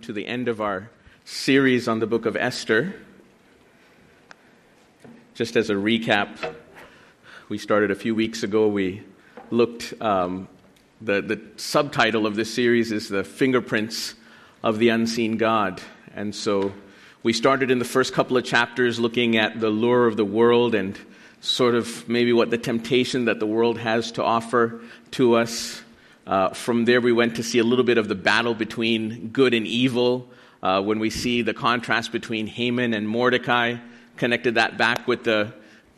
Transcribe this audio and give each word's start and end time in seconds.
to 0.00 0.12
the 0.12 0.26
end 0.26 0.48
of 0.48 0.60
our 0.60 0.90
series 1.24 1.88
on 1.88 1.98
the 1.98 2.06
book 2.06 2.26
of 2.26 2.36
Esther. 2.36 2.94
Just 5.34 5.56
as 5.56 5.70
a 5.70 5.74
recap, 5.74 6.54
we 7.48 7.58
started 7.58 7.90
a 7.90 7.94
few 7.94 8.14
weeks 8.14 8.42
ago. 8.42 8.68
We 8.68 9.02
looked, 9.50 9.94
um, 10.00 10.48
the, 11.00 11.20
the 11.20 11.40
subtitle 11.56 12.26
of 12.26 12.36
this 12.36 12.52
series 12.52 12.92
is 12.92 13.08
The 13.08 13.24
Fingerprints 13.24 14.14
of 14.62 14.78
the 14.78 14.88
Unseen 14.88 15.36
God. 15.36 15.80
And 16.14 16.34
so 16.34 16.72
we 17.22 17.32
started 17.32 17.70
in 17.70 17.78
the 17.78 17.84
first 17.84 18.12
couple 18.12 18.36
of 18.36 18.44
chapters 18.44 18.98
looking 18.98 19.36
at 19.36 19.60
the 19.60 19.70
lure 19.70 20.06
of 20.06 20.16
the 20.16 20.24
world 20.24 20.74
and 20.74 20.98
sort 21.40 21.74
of 21.74 22.08
maybe 22.08 22.32
what 22.32 22.50
the 22.50 22.58
temptation 22.58 23.26
that 23.26 23.40
the 23.40 23.46
world 23.46 23.78
has 23.78 24.12
to 24.12 24.24
offer 24.24 24.80
to 25.12 25.34
us. 25.34 25.82
Uh, 26.26 26.48
from 26.50 26.86
there, 26.86 27.00
we 27.00 27.12
went 27.12 27.36
to 27.36 27.42
see 27.42 27.60
a 27.60 27.64
little 27.64 27.84
bit 27.84 27.98
of 27.98 28.08
the 28.08 28.14
battle 28.16 28.52
between 28.52 29.28
good 29.28 29.54
and 29.54 29.66
evil. 29.66 30.28
Uh, 30.60 30.82
when 30.82 30.98
we 30.98 31.08
see 31.08 31.42
the 31.42 31.54
contrast 31.54 32.10
between 32.10 32.48
Haman 32.48 32.94
and 32.94 33.08
Mordecai, 33.08 33.76
connected 34.16 34.56
that 34.56 34.76
back 34.76 35.06
with 35.06 35.22
the 35.22 35.52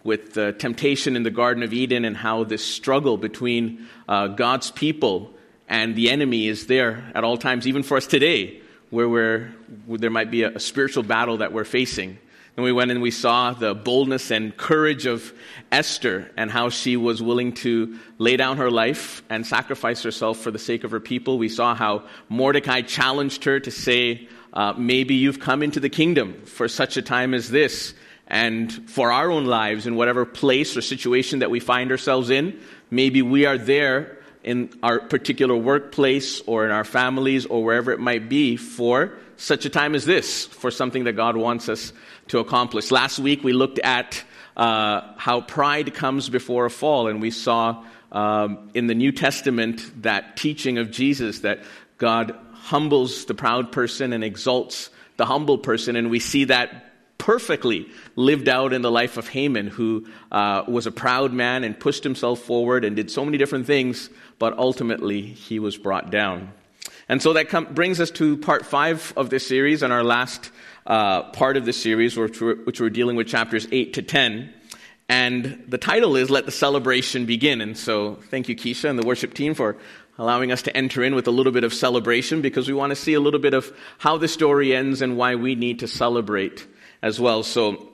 with 0.05 0.35
the 0.35 0.53
temptation 0.53 1.17
in 1.17 1.23
the 1.23 1.31
Garden 1.31 1.63
of 1.63 1.73
Eden 1.73 2.05
and 2.05 2.17
how 2.17 2.45
this 2.45 2.65
struggle 2.65 3.17
between 3.17 3.87
uh, 4.09 4.29
God's 4.29 4.71
people 4.71 5.35
and 5.69 5.95
the 5.95 6.09
enemy 6.11 6.47
is 6.47 6.67
there 6.67 7.11
at 7.15 7.25
all 7.25 7.37
times, 7.37 7.67
even 7.67 7.83
for 7.83 7.97
us 7.97 8.07
today, 8.07 8.61
where, 8.91 9.09
where 9.09 9.53
there 9.87 10.09
might 10.09 10.31
be 10.31 10.45
a, 10.45 10.55
a 10.55 10.61
spiritual 10.61 11.03
battle 11.03 11.39
that 11.39 11.53
we're 11.53 11.65
facing. 11.65 12.19
And 12.59 12.65
we 12.65 12.73
went 12.73 12.91
and 12.91 13.01
we 13.01 13.13
saw 13.13 13.53
the 13.53 13.73
boldness 13.73 14.33
and 14.33 14.57
courage 14.57 15.07
of 15.07 15.33
Esther 15.71 16.29
and 16.37 16.51
how 16.51 16.71
she 16.71 16.97
was 16.97 17.23
willing 17.23 17.53
to 17.53 17.97
lay 18.19 18.37
down 18.37 18.57
her 18.57 18.69
life 18.69 19.23
and 19.31 19.47
sacrifice 19.47 20.03
herself 20.03 20.39
for 20.39 20.51
the 20.51 20.59
sake 20.59 20.83
of 20.83 20.91
her 20.91 20.99
people. 20.99 21.39
We 21.39 21.51
saw 21.51 21.77
how 21.77 22.09
Mordecai 22.29 22.81
challenged 22.81 23.45
her 23.45 23.61
to 23.61 23.71
say, 23.71 24.27
uh, 24.53 24.75
Maybe 24.77 25.15
you've 25.15 25.39
come 25.39 25.63
into 25.63 25.79
the 25.79 25.89
kingdom 25.89 26.43
for 26.47 26.67
such 26.67 26.97
a 26.97 27.03
time 27.03 27.33
as 27.33 27.49
this. 27.49 27.95
And 28.27 28.73
for 28.91 29.13
our 29.13 29.31
own 29.31 29.45
lives, 29.45 29.87
in 29.87 29.95
whatever 29.95 30.27
place 30.27 30.77
or 30.77 30.81
situation 30.81 31.39
that 31.39 31.53
we 31.53 31.61
find 31.61 31.93
ourselves 31.93 32.29
in, 32.29 32.59
maybe 32.91 33.23
we 33.23 33.47
are 33.47 33.57
there 33.57 34.19
in 34.49 34.71
our 34.83 34.99
particular 34.99 35.55
workplace 35.55 36.41
or 36.47 36.65
in 36.65 36.71
our 36.71 36.83
families 36.83 37.45
or 37.45 37.63
wherever 37.63 37.93
it 37.93 38.01
might 38.01 38.31
be 38.31 38.57
for 38.57 39.13
such 39.37 39.67
a 39.67 39.69
time 39.69 39.95
as 39.95 40.07
this, 40.07 40.47
for 40.47 40.71
something 40.71 41.05
that 41.05 41.13
God 41.13 41.37
wants 41.37 41.69
us 41.69 41.93
to 42.29 42.39
accomplish. 42.39 42.91
Last 42.91 43.19
week 43.19 43.45
we 43.45 43.53
looked 43.53 43.79
at 43.79 44.25
uh, 44.57 45.03
how 45.19 45.43
pride 45.43 45.93
comes 45.93 46.31
before 46.31 46.65
a 46.65 46.71
fall, 46.71 47.09
and 47.09 47.21
we 47.21 47.31
saw 47.31 47.85
um, 48.11 48.71
in 48.73 48.87
the 48.87 48.95
New 48.95 49.13
Testament 49.13 50.03
that 50.03 50.39
teaching 50.39 50.79
of 50.79 50.91
Jesus 50.91 51.41
that 51.41 51.61
God 51.99 52.35
humbles 52.55 53.27
the 53.27 53.35
proud 53.35 53.71
person 53.71 54.15
and 54.15 54.25
exalts 54.25 54.89
the 55.19 55.27
humble 55.27 55.59
person, 55.59 55.95
and 55.95 56.09
we 56.09 56.21
see 56.21 56.45
that 56.45 56.88
perfectly 57.19 57.89
lived 58.17 58.49
out 58.49 58.73
in 58.73 58.81
the 58.81 58.91
life 58.91 59.17
of 59.17 59.29
Haman, 59.29 59.67
who 59.67 60.07
uh, 60.33 60.65
was 60.67 60.87
a 60.87 60.93
proud 60.93 61.33
man 61.33 61.65
and 61.65 61.79
pushed 61.79 62.05
himself 62.05 62.41
forward 62.41 62.85
and 62.85 62.97
did 62.97 63.11
so 63.11 63.25
many 63.25 63.37
different 63.37 63.67
things, 63.67 64.09
but 64.39 64.57
ultimately 64.57 65.23
he 65.23 65.59
was 65.59 65.77
brought 65.77 66.11
down. 66.11 66.53
And 67.09 67.21
so 67.21 67.33
that 67.35 67.49
com- 67.49 67.75
brings 67.75 68.01
us 68.01 68.11
to 68.13 68.37
part 68.37 68.65
five 68.65 69.13
of 69.17 69.31
this 69.31 69.47
series 69.47 69.83
and 69.83 69.93
our 69.93 70.05
last 70.05 70.51
uh, 70.87 71.25
part 71.25 71.57
of 71.57 71.65
this 71.65 71.81
series, 71.81 72.17
which 72.17 72.41
we're, 72.41 72.57
which 72.57 72.81
we're 72.81 72.91
dealing 72.91 73.17
with 73.17 73.27
chapters 73.27 73.67
8 73.71 73.95
to 73.95 74.03
10. 74.03 74.53
And 75.09 75.65
the 75.67 75.79
title 75.79 76.17
is 76.17 76.29
Let 76.29 76.45
the 76.45 76.53
Celebration 76.53 77.25
Begin. 77.25 77.61
And 77.63 77.77
so 77.77 78.17
thank 78.31 78.49
you, 78.49 78.57
Keisha, 78.57 78.91
and 78.91 78.99
the 78.99 79.07
worship 79.07 79.33
team 79.33 79.55
for 79.55 79.77
allowing 80.19 80.53
us 80.53 80.63
to 80.63 80.77
enter 80.77 81.03
in 81.03 81.15
with 81.15 81.29
a 81.29 81.31
little 81.31 81.53
bit 81.53 81.65
of 81.65 81.73
celebration 81.73 82.43
because 82.43 82.69
we 82.69 82.75
want 82.75 82.91
to 82.91 82.97
see 82.97 83.15
a 83.15 83.21
little 83.21 83.41
bit 83.41 83.55
of 83.55 83.73
how 83.99 84.19
the 84.19 84.29
story 84.29 84.75
ends 84.75 85.01
and 85.01 85.17
why 85.17 85.35
we 85.35 85.55
need 85.55 85.79
to 85.79 85.89
celebrate 85.89 86.67
as 87.03 87.21
well. 87.21 87.43
So 87.43 87.89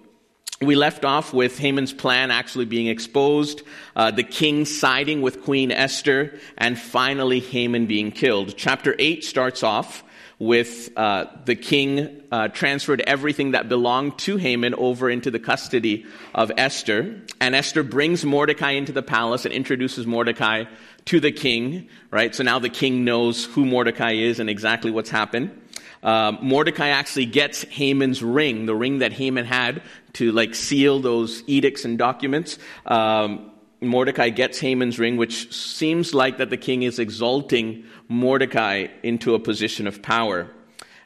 we 0.60 0.76
left 0.76 1.04
off 1.04 1.32
with 1.32 1.58
Haman's 1.58 1.92
plan 1.92 2.30
actually 2.30 2.64
being 2.64 2.86
exposed, 2.86 3.62
uh, 3.96 4.10
the 4.10 4.22
king 4.22 4.64
siding 4.64 5.20
with 5.20 5.42
Queen 5.42 5.70
Esther, 5.70 6.38
and 6.56 6.78
finally 6.78 7.40
Haman 7.40 7.86
being 7.86 8.12
killed. 8.12 8.54
Chapter 8.56 8.94
8 8.98 9.24
starts 9.24 9.62
off 9.62 10.04
with 10.38 10.90
uh, 10.96 11.26
the 11.44 11.54
king 11.54 12.22
uh, 12.32 12.48
transferred 12.48 13.00
everything 13.02 13.52
that 13.52 13.68
belonged 13.68 14.18
to 14.18 14.36
Haman 14.36 14.74
over 14.74 15.08
into 15.08 15.30
the 15.30 15.38
custody 15.38 16.06
of 16.34 16.50
Esther. 16.56 17.20
And 17.40 17.54
Esther 17.54 17.82
brings 17.82 18.24
Mordecai 18.24 18.72
into 18.72 18.92
the 18.92 19.02
palace 19.02 19.44
and 19.44 19.54
introduces 19.54 20.06
Mordecai 20.06 20.64
to 21.06 21.20
the 21.20 21.32
king, 21.32 21.88
right? 22.10 22.34
So 22.34 22.42
now 22.42 22.58
the 22.58 22.68
king 22.68 23.04
knows 23.04 23.44
who 23.44 23.64
Mordecai 23.64 24.12
is 24.12 24.40
and 24.40 24.50
exactly 24.50 24.90
what's 24.90 25.10
happened. 25.10 25.60
Um, 26.04 26.38
Mordecai 26.42 26.88
actually 26.88 27.26
gets 27.26 27.62
Haman's 27.62 28.22
ring, 28.22 28.66
the 28.66 28.74
ring 28.74 28.98
that 28.98 29.12
Haman 29.12 29.46
had 29.46 29.82
to 30.14 30.30
like 30.32 30.54
seal 30.54 31.00
those 31.00 31.42
edicts 31.46 31.84
and 31.84 31.98
documents. 31.98 32.58
Um, 32.86 33.50
Mordecai 33.80 34.28
gets 34.28 34.60
Haman's 34.60 34.98
ring, 34.98 35.16
which 35.16 35.52
seems 35.52 36.14
like 36.14 36.38
that 36.38 36.50
the 36.50 36.56
king 36.56 36.82
is 36.82 36.98
exalting 36.98 37.84
Mordecai 38.08 38.88
into 39.02 39.34
a 39.34 39.38
position 39.38 39.86
of 39.86 40.02
power. 40.02 40.50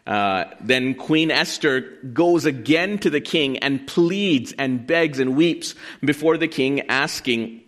Uh, 0.06 0.44
then 0.60 0.94
Queen 0.94 1.30
Esther 1.30 1.80
goes 2.12 2.44
again 2.44 2.98
to 2.98 3.10
the 3.10 3.20
king 3.20 3.58
and 3.58 3.86
pleads 3.86 4.52
and 4.58 4.86
begs 4.86 5.20
and 5.20 5.36
weeps 5.36 5.74
before 6.00 6.38
the 6.38 6.48
king, 6.48 6.80
asking 6.88 7.60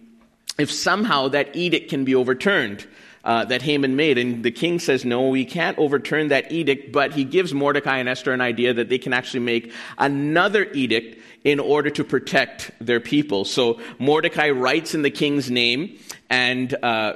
if 0.59 0.71
somehow 0.71 1.29
that 1.29 1.55
edict 1.55 1.91
can 1.91 2.05
be 2.05 2.15
overturned 2.15 2.87
uh, 3.25 3.45
that 3.47 3.63
Haman 3.63 3.97
made. 3.97 4.19
And 4.19 4.43
the 4.43 4.51
king 4.51 4.79
says, 4.79 5.05
No, 5.05 5.29
we 5.29 5.45
can't 5.45 5.79
overturn 5.79 6.29
that 6.29 6.51
edict, 6.53 6.93
but 6.93 7.13
he 7.13 7.25
gives 7.25 7.53
Mordecai 7.53 7.99
and 7.99 8.09
Esther 8.09 8.33
an 8.33 8.41
idea 8.41 8.75
that 8.75 8.89
they 8.89 8.99
can 8.99 9.13
actually 9.13 9.41
make 9.41 9.73
another 9.99 10.65
edict 10.73 11.19
in 11.45 11.61
order 11.61 11.91
to 11.91 12.05
protect 12.05 12.71
their 12.81 13.01
people. 13.01 13.45
So 13.45 13.81
Mordecai 13.99 14.51
writes 14.51 14.95
in 14.95 15.03
the 15.03 15.11
king's 15.11 15.51
name 15.51 15.99
and 16.29 16.73
uh, 16.83 17.15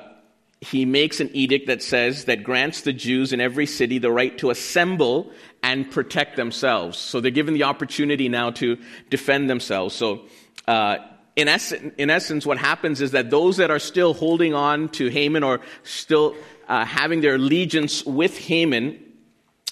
he 0.60 0.84
makes 0.86 1.20
an 1.20 1.30
edict 1.34 1.66
that 1.66 1.82
says 1.82 2.24
that 2.24 2.42
grants 2.42 2.82
the 2.82 2.92
Jews 2.92 3.32
in 3.32 3.40
every 3.40 3.66
city 3.66 3.98
the 3.98 4.10
right 4.10 4.36
to 4.38 4.50
assemble 4.50 5.30
and 5.62 5.90
protect 5.90 6.36
themselves. 6.36 6.98
So 6.98 7.20
they're 7.20 7.30
given 7.30 7.54
the 7.54 7.64
opportunity 7.64 8.28
now 8.28 8.50
to 8.52 8.78
defend 9.10 9.50
themselves. 9.50 9.94
So 9.94 10.22
uh, 10.66 10.96
in, 11.36 11.48
in 11.98 12.10
essence, 12.10 12.46
what 12.46 12.58
happens 12.58 13.00
is 13.00 13.10
that 13.10 13.30
those 13.30 13.56
that 13.56 13.70
are 13.70 13.78
still 13.78 14.14
holding 14.14 14.54
on 14.54 14.88
to 14.90 15.08
Haman 15.08 15.42
or 15.42 15.60
still 15.82 16.36
uh, 16.68 16.84
having 16.84 17.20
their 17.20 17.34
allegiance 17.34 18.04
with 18.04 18.38
Haman 18.38 19.03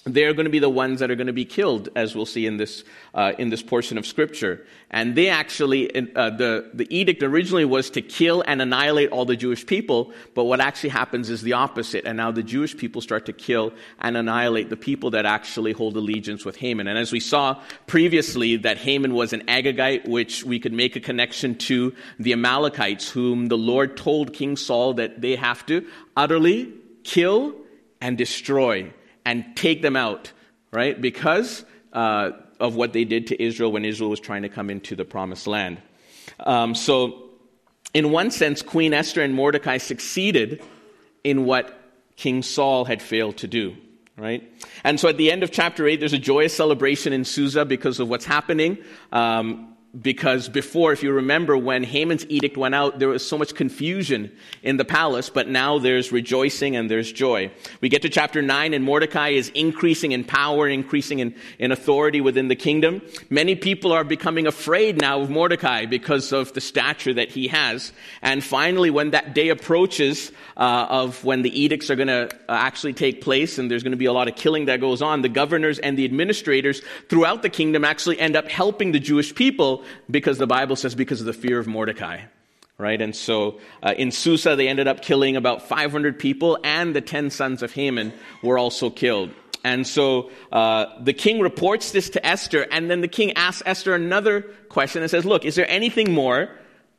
they're 0.05 0.33
going 0.33 0.45
to 0.45 0.51
be 0.51 0.59
the 0.59 0.69
ones 0.69 0.99
that 0.99 1.09
are 1.09 1.15
going 1.15 1.27
to 1.27 1.33
be 1.33 1.45
killed, 1.45 1.87
as 1.95 2.13
we'll 2.13 2.25
see 2.25 2.45
in 2.45 2.57
this, 2.57 2.83
uh, 3.13 3.31
in 3.37 3.49
this 3.49 3.63
portion 3.63 3.97
of 3.97 4.05
Scripture. 4.05 4.65
And 4.91 5.15
they 5.15 5.29
actually, 5.29 5.89
uh, 5.95 6.29
the, 6.29 6.69
the 6.73 6.93
edict 6.93 7.23
originally 7.23 7.63
was 7.63 7.89
to 7.91 8.01
kill 8.01 8.43
and 8.45 8.61
annihilate 8.61 9.11
all 9.11 9.23
the 9.23 9.37
Jewish 9.37 9.65
people, 9.65 10.11
but 10.35 10.43
what 10.43 10.59
actually 10.59 10.89
happens 10.89 11.29
is 11.29 11.41
the 11.41 11.53
opposite. 11.53 12.05
And 12.05 12.17
now 12.17 12.31
the 12.31 12.43
Jewish 12.43 12.75
people 12.75 13.01
start 13.01 13.25
to 13.27 13.33
kill 13.33 13.71
and 13.99 14.17
annihilate 14.17 14.69
the 14.69 14.75
people 14.75 15.11
that 15.11 15.25
actually 15.25 15.71
hold 15.71 15.95
allegiance 15.95 16.43
with 16.43 16.57
Haman. 16.57 16.87
And 16.87 16.97
as 16.97 17.13
we 17.13 17.21
saw 17.21 17.61
previously, 17.87 18.57
that 18.57 18.77
Haman 18.77 19.13
was 19.13 19.31
an 19.31 19.43
Agagite, 19.47 20.05
which 20.05 20.43
we 20.43 20.59
could 20.59 20.73
make 20.73 20.97
a 20.97 20.99
connection 20.99 21.55
to 21.59 21.95
the 22.19 22.33
Amalekites, 22.33 23.09
whom 23.09 23.47
the 23.47 23.57
Lord 23.57 23.95
told 23.95 24.33
King 24.33 24.57
Saul 24.57 24.95
that 24.95 25.21
they 25.21 25.37
have 25.37 25.65
to 25.67 25.87
utterly 26.17 26.73
kill 27.03 27.55
and 28.01 28.17
destroy 28.17 28.91
and 29.25 29.45
take 29.55 29.81
them 29.81 29.95
out, 29.95 30.31
right? 30.71 30.99
Because 30.99 31.65
uh, 31.91 32.31
of 32.59 32.75
what 32.75 32.93
they 32.93 33.05
did 33.05 33.27
to 33.27 33.41
Israel 33.41 33.71
when 33.71 33.85
Israel 33.85 34.09
was 34.09 34.19
trying 34.19 34.43
to 34.43 34.49
come 34.49 34.69
into 34.69 34.95
the 34.95 35.05
promised 35.05 35.47
land. 35.47 35.81
Um, 36.39 36.75
so, 36.75 37.29
in 37.93 38.11
one 38.11 38.31
sense, 38.31 38.61
Queen 38.61 38.93
Esther 38.93 39.21
and 39.21 39.33
Mordecai 39.33 39.77
succeeded 39.77 40.63
in 41.23 41.45
what 41.45 41.79
King 42.15 42.41
Saul 42.41 42.85
had 42.85 43.01
failed 43.01 43.37
to 43.37 43.47
do, 43.47 43.75
right? 44.17 44.43
And 44.83 44.99
so 44.99 45.09
at 45.09 45.17
the 45.17 45.31
end 45.31 45.43
of 45.43 45.51
chapter 45.51 45.87
8, 45.87 45.99
there's 45.99 46.13
a 46.13 46.17
joyous 46.17 46.55
celebration 46.55 47.13
in 47.13 47.25
Susa 47.25 47.65
because 47.65 47.99
of 47.99 48.09
what's 48.09 48.25
happening. 48.25 48.77
Um, 49.11 49.72
because 50.01 50.49
before, 50.49 50.91
if 50.91 51.03
you 51.03 51.11
remember, 51.11 51.55
when 51.55 51.83
Haman's 51.83 52.25
edict 52.27 52.57
went 52.57 52.73
out, 52.73 52.97
there 52.97 53.09
was 53.09 53.27
so 53.27 53.37
much 53.37 53.53
confusion 53.53 54.31
in 54.63 54.77
the 54.77 54.85
palace, 54.85 55.29
but 55.29 55.47
now 55.47 55.77
there's 55.77 56.11
rejoicing 56.11 56.75
and 56.75 56.89
there's 56.89 57.11
joy. 57.11 57.51
We 57.79 57.89
get 57.89 58.01
to 58.01 58.09
chapter 58.09 58.41
9, 58.41 58.73
and 58.73 58.83
Mordecai 58.83 59.29
is 59.29 59.49
increasing 59.49 60.11
in 60.11 60.23
power, 60.23 60.67
increasing 60.67 61.19
in, 61.19 61.35
in 61.59 61.71
authority 61.71 62.21
within 62.21 62.47
the 62.47 62.55
kingdom. 62.55 63.03
Many 63.29 63.55
people 63.55 63.91
are 63.91 64.03
becoming 64.03 64.47
afraid 64.47 64.99
now 64.99 65.21
of 65.21 65.29
Mordecai 65.29 65.85
because 65.85 66.31
of 66.31 66.53
the 66.53 66.61
stature 66.61 67.13
that 67.13 67.29
he 67.29 67.47
has. 67.49 67.93
And 68.23 68.43
finally, 68.43 68.89
when 68.89 69.11
that 69.11 69.35
day 69.35 69.49
approaches 69.49 70.31
uh, 70.57 70.87
of 70.89 71.23
when 71.23 71.43
the 71.43 71.61
edicts 71.61 71.91
are 71.91 71.95
going 71.95 72.07
to 72.07 72.33
uh, 72.49 72.53
actually 72.53 72.93
take 72.93 73.21
place, 73.21 73.59
and 73.59 73.69
there's 73.69 73.83
going 73.83 73.91
to 73.91 73.97
be 73.97 74.05
a 74.05 74.13
lot 74.13 74.27
of 74.27 74.35
killing 74.35 74.65
that 74.65 74.81
goes 74.81 75.03
on, 75.03 75.21
the 75.21 75.29
governors 75.29 75.77
and 75.77 75.99
the 75.99 76.05
administrators 76.05 76.81
throughout 77.09 77.43
the 77.43 77.49
kingdom 77.49 77.85
actually 77.85 78.19
end 78.19 78.35
up 78.35 78.47
helping 78.49 78.91
the 78.91 78.99
Jewish 78.99 79.35
people 79.35 79.82
because 80.09 80.37
the 80.37 80.47
Bible 80.47 80.75
says 80.75 80.95
because 80.95 81.19
of 81.19 81.25
the 81.25 81.33
fear 81.33 81.59
of 81.59 81.67
Mordecai. 81.67 82.21
Right? 82.77 82.99
And 82.99 83.15
so 83.15 83.59
uh, 83.83 83.93
in 83.97 84.11
Susa, 84.11 84.55
they 84.55 84.67
ended 84.67 84.87
up 84.87 85.01
killing 85.01 85.35
about 85.35 85.67
500 85.67 86.17
people, 86.17 86.57
and 86.63 86.95
the 86.95 87.01
10 87.01 87.29
sons 87.29 87.61
of 87.61 87.71
Haman 87.71 88.13
were 88.41 88.57
also 88.57 88.89
killed. 88.89 89.29
And 89.63 89.87
so 89.87 90.31
uh, 90.51 90.87
the 90.99 91.13
king 91.13 91.39
reports 91.39 91.91
this 91.91 92.09
to 92.11 92.25
Esther, 92.25 92.67
and 92.71 92.89
then 92.89 93.01
the 93.01 93.07
king 93.07 93.33
asks 93.33 93.63
Esther 93.65 93.93
another 93.93 94.41
question 94.69 95.01
and 95.01 95.09
says, 95.09 95.23
Look, 95.23 95.45
is 95.45 95.55
there 95.55 95.69
anything 95.69 96.11
more 96.11 96.49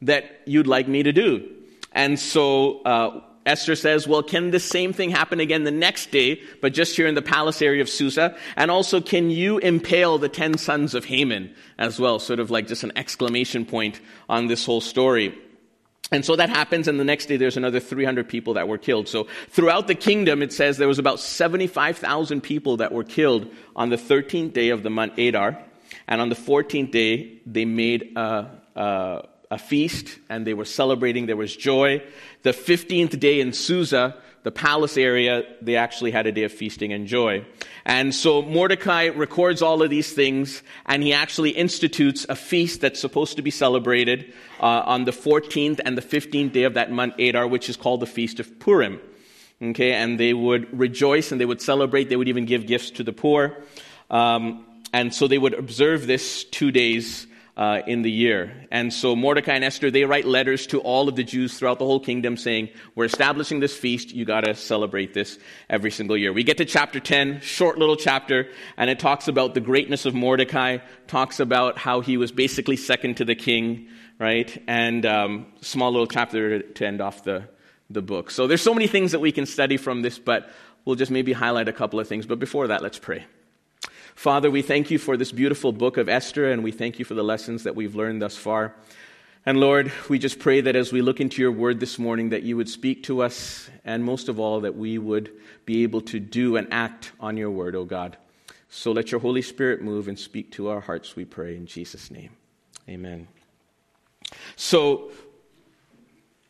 that 0.02 0.42
you'd 0.46 0.66
like 0.66 0.88
me 0.88 1.02
to 1.02 1.12
do? 1.12 1.50
And 1.92 2.18
so 2.18 2.80
uh, 2.82 3.20
Esther 3.46 3.76
says, 3.76 4.08
Well, 4.08 4.22
can 4.22 4.50
the 4.50 4.60
same 4.60 4.92
thing 4.92 5.10
happen 5.10 5.40
again 5.40 5.64
the 5.64 5.70
next 5.70 6.10
day, 6.10 6.40
but 6.60 6.72
just 6.72 6.96
here 6.96 7.06
in 7.06 7.14
the 7.14 7.22
palace 7.22 7.60
area 7.60 7.82
of 7.82 7.88
Susa? 7.88 8.36
And 8.56 8.70
also, 8.70 9.00
can 9.00 9.30
you 9.30 9.58
impale 9.58 10.18
the 10.18 10.28
ten 10.28 10.56
sons 10.56 10.94
of 10.94 11.04
Haman 11.04 11.54
as 11.78 12.00
well? 12.00 12.18
Sort 12.18 12.40
of 12.40 12.50
like 12.50 12.66
just 12.66 12.84
an 12.84 12.92
exclamation 12.96 13.66
point 13.66 14.00
on 14.28 14.46
this 14.46 14.64
whole 14.64 14.80
story. 14.80 15.38
And 16.12 16.24
so 16.24 16.36
that 16.36 16.50
happens, 16.50 16.86
and 16.86 17.00
the 17.00 17.04
next 17.04 17.26
day 17.26 17.36
there's 17.36 17.56
another 17.56 17.80
300 17.80 18.28
people 18.28 18.54
that 18.54 18.68
were 18.68 18.78
killed. 18.78 19.08
So 19.08 19.26
throughout 19.48 19.86
the 19.88 19.94
kingdom, 19.94 20.42
it 20.42 20.52
says 20.52 20.76
there 20.76 20.88
was 20.88 20.98
about 20.98 21.18
75,000 21.18 22.40
people 22.42 22.76
that 22.76 22.92
were 22.92 23.04
killed 23.04 23.50
on 23.74 23.88
the 23.88 23.96
13th 23.96 24.52
day 24.52 24.68
of 24.68 24.82
the 24.82 24.90
month 24.90 25.18
Adar. 25.18 25.58
And 26.06 26.20
on 26.20 26.28
the 26.28 26.34
14th 26.34 26.90
day, 26.90 27.40
they 27.46 27.64
made 27.64 28.16
a, 28.16 28.50
a, 28.76 29.28
a 29.54 29.58
feast, 29.58 30.18
and 30.28 30.44
they 30.44 30.52
were 30.52 30.64
celebrating. 30.64 31.26
There 31.26 31.36
was 31.36 31.54
joy. 31.54 32.02
The 32.42 32.50
15th 32.50 33.20
day 33.20 33.40
in 33.40 33.52
Susa, 33.52 34.16
the 34.42 34.50
palace 34.50 34.98
area, 34.98 35.44
they 35.62 35.76
actually 35.76 36.10
had 36.10 36.26
a 36.26 36.32
day 36.32 36.42
of 36.42 36.52
feasting 36.52 36.92
and 36.92 37.06
joy. 37.06 37.46
And 37.84 38.12
so 38.12 38.42
Mordecai 38.42 39.06
records 39.06 39.62
all 39.62 39.80
of 39.80 39.90
these 39.90 40.12
things, 40.12 40.64
and 40.86 41.04
he 41.04 41.12
actually 41.12 41.50
institutes 41.50 42.26
a 42.28 42.34
feast 42.34 42.80
that's 42.80 43.00
supposed 43.00 43.36
to 43.36 43.42
be 43.42 43.52
celebrated 43.52 44.34
uh, 44.60 44.82
on 44.84 45.04
the 45.04 45.12
14th 45.12 45.80
and 45.84 45.96
the 45.96 46.02
15th 46.02 46.52
day 46.52 46.64
of 46.64 46.74
that 46.74 46.90
month, 46.90 47.14
Adar, 47.20 47.46
which 47.46 47.68
is 47.68 47.76
called 47.76 48.00
the 48.00 48.06
Feast 48.06 48.40
of 48.40 48.58
Purim. 48.58 49.00
Okay, 49.62 49.92
and 49.92 50.18
they 50.18 50.34
would 50.34 50.76
rejoice 50.76 51.30
and 51.30 51.40
they 51.40 51.46
would 51.46 51.62
celebrate. 51.62 52.08
They 52.08 52.16
would 52.16 52.28
even 52.28 52.44
give 52.44 52.66
gifts 52.66 52.90
to 52.92 53.04
the 53.04 53.12
poor. 53.12 53.62
Um, 54.10 54.66
and 54.92 55.14
so 55.14 55.28
they 55.28 55.38
would 55.38 55.54
observe 55.54 56.08
this 56.08 56.42
two 56.42 56.72
days 56.72 57.28
uh, 57.56 57.80
in 57.86 58.02
the 58.02 58.10
year. 58.10 58.66
And 58.70 58.92
so 58.92 59.14
Mordecai 59.14 59.52
and 59.52 59.64
Esther, 59.64 59.90
they 59.90 60.04
write 60.04 60.24
letters 60.24 60.66
to 60.68 60.80
all 60.80 61.08
of 61.08 61.14
the 61.14 61.22
Jews 61.22 61.56
throughout 61.56 61.78
the 61.78 61.84
whole 61.84 62.00
kingdom 62.00 62.36
saying, 62.36 62.70
We're 62.94 63.04
establishing 63.04 63.60
this 63.60 63.76
feast. 63.76 64.12
You 64.12 64.24
got 64.24 64.42
to 64.42 64.54
celebrate 64.54 65.14
this 65.14 65.38
every 65.70 65.90
single 65.90 66.16
year. 66.16 66.32
We 66.32 66.42
get 66.42 66.56
to 66.58 66.64
chapter 66.64 66.98
10, 66.98 67.40
short 67.40 67.78
little 67.78 67.96
chapter, 67.96 68.48
and 68.76 68.90
it 68.90 68.98
talks 68.98 69.28
about 69.28 69.54
the 69.54 69.60
greatness 69.60 70.04
of 70.04 70.14
Mordecai, 70.14 70.78
talks 71.06 71.38
about 71.38 71.78
how 71.78 72.00
he 72.00 72.16
was 72.16 72.32
basically 72.32 72.76
second 72.76 73.18
to 73.18 73.24
the 73.24 73.36
king, 73.36 73.88
right? 74.18 74.60
And 74.66 75.06
um, 75.06 75.46
small 75.60 75.92
little 75.92 76.08
chapter 76.08 76.60
to 76.60 76.86
end 76.86 77.00
off 77.00 77.22
the, 77.22 77.44
the 77.88 78.02
book. 78.02 78.32
So 78.32 78.48
there's 78.48 78.62
so 78.62 78.74
many 78.74 78.88
things 78.88 79.12
that 79.12 79.20
we 79.20 79.30
can 79.30 79.46
study 79.46 79.76
from 79.76 80.02
this, 80.02 80.18
but 80.18 80.50
we'll 80.84 80.96
just 80.96 81.12
maybe 81.12 81.32
highlight 81.32 81.68
a 81.68 81.72
couple 81.72 82.00
of 82.00 82.08
things. 82.08 82.26
But 82.26 82.40
before 82.40 82.66
that, 82.68 82.82
let's 82.82 82.98
pray. 82.98 83.26
Father, 84.14 84.50
we 84.50 84.62
thank 84.62 84.90
you 84.90 84.98
for 84.98 85.16
this 85.16 85.32
beautiful 85.32 85.72
book 85.72 85.96
of 85.96 86.08
Esther, 86.08 86.50
and 86.50 86.62
we 86.62 86.70
thank 86.70 86.98
you 86.98 87.04
for 87.04 87.14
the 87.14 87.24
lessons 87.24 87.64
that 87.64 87.74
we've 87.74 87.94
learned 87.94 88.22
thus 88.22 88.36
far. 88.36 88.74
And 89.44 89.60
Lord, 89.60 89.92
we 90.08 90.18
just 90.18 90.38
pray 90.38 90.62
that 90.62 90.76
as 90.76 90.92
we 90.92 91.02
look 91.02 91.20
into 91.20 91.42
your 91.42 91.52
word 91.52 91.80
this 91.80 91.98
morning, 91.98 92.30
that 92.30 92.44
you 92.44 92.56
would 92.56 92.68
speak 92.68 93.02
to 93.04 93.22
us, 93.22 93.68
and 93.84 94.02
most 94.02 94.28
of 94.28 94.38
all, 94.38 94.60
that 94.60 94.76
we 94.76 94.98
would 94.98 95.30
be 95.66 95.82
able 95.82 96.00
to 96.02 96.20
do 96.20 96.56
and 96.56 96.72
act 96.72 97.12
on 97.20 97.36
your 97.36 97.50
word, 97.50 97.74
O 97.74 97.80
oh 97.80 97.84
God. 97.84 98.16
So 98.70 98.92
let 98.92 99.10
your 99.10 99.20
Holy 99.20 99.42
Spirit 99.42 99.82
move 99.82 100.08
and 100.08 100.18
speak 100.18 100.50
to 100.52 100.68
our 100.68 100.80
hearts, 100.80 101.16
we 101.16 101.24
pray, 101.24 101.56
in 101.56 101.66
Jesus' 101.66 102.10
name. 102.10 102.30
Amen. 102.88 103.28
So, 104.56 105.10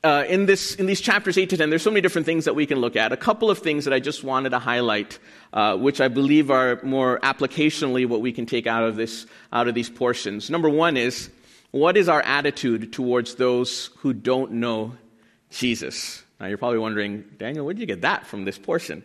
uh, 0.04 0.24
in, 0.28 0.44
this, 0.44 0.74
in 0.74 0.84
these 0.84 1.00
chapters 1.00 1.38
8 1.38 1.48
to 1.50 1.56
10, 1.56 1.70
there's 1.70 1.82
so 1.82 1.90
many 1.90 2.02
different 2.02 2.26
things 2.26 2.44
that 2.44 2.54
we 2.54 2.66
can 2.66 2.78
look 2.78 2.94
at. 2.94 3.10
A 3.10 3.16
couple 3.16 3.50
of 3.50 3.58
things 3.58 3.86
that 3.86 3.94
I 3.94 4.00
just 4.00 4.22
wanted 4.22 4.50
to 4.50 4.58
highlight, 4.58 5.18
uh, 5.54 5.76
which 5.78 6.00
I 6.00 6.08
believe 6.08 6.50
are 6.50 6.78
more 6.82 7.18
applicationally 7.20 8.06
what 8.06 8.20
we 8.20 8.30
can 8.30 8.44
take 8.44 8.66
out 8.66 8.84
of, 8.84 8.96
this, 8.96 9.26
out 9.50 9.66
of 9.66 9.74
these 9.74 9.88
portions. 9.88 10.50
Number 10.50 10.68
one 10.68 10.98
is, 10.98 11.30
what 11.70 11.96
is 11.96 12.08
our 12.08 12.20
attitude 12.20 12.92
towards 12.92 13.36
those 13.36 13.86
who 13.98 14.12
don't 14.12 14.52
know 14.52 14.92
Jesus? 15.50 16.22
Now, 16.38 16.46
you're 16.46 16.58
probably 16.58 16.80
wondering, 16.80 17.24
Daniel, 17.38 17.64
where 17.64 17.72
did 17.72 17.80
you 17.80 17.86
get 17.86 18.02
that 18.02 18.26
from 18.26 18.44
this 18.44 18.58
portion? 18.58 19.02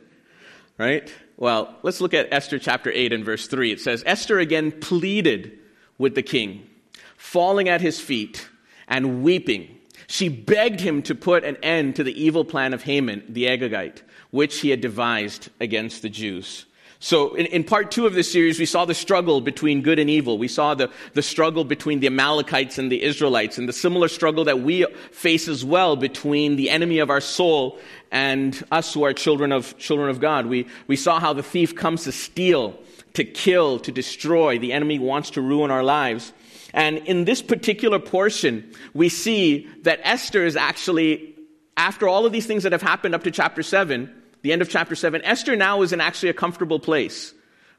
Right? 0.77 1.11
Well, 1.37 1.73
let's 1.81 2.01
look 2.01 2.13
at 2.13 2.27
Esther 2.31 2.59
chapter 2.59 2.91
8 2.91 3.13
and 3.13 3.23
verse 3.23 3.47
3. 3.47 3.71
It 3.71 3.79
says, 3.79 4.03
Esther 4.05 4.37
again 4.39 4.73
pleaded 4.73 5.57
with 5.97 6.15
the 6.15 6.23
king, 6.23 6.69
falling 7.15 7.69
at 7.69 7.79
his 7.79 8.01
feet 8.01 8.49
and 8.87 9.23
weeping. 9.23 9.78
She 10.11 10.27
begged 10.27 10.79
him 10.79 11.03
to 11.03 11.13
put 11.13 11.44
an 11.44 11.57
end 11.57 11.97
to 11.97 12.03
the 12.03 12.19
evil 12.19 12.44
plan 12.44 12.73
of 12.73 12.81
Haman, 12.81 13.25
the 13.29 13.45
Agagite, 13.45 14.01
which 14.31 14.61
he 14.61 14.71
had 14.71 14.81
devised 14.81 15.50
against 15.59 16.01
the 16.01 16.09
Jews. 16.09 16.65
So, 16.97 17.35
in, 17.35 17.45
in, 17.45 17.63
part 17.63 17.91
two 17.91 18.07
of 18.07 18.15
this 18.15 18.29
series, 18.29 18.57
we 18.57 18.65
saw 18.65 18.85
the 18.85 18.95
struggle 18.95 19.39
between 19.39 19.83
good 19.83 20.00
and 20.00 20.09
evil. 20.09 20.39
We 20.39 20.47
saw 20.47 20.73
the, 20.73 20.89
the 21.13 21.21
struggle 21.21 21.63
between 21.63 22.00
the 22.00 22.07
Amalekites 22.07 22.79
and 22.79 22.91
the 22.91 23.03
Israelites, 23.03 23.59
and 23.59 23.69
the 23.69 23.73
similar 23.73 24.07
struggle 24.07 24.45
that 24.45 24.61
we 24.61 24.83
face 25.11 25.47
as 25.47 25.63
well 25.63 25.95
between 25.95 26.56
the 26.56 26.71
enemy 26.71 26.97
of 26.97 27.11
our 27.11 27.21
soul 27.21 27.77
and 28.11 28.65
us 28.71 28.91
who 28.95 29.03
are 29.03 29.13
children 29.13 29.51
of, 29.51 29.77
children 29.77 30.09
of 30.09 30.19
God. 30.19 30.47
We, 30.47 30.65
we 30.88 30.95
saw 30.95 31.19
how 31.19 31.33
the 31.33 31.44
thief 31.44 31.75
comes 31.75 32.06
to 32.06 32.11
steal, 32.11 32.79
to 33.13 33.23
kill, 33.23 33.77
to 33.81 33.91
destroy. 33.91 34.57
The 34.57 34.73
enemy 34.73 34.97
wants 34.97 35.29
to 35.31 35.41
ruin 35.41 35.69
our 35.69 35.83
lives. 35.83 36.33
And 36.74 37.00
in 37.00 37.25
this 37.25 37.42
particular 37.42 38.00
portion, 38.00 38.71
we 38.94 39.10
see 39.10 39.68
that 39.83 40.00
Esther 40.04 40.45
is 40.45 40.56
actually, 40.56 41.36
after 41.77 42.07
all 42.07 42.25
of 42.25 42.31
these 42.31 42.45
things 42.45 42.63
that 42.63 42.71
have 42.71 42.81
happened 42.81 43.16
up 43.16 43.24
to 43.24 43.31
chapter 43.31 43.63
7, 43.63 44.13
the 44.42 44.51
end 44.51 44.62
of 44.62 44.69
chapter 44.69 44.95
7, 44.95 45.21
Esther 45.24 45.56
now 45.56 45.81
is 45.81 45.94
in 45.94 46.01
actually 46.01 46.30
a 46.30 46.33
comfortable 46.33 46.80
place, 46.80 47.33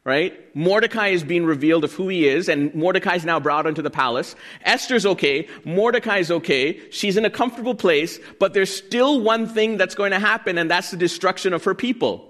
right? 0.05 0.35
Mordecai 0.57 1.09
is 1.09 1.23
being 1.23 1.45
revealed 1.45 1.85
of 1.85 1.93
who 1.93 2.09
he 2.09 2.27
is, 2.27 2.49
and 2.49 2.75
Mordecai 2.75 3.15
is 3.15 3.25
now 3.25 3.39
brought 3.39 3.67
into 3.67 3.83
the 3.83 3.91
palace. 3.91 4.35
Esther's 4.63 5.07
okay. 5.07 5.49
Mordecai's 5.65 6.31
okay. 6.31 6.81
She's 6.91 7.17
in 7.17 7.25
a 7.25 7.31
comfortable 7.31 7.75
place, 7.75 8.19
but 8.39 8.55
there's 8.55 8.75
still 8.75 9.21
one 9.21 9.47
thing 9.47 9.77
that's 9.77 9.95
going 9.95 10.11
to 10.11 10.19
happen, 10.19 10.59
and 10.59 10.71
that's 10.71 10.91
the 10.91 10.97
destruction 10.97 11.53
of 11.53 11.65
her 11.65 11.75
people. 11.75 12.27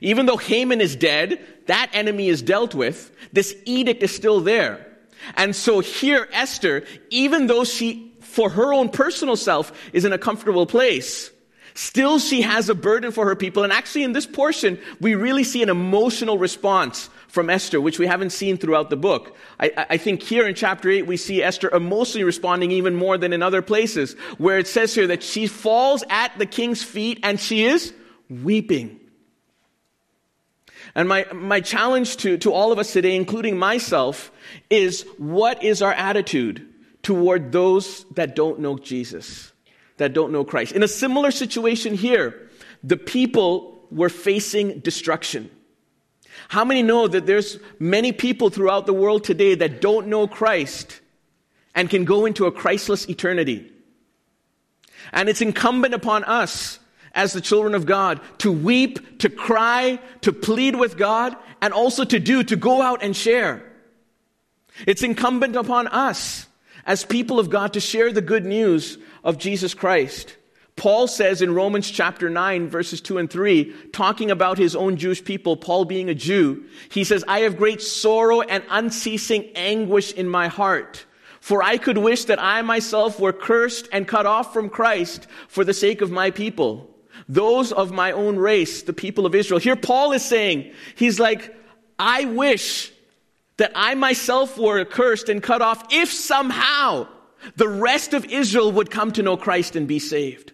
Even 0.00 0.26
though 0.26 0.36
Haman 0.36 0.80
is 0.80 0.96
dead, 0.96 1.44
that 1.66 1.90
enemy 1.92 2.28
is 2.28 2.42
dealt 2.42 2.74
with, 2.74 3.14
this 3.32 3.54
edict 3.64 4.02
is 4.02 4.14
still 4.14 4.40
there. 4.40 4.93
And 5.36 5.54
so 5.54 5.80
here, 5.80 6.28
Esther, 6.32 6.84
even 7.10 7.46
though 7.46 7.64
she, 7.64 8.12
for 8.20 8.50
her 8.50 8.72
own 8.72 8.88
personal 8.88 9.36
self, 9.36 9.72
is 9.92 10.04
in 10.04 10.12
a 10.12 10.18
comfortable 10.18 10.66
place, 10.66 11.30
still 11.74 12.18
she 12.18 12.42
has 12.42 12.68
a 12.68 12.74
burden 12.74 13.12
for 13.12 13.26
her 13.26 13.36
people. 13.36 13.64
And 13.64 13.72
actually, 13.72 14.04
in 14.04 14.12
this 14.12 14.26
portion, 14.26 14.78
we 15.00 15.14
really 15.14 15.44
see 15.44 15.62
an 15.62 15.68
emotional 15.68 16.38
response 16.38 17.10
from 17.28 17.50
Esther, 17.50 17.80
which 17.80 17.98
we 17.98 18.06
haven't 18.06 18.30
seen 18.30 18.56
throughout 18.56 18.90
the 18.90 18.96
book. 18.96 19.36
I, 19.58 19.86
I, 19.90 19.96
think 19.96 20.22
here 20.22 20.46
in 20.46 20.54
chapter 20.54 20.88
8, 20.88 21.04
we 21.06 21.16
see 21.16 21.42
Esther 21.42 21.68
emotionally 21.70 22.22
responding 22.22 22.70
even 22.70 22.94
more 22.94 23.18
than 23.18 23.32
in 23.32 23.42
other 23.42 23.60
places, 23.60 24.14
where 24.38 24.56
it 24.56 24.68
says 24.68 24.94
here 24.94 25.08
that 25.08 25.24
she 25.24 25.48
falls 25.48 26.04
at 26.08 26.38
the 26.38 26.46
king's 26.46 26.84
feet 26.84 27.18
and 27.24 27.40
she 27.40 27.64
is 27.64 27.92
weeping. 28.30 29.00
And 30.94 31.08
my, 31.08 31.26
my 31.32 31.60
challenge 31.60 32.18
to, 32.18 32.38
to 32.38 32.52
all 32.52 32.70
of 32.70 32.78
us 32.78 32.92
today, 32.92 33.16
including 33.16 33.58
myself, 33.58 34.30
is 34.70 35.02
what 35.18 35.62
is 35.62 35.82
our 35.82 35.92
attitude 35.92 36.66
toward 37.02 37.52
those 37.52 38.04
that 38.12 38.36
don't 38.36 38.60
know 38.60 38.78
Jesus, 38.78 39.52
that 39.96 40.12
don't 40.12 40.32
know 40.32 40.44
Christ? 40.44 40.72
In 40.72 40.82
a 40.82 40.88
similar 40.88 41.30
situation 41.30 41.94
here, 41.94 42.48
the 42.84 42.96
people 42.96 43.86
were 43.90 44.08
facing 44.08 44.80
destruction. 44.80 45.50
How 46.48 46.64
many 46.64 46.82
know 46.82 47.08
that 47.08 47.26
there's 47.26 47.58
many 47.78 48.12
people 48.12 48.50
throughout 48.50 48.86
the 48.86 48.92
world 48.92 49.24
today 49.24 49.54
that 49.56 49.80
don't 49.80 50.08
know 50.08 50.26
Christ 50.28 51.00
and 51.74 51.90
can 51.90 52.04
go 52.04 52.26
into 52.26 52.46
a 52.46 52.52
Christless 52.52 53.08
eternity? 53.08 53.70
And 55.12 55.28
it's 55.28 55.40
incumbent 55.40 55.94
upon 55.94 56.24
us 56.24 56.78
as 57.14 57.32
the 57.32 57.40
children 57.40 57.74
of 57.74 57.86
God 57.86 58.20
to 58.38 58.50
weep, 58.50 59.20
to 59.20 59.28
cry, 59.28 59.98
to 60.22 60.32
plead 60.32 60.76
with 60.76 60.96
God, 60.96 61.36
and 61.60 61.72
also 61.72 62.04
to 62.04 62.18
do, 62.18 62.42
to 62.44 62.56
go 62.56 62.82
out 62.82 63.02
and 63.02 63.16
share. 63.16 63.62
It's 64.86 65.02
incumbent 65.02 65.56
upon 65.56 65.86
us 65.88 66.46
as 66.84 67.04
people 67.04 67.38
of 67.38 67.50
God 67.50 67.72
to 67.74 67.80
share 67.80 68.12
the 68.12 68.20
good 68.20 68.44
news 68.44 68.98
of 69.22 69.38
Jesus 69.38 69.74
Christ. 69.74 70.36
Paul 70.76 71.06
says 71.06 71.40
in 71.40 71.54
Romans 71.54 71.88
chapter 71.88 72.28
9, 72.28 72.68
verses 72.68 73.00
2 73.00 73.18
and 73.18 73.30
3, 73.30 73.72
talking 73.92 74.30
about 74.30 74.58
his 74.58 74.74
own 74.74 74.96
Jewish 74.96 75.24
people, 75.24 75.56
Paul 75.56 75.84
being 75.84 76.10
a 76.10 76.14
Jew, 76.14 76.64
he 76.90 77.04
says, 77.04 77.24
I 77.28 77.40
have 77.40 77.56
great 77.56 77.80
sorrow 77.80 78.40
and 78.40 78.64
unceasing 78.68 79.50
anguish 79.54 80.12
in 80.12 80.28
my 80.28 80.48
heart. 80.48 81.06
For 81.40 81.62
I 81.62 81.76
could 81.76 81.98
wish 81.98 82.24
that 82.24 82.42
I 82.42 82.62
myself 82.62 83.20
were 83.20 83.32
cursed 83.32 83.88
and 83.92 84.08
cut 84.08 84.26
off 84.26 84.52
from 84.52 84.68
Christ 84.68 85.28
for 85.46 85.62
the 85.62 85.74
sake 85.74 86.00
of 86.00 86.10
my 86.10 86.30
people, 86.30 86.90
those 87.28 87.72
of 87.72 87.92
my 87.92 88.12
own 88.12 88.36
race, 88.36 88.82
the 88.82 88.92
people 88.92 89.26
of 89.26 89.34
Israel. 89.34 89.60
Here 89.60 89.76
Paul 89.76 90.12
is 90.12 90.24
saying, 90.24 90.72
he's 90.94 91.18
like, 91.18 91.54
I 91.98 92.24
wish 92.24 92.92
that 93.56 93.72
I 93.74 93.94
myself 93.94 94.58
were 94.58 94.80
accursed 94.80 95.28
and 95.28 95.42
cut 95.42 95.62
off 95.62 95.92
if 95.92 96.12
somehow 96.12 97.08
the 97.56 97.68
rest 97.68 98.14
of 98.14 98.24
Israel 98.26 98.72
would 98.72 98.90
come 98.90 99.12
to 99.12 99.22
know 99.22 99.36
Christ 99.36 99.76
and 99.76 99.86
be 99.86 99.98
saved. 99.98 100.52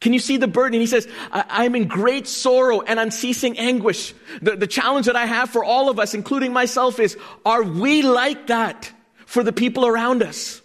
Can 0.00 0.12
you 0.12 0.18
see 0.18 0.36
the 0.36 0.46
burden? 0.46 0.80
He 0.80 0.86
says, 0.86 1.08
I- 1.32 1.64
am 1.64 1.74
in 1.74 1.88
great 1.88 2.26
sorrow 2.26 2.82
and 2.82 3.00
unceasing 3.00 3.58
anguish. 3.58 4.14
The, 4.42 4.56
the 4.56 4.66
challenge 4.66 5.06
that 5.06 5.16
I 5.16 5.26
have 5.26 5.50
for 5.50 5.64
all 5.64 5.88
of 5.88 5.98
us, 5.98 6.14
including 6.14 6.52
myself, 6.52 7.00
is 7.00 7.16
are 7.44 7.62
we 7.62 8.02
like 8.02 8.48
that 8.48 8.92
for 9.24 9.42
the 9.42 9.52
people 9.52 9.86
around 9.86 10.22
us? 10.22 10.60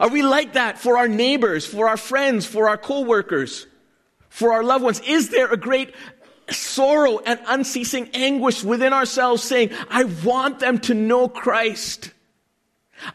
Are 0.00 0.08
we 0.08 0.22
like 0.22 0.54
that 0.54 0.78
for 0.78 0.96
our 0.96 1.08
neighbors, 1.08 1.66
for 1.66 1.88
our 1.88 1.96
friends, 1.96 2.46
for 2.46 2.68
our 2.68 2.78
co-workers, 2.78 3.66
for 4.32 4.54
our 4.54 4.64
loved 4.64 4.82
ones? 4.82 5.00
Is 5.00 5.28
there 5.28 5.52
a 5.52 5.58
great 5.58 5.94
sorrow 6.48 7.18
and 7.18 7.38
unceasing 7.46 8.08
anguish 8.14 8.64
within 8.64 8.94
ourselves 8.94 9.42
saying, 9.42 9.70
I 9.90 10.04
want 10.04 10.58
them 10.58 10.78
to 10.80 10.94
know 10.94 11.28
Christ? 11.28 12.11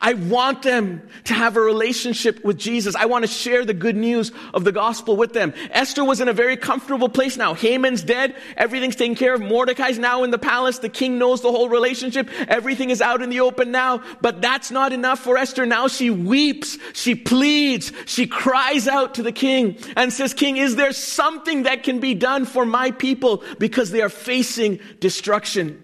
I 0.01 0.13
want 0.13 0.61
them 0.63 1.01
to 1.25 1.33
have 1.33 1.57
a 1.57 1.61
relationship 1.61 2.43
with 2.43 2.57
Jesus. 2.57 2.95
I 2.95 3.05
want 3.05 3.23
to 3.23 3.31
share 3.31 3.65
the 3.65 3.73
good 3.73 3.95
news 3.95 4.31
of 4.53 4.63
the 4.63 4.71
gospel 4.71 5.15
with 5.15 5.33
them. 5.33 5.53
Esther 5.71 6.03
was 6.03 6.21
in 6.21 6.27
a 6.27 6.33
very 6.33 6.57
comfortable 6.57 7.09
place 7.09 7.37
now. 7.37 7.53
Haman's 7.53 8.03
dead. 8.03 8.35
Everything's 8.55 8.95
taken 8.95 9.15
care 9.15 9.33
of. 9.33 9.41
Mordecai's 9.41 9.97
now 9.97 10.23
in 10.23 10.31
the 10.31 10.37
palace. 10.37 10.79
The 10.79 10.89
king 10.89 11.17
knows 11.17 11.41
the 11.41 11.51
whole 11.51 11.69
relationship. 11.69 12.29
Everything 12.47 12.89
is 12.89 13.01
out 13.01 13.21
in 13.21 13.29
the 13.29 13.39
open 13.39 13.71
now. 13.71 14.03
But 14.21 14.41
that's 14.41 14.71
not 14.71 14.93
enough 14.93 15.19
for 15.19 15.37
Esther. 15.37 15.65
Now 15.65 15.87
she 15.87 16.09
weeps. 16.09 16.77
She 16.93 17.15
pleads. 17.15 17.91
She 18.05 18.27
cries 18.27 18.87
out 18.87 19.15
to 19.15 19.23
the 19.23 19.31
king 19.31 19.77
and 19.95 20.11
says, 20.11 20.33
King, 20.33 20.57
is 20.57 20.75
there 20.75 20.91
something 20.91 21.63
that 21.63 21.83
can 21.83 21.99
be 21.99 22.13
done 22.13 22.45
for 22.45 22.65
my 22.65 22.91
people 22.91 23.43
because 23.57 23.91
they 23.91 24.01
are 24.01 24.09
facing 24.09 24.79
destruction? 24.99 25.81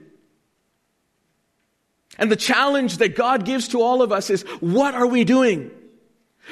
And 2.17 2.31
the 2.31 2.35
challenge 2.35 2.97
that 2.97 3.15
God 3.15 3.45
gives 3.45 3.69
to 3.69 3.81
all 3.81 4.01
of 4.01 4.11
us 4.11 4.29
is 4.29 4.43
what 4.59 4.93
are 4.93 5.07
we 5.07 5.23
doing? 5.23 5.71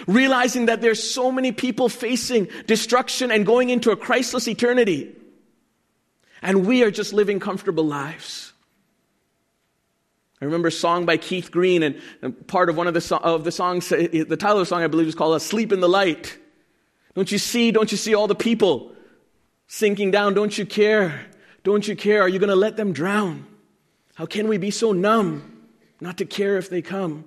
Realizing 0.08 0.68
that 0.68 0.82
there's 0.82 1.04
so 1.04 1.32
many 1.32 1.52
people 1.52 1.90
facing 1.90 2.48
destruction 2.66 3.32
and 3.32 3.46
going 3.46 3.70
into 3.70 3.92
a 3.92 3.96
Christless 3.96 4.48
eternity. 4.48 5.16
And 6.42 6.66
we 6.66 6.84
are 6.84 6.92
just 6.92 7.14
living 7.14 7.40
comfortable 7.40 7.86
lives. 7.86 8.54
I 10.42 10.46
remember 10.46 10.70
a 10.70 10.72
song 10.72 11.06
by 11.06 11.18
Keith 11.18 11.52
Green, 11.52 11.84
and, 11.84 12.02
and 12.24 12.48
part 12.48 12.70
of 12.70 12.76
one 12.76 12.88
of 12.88 12.96
the, 12.96 13.02
so- 13.02 13.18
of 13.18 13.44
the 13.44 13.52
songs, 13.52 13.92
uh, 13.92 14.08
the 14.12 14.38
title 14.38 14.58
of 14.58 14.62
the 14.62 14.66
song, 14.66 14.82
I 14.82 14.88
believe, 14.88 15.08
is 15.08 15.14
called 15.14 15.34
uh, 15.34 15.36
Asleep 15.36 15.72
in 15.72 15.82
the 15.82 15.90
Light. 15.90 16.36
Don't 17.14 17.32
you 17.32 17.38
see? 17.38 17.72
Don't 17.72 17.92
you 17.92 17.98
see 17.98 18.16
all 18.16 18.26
the 18.26 18.34
people 18.34 18.94
sinking 19.68 20.10
down? 20.10 20.34
Don't 20.34 20.58
you 20.58 20.66
care? 20.66 21.28
Don't 21.64 21.88
you 21.88 21.96
care? 21.96 22.24
Are 22.24 22.30
you 22.30 22.40
going 22.40 22.50
to 22.50 22.56
let 22.56 22.76
them 22.76 22.92
drown? 22.92 23.46
How 24.16 24.26
can 24.26 24.48
we 24.48 24.58
be 24.58 24.72
so 24.72 24.94
numb 24.94 25.51
not 26.02 26.18
to 26.18 26.26
care 26.26 26.58
if 26.58 26.70
they 26.70 26.82
come. 26.82 27.24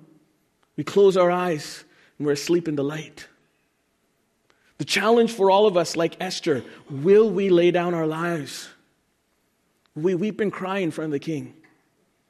We 0.75 0.83
close 0.83 1.17
our 1.17 1.31
eyes 1.31 1.83
and 2.17 2.27
we're 2.27 2.33
asleep 2.33 2.67
in 2.67 2.75
the 2.75 2.83
light. 2.83 3.27
The 4.77 4.85
challenge 4.85 5.31
for 5.31 5.49
all 5.49 5.65
of 5.65 5.77
us, 5.77 5.95
like 5.95 6.17
Esther, 6.19 6.63
will 6.89 7.29
we 7.29 7.49
lay 7.49 7.71
down 7.71 7.93
our 7.93 8.05
lives? 8.05 8.69
We 9.95 10.13
weep 10.15 10.41
and 10.41 10.51
cry 10.51 10.79
in 10.79 10.91
front 10.91 11.07
of 11.07 11.11
the 11.13 11.19
king. 11.19 11.53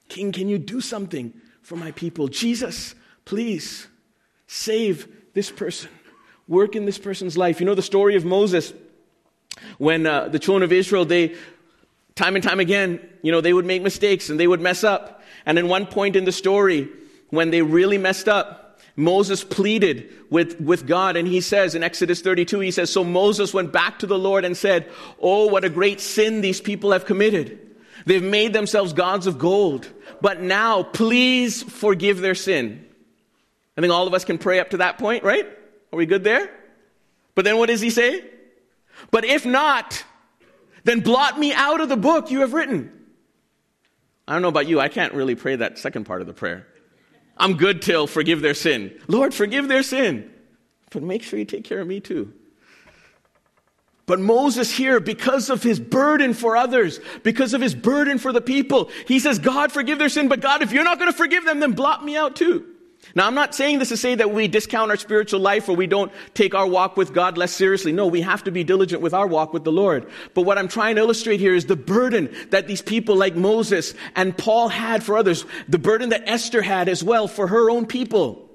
King, 0.08 0.30
can 0.30 0.48
you 0.48 0.56
do 0.56 0.80
something 0.80 1.34
for 1.62 1.74
my 1.74 1.90
people? 1.90 2.28
Jesus, 2.28 2.94
please 3.24 3.88
save 4.46 5.08
this 5.34 5.50
person. 5.50 5.90
Work 6.46 6.76
in 6.76 6.84
this 6.84 6.98
person's 6.98 7.36
life. 7.36 7.58
You 7.58 7.66
know 7.66 7.74
the 7.74 7.82
story 7.82 8.14
of 8.14 8.24
Moses 8.24 8.72
when 9.78 10.06
uh, 10.06 10.28
the 10.28 10.38
children 10.38 10.62
of 10.62 10.72
Israel, 10.72 11.04
they, 11.04 11.34
time 12.14 12.36
and 12.36 12.44
time 12.44 12.60
again, 12.60 13.00
you 13.22 13.32
know, 13.32 13.40
they 13.40 13.52
would 13.52 13.66
make 13.66 13.82
mistakes 13.82 14.30
and 14.30 14.38
they 14.38 14.46
would 14.46 14.60
mess 14.60 14.84
up. 14.84 15.15
And 15.46 15.58
in 15.58 15.68
one 15.68 15.86
point 15.86 16.16
in 16.16 16.24
the 16.24 16.32
story, 16.32 16.88
when 17.30 17.50
they 17.50 17.62
really 17.62 17.98
messed 17.98 18.28
up, 18.28 18.80
Moses 18.96 19.44
pleaded 19.44 20.12
with, 20.30 20.60
with 20.60 20.86
God, 20.86 21.16
and 21.16 21.28
he 21.28 21.40
says 21.40 21.74
in 21.74 21.82
Exodus 21.82 22.22
32, 22.22 22.60
he 22.60 22.70
says, 22.70 22.90
So 22.90 23.04
Moses 23.04 23.54
went 23.54 23.72
back 23.72 23.98
to 24.00 24.06
the 24.06 24.18
Lord 24.18 24.44
and 24.44 24.56
said, 24.56 24.90
Oh, 25.20 25.46
what 25.46 25.64
a 25.64 25.68
great 25.68 26.00
sin 26.00 26.40
these 26.40 26.60
people 26.60 26.92
have 26.92 27.04
committed. 27.04 27.60
They've 28.06 28.22
made 28.22 28.52
themselves 28.52 28.92
gods 28.92 29.26
of 29.26 29.38
gold. 29.38 29.88
But 30.20 30.40
now, 30.40 30.82
please 30.82 31.62
forgive 31.62 32.20
their 32.20 32.34
sin. 32.34 32.86
I 33.76 33.82
think 33.82 33.92
all 33.92 34.06
of 34.06 34.14
us 34.14 34.24
can 34.24 34.38
pray 34.38 34.60
up 34.60 34.70
to 34.70 34.78
that 34.78 34.96
point, 34.96 35.24
right? 35.24 35.46
Are 35.92 35.96
we 35.96 36.06
good 36.06 36.24
there? 36.24 36.50
But 37.34 37.44
then 37.44 37.58
what 37.58 37.66
does 37.66 37.82
he 37.82 37.90
say? 37.90 38.24
But 39.10 39.26
if 39.26 39.44
not, 39.44 40.04
then 40.84 41.00
blot 41.00 41.38
me 41.38 41.52
out 41.52 41.82
of 41.82 41.90
the 41.90 41.96
book 41.96 42.30
you 42.30 42.40
have 42.40 42.54
written. 42.54 42.95
I 44.28 44.32
don't 44.32 44.42
know 44.42 44.48
about 44.48 44.66
you, 44.66 44.80
I 44.80 44.88
can't 44.88 45.14
really 45.14 45.34
pray 45.34 45.56
that 45.56 45.78
second 45.78 46.04
part 46.04 46.20
of 46.20 46.26
the 46.26 46.32
prayer. 46.32 46.66
I'm 47.36 47.56
good 47.56 47.82
till 47.82 48.06
forgive 48.06 48.40
their 48.40 48.54
sin. 48.54 48.98
Lord, 49.08 49.34
forgive 49.34 49.68
their 49.68 49.82
sin. 49.82 50.30
But 50.90 51.02
make 51.02 51.22
sure 51.22 51.38
you 51.38 51.44
take 51.44 51.64
care 51.64 51.80
of 51.80 51.86
me 51.86 52.00
too. 52.00 52.32
But 54.06 54.20
Moses 54.20 54.70
here, 54.70 55.00
because 55.00 55.50
of 55.50 55.62
his 55.62 55.80
burden 55.80 56.32
for 56.32 56.56
others, 56.56 57.00
because 57.24 57.54
of 57.54 57.60
his 57.60 57.74
burden 57.74 58.18
for 58.18 58.32
the 58.32 58.40
people, 58.40 58.90
he 59.06 59.18
says, 59.18 59.40
God, 59.40 59.72
forgive 59.72 59.98
their 59.98 60.08
sin, 60.08 60.28
but 60.28 60.40
God, 60.40 60.62
if 60.62 60.72
you're 60.72 60.84
not 60.84 60.98
going 60.98 61.10
to 61.10 61.16
forgive 61.16 61.44
them, 61.44 61.58
then 61.58 61.72
blot 61.72 62.04
me 62.04 62.16
out 62.16 62.36
too. 62.36 62.64
Now, 63.16 63.26
I'm 63.26 63.34
not 63.34 63.54
saying 63.54 63.78
this 63.78 63.88
to 63.88 63.96
say 63.96 64.14
that 64.14 64.30
we 64.30 64.46
discount 64.46 64.90
our 64.90 64.98
spiritual 64.98 65.40
life 65.40 65.70
or 65.70 65.74
we 65.74 65.86
don't 65.86 66.12
take 66.34 66.54
our 66.54 66.66
walk 66.66 66.98
with 66.98 67.14
God 67.14 67.38
less 67.38 67.50
seriously. 67.50 67.90
No, 67.90 68.06
we 68.06 68.20
have 68.20 68.44
to 68.44 68.50
be 68.50 68.62
diligent 68.62 69.00
with 69.00 69.14
our 69.14 69.26
walk 69.26 69.54
with 69.54 69.64
the 69.64 69.72
Lord. 69.72 70.06
But 70.34 70.42
what 70.42 70.58
I'm 70.58 70.68
trying 70.68 70.96
to 70.96 71.00
illustrate 71.00 71.40
here 71.40 71.54
is 71.54 71.64
the 71.64 71.76
burden 71.76 72.28
that 72.50 72.68
these 72.68 72.82
people 72.82 73.16
like 73.16 73.34
Moses 73.34 73.94
and 74.14 74.36
Paul 74.36 74.68
had 74.68 75.02
for 75.02 75.16
others, 75.16 75.46
the 75.66 75.78
burden 75.78 76.10
that 76.10 76.24
Esther 76.28 76.60
had 76.60 76.90
as 76.90 77.02
well 77.02 77.26
for 77.26 77.46
her 77.46 77.70
own 77.70 77.86
people 77.86 78.50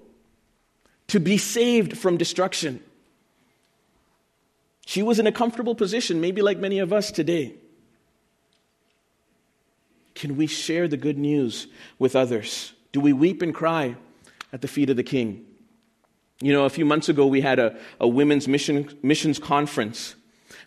to 1.08 1.20
be 1.20 1.40
saved 1.40 1.98
from 1.98 2.18
destruction. 2.18 2.84
She 4.86 5.02
was 5.02 5.18
in 5.18 5.26
a 5.26 5.32
comfortable 5.32 5.74
position, 5.74 6.22
maybe 6.22 6.44
like 6.44 6.60
many 6.60 6.78
of 6.78 6.94
us 6.94 7.10
today. 7.10 7.56
Can 10.14 10.38
we 10.38 10.46
share 10.46 10.88
the 10.88 10.98
good 10.98 11.18
news 11.18 11.66
with 11.98 12.16
others? 12.16 12.74
Do 12.92 13.00
we 13.00 13.12
weep 13.12 13.42
and 13.42 13.56
cry? 13.56 13.96
At 14.54 14.62
the 14.62 14.68
feet 14.68 14.90
of 14.90 14.98
the 14.98 15.04
king. 15.04 15.46
You 16.42 16.54
know, 16.54 16.66
a 16.66 16.70
few 16.70 16.86
months 16.86 17.08
ago, 17.08 17.28
we 17.28 17.42
had 17.42 17.60
a, 17.60 17.78
a 18.00 18.08
women's 18.08 18.48
mission, 18.48 18.98
missions 19.04 19.40
conference. 19.40 20.16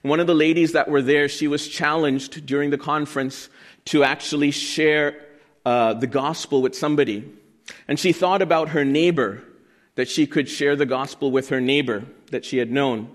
One 0.03 0.21
of 0.21 0.27
the 0.27 0.35
ladies 0.35 0.73
that 0.73 0.89
were 0.89 1.03
there, 1.03 1.29
she 1.29 1.49
was 1.49 1.67
challenged 1.67 2.47
during 2.47 2.71
the 2.71 2.79
conference 2.79 3.49
to 3.87 4.05
actually 4.05 4.51
share 4.51 5.21
uh, 5.67 5.95
the 5.95 6.07
gospel 6.07 6.63
with 6.63 6.77
somebody. 6.77 7.29
And 7.89 7.99
she 7.99 8.13
thought 8.13 8.43
about 8.43 8.71
her 8.71 8.85
neighbor, 8.85 9.43
that 9.97 10.09
she 10.09 10.27
could 10.27 10.49
share 10.49 10.77
the 10.77 10.87
gospel 10.87 11.31
with 11.31 11.49
her 11.49 11.61
neighbor 11.61 12.05
that 12.31 12.45
she 12.45 12.59
had 12.59 12.71
known. 12.71 13.09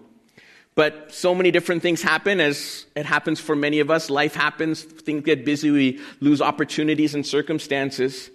But 0.75 1.13
so 1.13 1.35
many 1.35 1.51
different 1.51 1.81
things 1.81 2.01
happen, 2.01 2.39
as 2.39 2.85
it 2.95 3.05
happens 3.05 3.39
for 3.39 3.55
many 3.55 3.81
of 3.81 3.91
us. 3.91 4.09
Life 4.09 4.33
happens, 4.33 4.81
things 4.83 5.23
get 5.23 5.43
busy, 5.43 5.71
we 5.71 5.99
lose 6.21 6.41
opportunities 6.41 7.15
and 7.15 7.25
circumstances. 7.25 8.29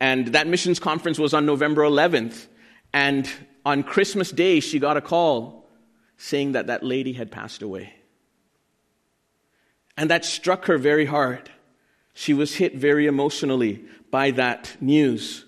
And 0.00 0.28
that 0.28 0.46
missions 0.46 0.80
conference 0.80 1.18
was 1.18 1.34
on 1.34 1.44
November 1.44 1.82
11th. 1.82 2.46
And 2.92 3.30
on 3.64 3.82
Christmas 3.82 4.30
Day, 4.30 4.60
she 4.60 4.78
got 4.78 4.96
a 4.96 5.02
call 5.02 5.68
saying 6.16 6.52
that 6.52 6.68
that 6.68 6.82
lady 6.82 7.12
had 7.12 7.30
passed 7.30 7.62
away. 7.62 7.94
And 9.96 10.10
that 10.10 10.24
struck 10.24 10.64
her 10.66 10.78
very 10.78 11.04
hard. 11.04 11.50
She 12.14 12.34
was 12.34 12.54
hit 12.54 12.76
very 12.76 13.06
emotionally 13.06 13.84
by 14.10 14.30
that 14.32 14.76
news 14.80 15.44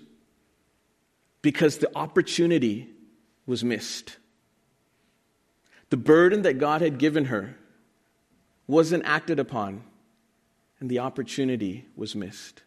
because 1.41 1.77
the 1.77 1.95
opportunity 1.97 2.89
was 3.45 3.63
missed. 3.63 4.17
The 5.89 5.97
burden 5.97 6.43
that 6.43 6.57
God 6.57 6.81
had 6.81 6.97
given 6.97 7.25
her 7.25 7.55
wasn't 8.65 9.05
acted 9.05 9.39
upon, 9.39 9.83
and 10.79 10.89
the 10.89 10.99
opportunity 10.99 11.85
was 11.95 12.15
missed. 12.15 12.63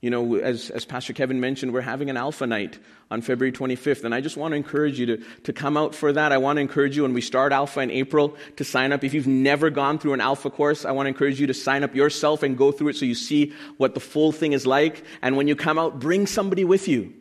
You 0.00 0.10
know, 0.10 0.36
as, 0.36 0.70
as 0.70 0.84
Pastor 0.84 1.12
Kevin 1.12 1.40
mentioned, 1.40 1.72
we're 1.72 1.80
having 1.80 2.08
an 2.08 2.16
Alpha 2.16 2.46
Night 2.46 2.78
on 3.10 3.20
February 3.20 3.50
25th, 3.50 4.04
and 4.04 4.14
I 4.14 4.20
just 4.20 4.36
want 4.36 4.52
to 4.52 4.56
encourage 4.56 4.96
you 5.00 5.06
to, 5.06 5.16
to 5.42 5.52
come 5.52 5.76
out 5.76 5.92
for 5.92 6.12
that. 6.12 6.30
I 6.30 6.38
want 6.38 6.58
to 6.58 6.60
encourage 6.60 6.96
you 6.96 7.02
when 7.02 7.14
we 7.14 7.20
start 7.20 7.52
Alpha 7.52 7.80
in 7.80 7.90
April 7.90 8.36
to 8.56 8.64
sign 8.64 8.92
up. 8.92 9.02
If 9.02 9.12
you've 9.12 9.26
never 9.26 9.70
gone 9.70 9.98
through 9.98 10.12
an 10.12 10.20
Alpha 10.20 10.50
course, 10.50 10.84
I 10.84 10.92
want 10.92 11.06
to 11.06 11.08
encourage 11.08 11.40
you 11.40 11.48
to 11.48 11.54
sign 11.54 11.82
up 11.82 11.96
yourself 11.96 12.44
and 12.44 12.56
go 12.56 12.70
through 12.70 12.88
it 12.88 12.96
so 12.96 13.06
you 13.06 13.16
see 13.16 13.52
what 13.76 13.94
the 13.94 14.00
full 14.00 14.30
thing 14.30 14.52
is 14.52 14.68
like. 14.68 15.04
And 15.20 15.36
when 15.36 15.48
you 15.48 15.56
come 15.56 15.80
out, 15.80 15.98
bring 15.98 16.28
somebody 16.28 16.64
with 16.64 16.86
you. 16.86 17.12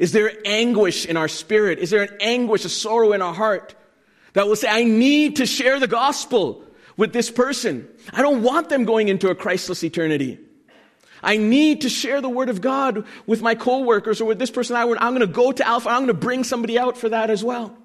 Is 0.00 0.10
there 0.10 0.32
anguish 0.44 1.06
in 1.06 1.16
our 1.16 1.28
spirit? 1.28 1.78
Is 1.78 1.90
there 1.90 2.02
an 2.02 2.16
anguish, 2.20 2.64
a 2.64 2.68
sorrow 2.68 3.12
in 3.12 3.22
our 3.22 3.34
heart 3.34 3.76
that 4.32 4.48
will 4.48 4.56
say, 4.56 4.66
I 4.68 4.82
need 4.82 5.36
to 5.36 5.46
share 5.46 5.78
the 5.78 5.86
gospel 5.86 6.64
with 6.96 7.12
this 7.12 7.30
person? 7.30 7.88
I 8.12 8.20
don't 8.20 8.42
want 8.42 8.68
them 8.68 8.84
going 8.84 9.06
into 9.06 9.30
a 9.30 9.36
Christless 9.36 9.84
eternity. 9.84 10.40
I 11.24 11.38
need 11.38 11.80
to 11.80 11.88
share 11.88 12.20
the 12.20 12.28
word 12.28 12.48
of 12.48 12.60
God 12.60 13.06
with 13.26 13.42
my 13.42 13.54
coworkers 13.54 14.20
or 14.20 14.26
with 14.26 14.38
this 14.38 14.50
person. 14.50 14.76
I'm 14.76 14.88
going 14.88 15.20
to 15.20 15.26
go 15.26 15.50
to 15.50 15.66
Alpha. 15.66 15.88
I'm 15.88 16.04
going 16.04 16.06
to 16.08 16.14
bring 16.14 16.44
somebody 16.44 16.78
out 16.78 16.96
for 16.96 17.08
that 17.08 17.30
as 17.30 17.42
well. 17.42 17.76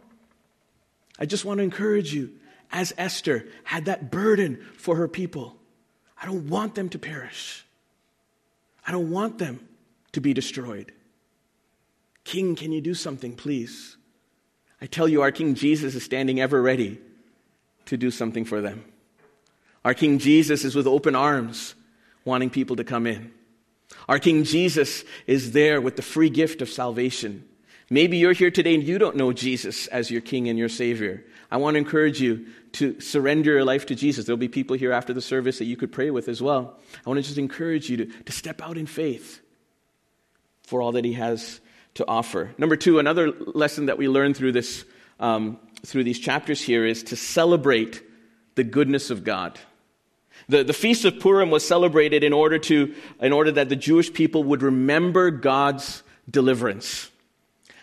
I 1.17 1.25
just 1.25 1.46
want 1.46 1.58
to 1.58 1.63
encourage 1.63 2.13
you, 2.13 2.31
as 2.72 2.93
Esther 2.98 3.48
had 3.63 3.86
that 3.86 4.12
burden 4.12 4.63
for 4.77 4.96
her 4.98 5.08
people. 5.08 5.55
I 6.22 6.25
don't 6.25 6.50
want 6.50 6.75
them 6.75 6.89
to 6.89 7.00
perish. 7.00 7.65
I 8.86 8.91
don't 8.91 9.10
want 9.10 9.38
them 9.38 9.67
to 10.12 10.22
be 10.22 10.34
destroyed. 10.34 10.91
King, 12.24 12.55
can 12.55 12.72
you 12.72 12.81
do 12.81 12.93
something, 12.93 13.36
please? 13.36 13.98
I 14.81 14.86
tell 14.86 15.08
you, 15.08 15.22
our 15.22 15.31
King 15.31 15.55
Jesus 15.55 15.96
is 15.96 16.03
standing 16.03 16.39
ever 16.39 16.62
ready 16.62 17.00
to 17.86 17.98
do 17.98 18.12
something 18.12 18.46
for 18.46 18.62
them. 18.62 18.86
Our 19.84 19.93
King 19.93 20.19
Jesus 20.19 20.63
is 20.63 20.75
with 20.75 20.88
open 20.88 21.15
arms, 21.15 21.75
wanting 22.29 22.50
people 22.50 22.77
to 22.77 22.83
come 22.83 23.05
in. 23.05 23.33
Our 24.07 24.19
King 24.19 24.43
Jesus 24.43 25.03
is 25.27 25.51
there 25.51 25.81
with 25.81 25.95
the 25.95 26.01
free 26.01 26.29
gift 26.29 26.62
of 26.62 26.69
salvation. 26.69 27.43
Maybe 27.89 28.17
you're 28.17 28.33
here 28.33 28.51
today 28.51 28.75
and 28.75 28.83
you 28.83 29.00
don't 29.00 29.15
know 29.15 29.33
Jesus 29.33 29.88
as 29.88 30.12
your 30.12 30.21
King 30.21 30.48
and 30.48 30.59
your 30.59 30.69
Savior. 30.69 31.25
I 31.51 31.57
want 31.57 31.74
to 31.74 31.79
encourage 31.79 32.21
you 32.21 32.45
to 32.74 33.01
surrender 33.01 33.51
your 33.51 33.65
life 33.65 33.88
to 33.88 33.95
Jesus. 33.95 34.25
There'll 34.25 34.38
be 34.38 34.48
people 34.48 34.77
here 34.77 34.91
after 34.91 35.12
the 35.12 35.21
service 35.21 35.57
that 35.57 35.65
you 35.65 35.75
could 35.75 35.91
pray 35.91 36.12
with 36.12 36.27
as 36.27 36.41
well. 36.41 36.79
I 37.05 37.09
want 37.09 37.17
to 37.17 37.24
just 37.24 37.39
encourage 37.39 37.89
you 37.89 37.98
to, 37.98 38.05
to 38.05 38.31
step 38.31 38.62
out 38.62 38.77
in 38.77 38.86
faith 38.86 39.41
for 40.63 40.81
all 40.83 40.91
that 40.91 41.03
He 41.03 41.13
has 41.13 41.59
to 41.95 42.07
offer. 42.07 42.53
Number 42.59 42.75
two, 42.75 43.00
another 43.00 43.31
lesson 43.31 43.88
that 43.88 43.98
we 43.98 44.07
learn 44.07 44.36
through 44.36 44.51
this 44.51 44.86
um, 45.19 45.59
through 45.86 46.03
these 46.03 46.19
chapters 46.19 46.62
here 46.62 46.86
is 46.86 47.03
to 47.03 47.15
celebrate 47.15 48.01
the 48.55 48.63
goodness 48.63 49.09
of 49.09 49.24
God. 49.24 49.59
The, 50.50 50.63
the 50.63 50.74
Feast 50.74 51.06
of 51.06 51.20
Purim 51.20 51.51
was 51.51 51.65
celebrated 51.65 52.24
in 52.24 52.34
order, 52.34 52.58
to, 52.60 52.94
in 53.22 53.32
order 53.32 53.51
that 53.51 53.70
the 53.70 53.75
Jewish 53.75 54.12
people 54.12 54.44
would 54.46 54.63
remember 54.63 55.29
God's 55.29 56.03
deliverance, 56.29 57.10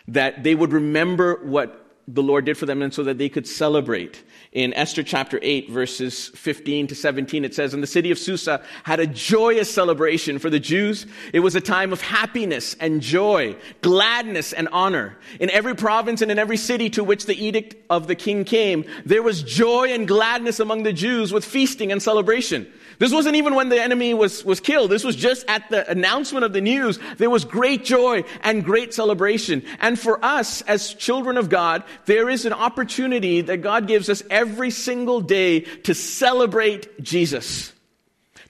that 0.09 0.43
they 0.43 0.55
would 0.55 0.73
remember 0.73 1.41
what 1.45 1.87
the 2.09 2.23
Lord 2.23 2.45
did 2.45 2.59
for 2.59 2.67
them, 2.67 2.83
and 2.83 2.93
so 2.93 3.05
that 3.05 3.19
they 3.19 3.29
could 3.29 3.47
celebrate. 3.47 4.23
In 4.57 4.73
Esther 4.73 5.03
chapter 5.03 5.39
8, 5.43 5.69
verses 5.69 6.29
15 6.29 6.87
to 6.87 6.95
17, 6.95 7.45
it 7.45 7.55
says, 7.55 7.75
And 7.75 7.83
the 7.83 7.87
city 7.87 8.11
of 8.11 8.19
Susa 8.19 8.63
had 8.85 9.01
a 9.01 9.07
joyous 9.07 9.71
celebration 9.71 10.39
for 10.39 10.49
the 10.49 10.59
Jews. 10.59 11.05
It 11.35 11.41
was 11.41 11.55
a 11.55 11.61
time 11.61 11.93
of 11.93 12.01
happiness 12.01 12.75
and 12.81 13.03
joy, 13.03 13.57
gladness 13.83 14.55
and 14.55 14.67
honor. 14.73 15.19
In 15.41 15.51
every 15.51 15.75
province 15.75 16.23
and 16.23 16.31
in 16.31 16.39
every 16.39 16.57
city 16.57 16.89
to 16.89 17.05
which 17.05 17.27
the 17.27 17.37
edict 17.37 17.77
of 17.91 18.07
the 18.07 18.15
king 18.15 18.47
came, 18.47 18.87
there 19.05 19.23
was 19.23 19.43
joy 19.43 19.93
and 19.93 20.09
gladness 20.09 20.59
among 20.59 20.85
the 20.85 20.93
Jews 20.95 21.35
with 21.35 21.45
feasting 21.45 21.93
and 21.93 22.03
celebration. 22.03 22.67
This 22.99 23.13
wasn't 23.13 23.37
even 23.37 23.55
when 23.55 23.69
the 23.69 23.81
enemy 23.81 24.15
was, 24.15 24.45
was 24.45 24.61
killed. 24.61 24.91
This 24.91 25.05
was 25.05 25.17
just 25.17 25.45
at 25.49 25.69
the 25.69 25.89
announcement 25.91 26.45
of 26.45 26.53
the 26.53 26.61
news. 26.61 26.99
There 27.19 27.31
was 27.31 27.45
great 27.45 27.85
joy 27.85 28.25
and 28.43 28.65
great 28.65 28.95
celebration. 28.95 29.63
And 29.81 29.99
for 29.99 30.25
us 30.25 30.63
as 30.63 30.95
children 30.95 31.37
of 31.37 31.49
God, 31.49 31.85
there 32.07 32.31
is 32.31 32.47
an 32.47 32.53
opportunity 32.53 33.43
that 33.43 33.59
God 33.59 33.87
gives 33.87 34.09
us 34.09 34.23
every 34.31 34.71
single 34.71 35.21
day 35.21 35.61
to 35.61 35.95
celebrate 35.95 37.03
Jesus. 37.03 37.73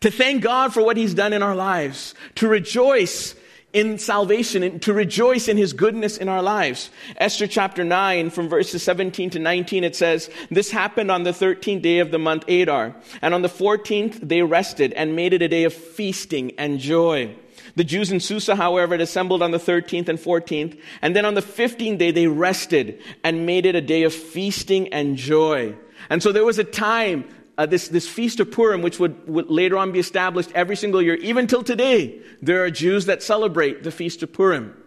To 0.01 0.11
thank 0.11 0.43
God 0.43 0.73
for 0.73 0.83
what 0.83 0.97
He's 0.97 1.15
done 1.15 1.33
in 1.33 1.43
our 1.43 1.57
lives. 1.57 2.15
To 2.37 2.49
rejoice 2.49 3.35
in 3.73 3.99
salvation 3.99 4.63
and 4.63 4.81
to 4.83 4.93
rejoice 4.93 5.49
in 5.49 5.57
his 5.57 5.73
goodness 5.73 6.17
in 6.17 6.29
our 6.29 6.43
lives. 6.43 6.91
Esther 7.17 7.47
chapter 7.47 7.85
9 7.85 8.31
from 8.31 8.49
verses 8.49 8.83
17 8.83 9.31
to 9.31 9.39
19 9.39 9.85
it 9.85 9.95
says, 9.95 10.31
This 10.51 10.71
happened 10.71 11.11
on 11.11 11.25
the 11.25 11.33
13th 11.33 11.83
day 11.83 11.99
of 11.99 12.11
the 12.11 12.19
month 12.19 12.49
Adar. 12.49 12.95
And 13.21 13.35
on 13.35 13.43
the 13.43 13.49
14th 13.49 14.27
they 14.27 14.43
rested 14.43 14.93
and 14.95 15.17
made 15.17 15.33
it 15.33 15.43
a 15.43 15.49
day 15.49 15.65
of 15.65 15.75
feasting 15.75 16.53
and 16.59 16.79
joy. 16.79 17.35
The 17.75 17.85
Jews 17.85 18.11
in 18.11 18.21
Susa, 18.21 18.57
however, 18.57 18.95
had 18.95 19.03
assembled 19.03 19.43
on 19.43 19.51
the 19.51 19.59
13th 19.59 20.09
and 20.09 20.19
14th. 20.19 20.81
And 21.03 21.15
then 21.15 21.27
on 21.27 21.35
the 21.35 21.43
15th 21.43 21.99
day 21.99 22.11
they 22.11 22.27
rested 22.27 23.03
and 23.23 23.45
made 23.45 23.67
it 23.67 23.75
a 23.75 23.83
day 23.83 24.05
of 24.05 24.15
feasting 24.15 24.93
and 24.93 25.17
joy. 25.17 25.75
And 26.09 26.23
so 26.23 26.33
there 26.33 26.45
was 26.45 26.59
a 26.59 26.65
time 26.65 27.29
uh, 27.59 27.67
this, 27.67 27.89
this 27.89 28.09
feast 28.09 28.41
of 28.41 28.51
Purim, 28.51 28.83
which 28.83 28.99
would, 29.01 29.29
would 29.29 29.51
later 29.51 29.79
on 29.79 29.93
be 29.93 29.99
established 29.99 30.51
every 30.55 30.77
single 30.77 31.01
year, 31.01 31.15
even 31.17 31.47
till 31.47 31.63
today, 31.63 32.21
there 32.43 32.65
are 32.65 32.71
Jews 32.71 33.07
that 33.07 33.23
celebrate 33.23 33.83
the 33.83 33.91
feast 33.91 34.23
of 34.23 34.33
Purim. 34.33 34.83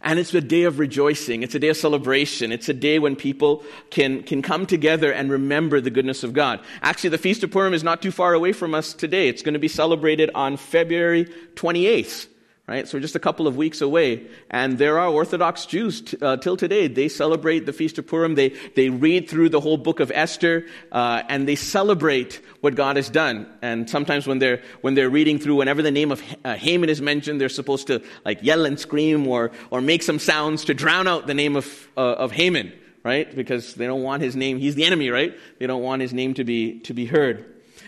And 0.00 0.18
it's 0.18 0.34
a 0.34 0.40
day 0.42 0.64
of 0.64 0.78
rejoicing. 0.78 1.42
It's 1.42 1.54
a 1.54 1.58
day 1.58 1.68
of 1.68 1.78
celebration. 1.78 2.52
It's 2.52 2.68
a 2.68 2.74
day 2.74 2.98
when 2.98 3.16
people 3.16 3.64
can, 3.88 4.22
can 4.22 4.42
come 4.42 4.66
together 4.66 5.10
and 5.10 5.30
remember 5.30 5.80
the 5.80 5.90
goodness 5.90 6.22
of 6.24 6.34
God. 6.34 6.60
Actually, 6.82 7.10
the 7.10 7.18
Feast 7.18 7.42
of 7.42 7.50
Purim 7.50 7.72
is 7.72 7.82
not 7.82 8.02
too 8.02 8.10
far 8.10 8.34
away 8.34 8.52
from 8.52 8.74
us 8.74 8.92
today. 8.92 9.28
It's 9.28 9.40
going 9.40 9.54
to 9.54 9.58
be 9.58 9.68
celebrated 9.68 10.30
on 10.34 10.58
February 10.58 11.24
28th 11.54 12.26
right? 12.66 12.88
So 12.88 12.96
we're 12.96 13.02
just 13.02 13.14
a 13.14 13.20
couple 13.20 13.46
of 13.46 13.56
weeks 13.56 13.82
away. 13.82 14.26
And 14.50 14.78
there 14.78 14.98
are 14.98 15.08
Orthodox 15.08 15.66
Jews 15.66 16.00
t- 16.00 16.16
uh, 16.22 16.38
till 16.38 16.56
today. 16.56 16.88
They 16.88 17.08
celebrate 17.08 17.66
the 17.66 17.74
Feast 17.74 17.98
of 17.98 18.06
Purim. 18.06 18.36
They, 18.36 18.50
they 18.74 18.88
read 18.88 19.28
through 19.28 19.50
the 19.50 19.60
whole 19.60 19.76
book 19.76 20.00
of 20.00 20.10
Esther, 20.14 20.66
uh, 20.90 21.22
and 21.28 21.46
they 21.46 21.56
celebrate 21.56 22.40
what 22.62 22.74
God 22.74 22.96
has 22.96 23.10
done. 23.10 23.46
And 23.60 23.88
sometimes 23.88 24.26
when 24.26 24.38
they're, 24.38 24.62
when 24.80 24.94
they're 24.94 25.10
reading 25.10 25.38
through, 25.38 25.56
whenever 25.56 25.82
the 25.82 25.90
name 25.90 26.10
of 26.10 26.22
uh, 26.44 26.54
Haman 26.54 26.88
is 26.88 27.02
mentioned, 27.02 27.38
they're 27.38 27.50
supposed 27.50 27.86
to 27.88 28.02
like 28.24 28.42
yell 28.42 28.64
and 28.64 28.80
scream 28.80 29.26
or, 29.26 29.50
or 29.70 29.82
make 29.82 30.02
some 30.02 30.18
sounds 30.18 30.64
to 30.64 30.74
drown 30.74 31.06
out 31.06 31.26
the 31.26 31.34
name 31.34 31.56
of, 31.56 31.88
uh, 31.98 32.00
of 32.00 32.32
Haman, 32.32 32.72
right? 33.02 33.34
Because 33.36 33.74
they 33.74 33.86
don't 33.86 34.02
want 34.02 34.22
his 34.22 34.36
name, 34.36 34.58
he's 34.58 34.74
the 34.74 34.84
enemy, 34.84 35.10
right? 35.10 35.36
They 35.58 35.66
don't 35.66 35.82
want 35.82 36.00
his 36.00 36.14
name 36.14 36.32
to 36.34 36.44
be, 36.44 36.80
to 36.80 36.94
be 36.94 37.04
heard. 37.04 37.44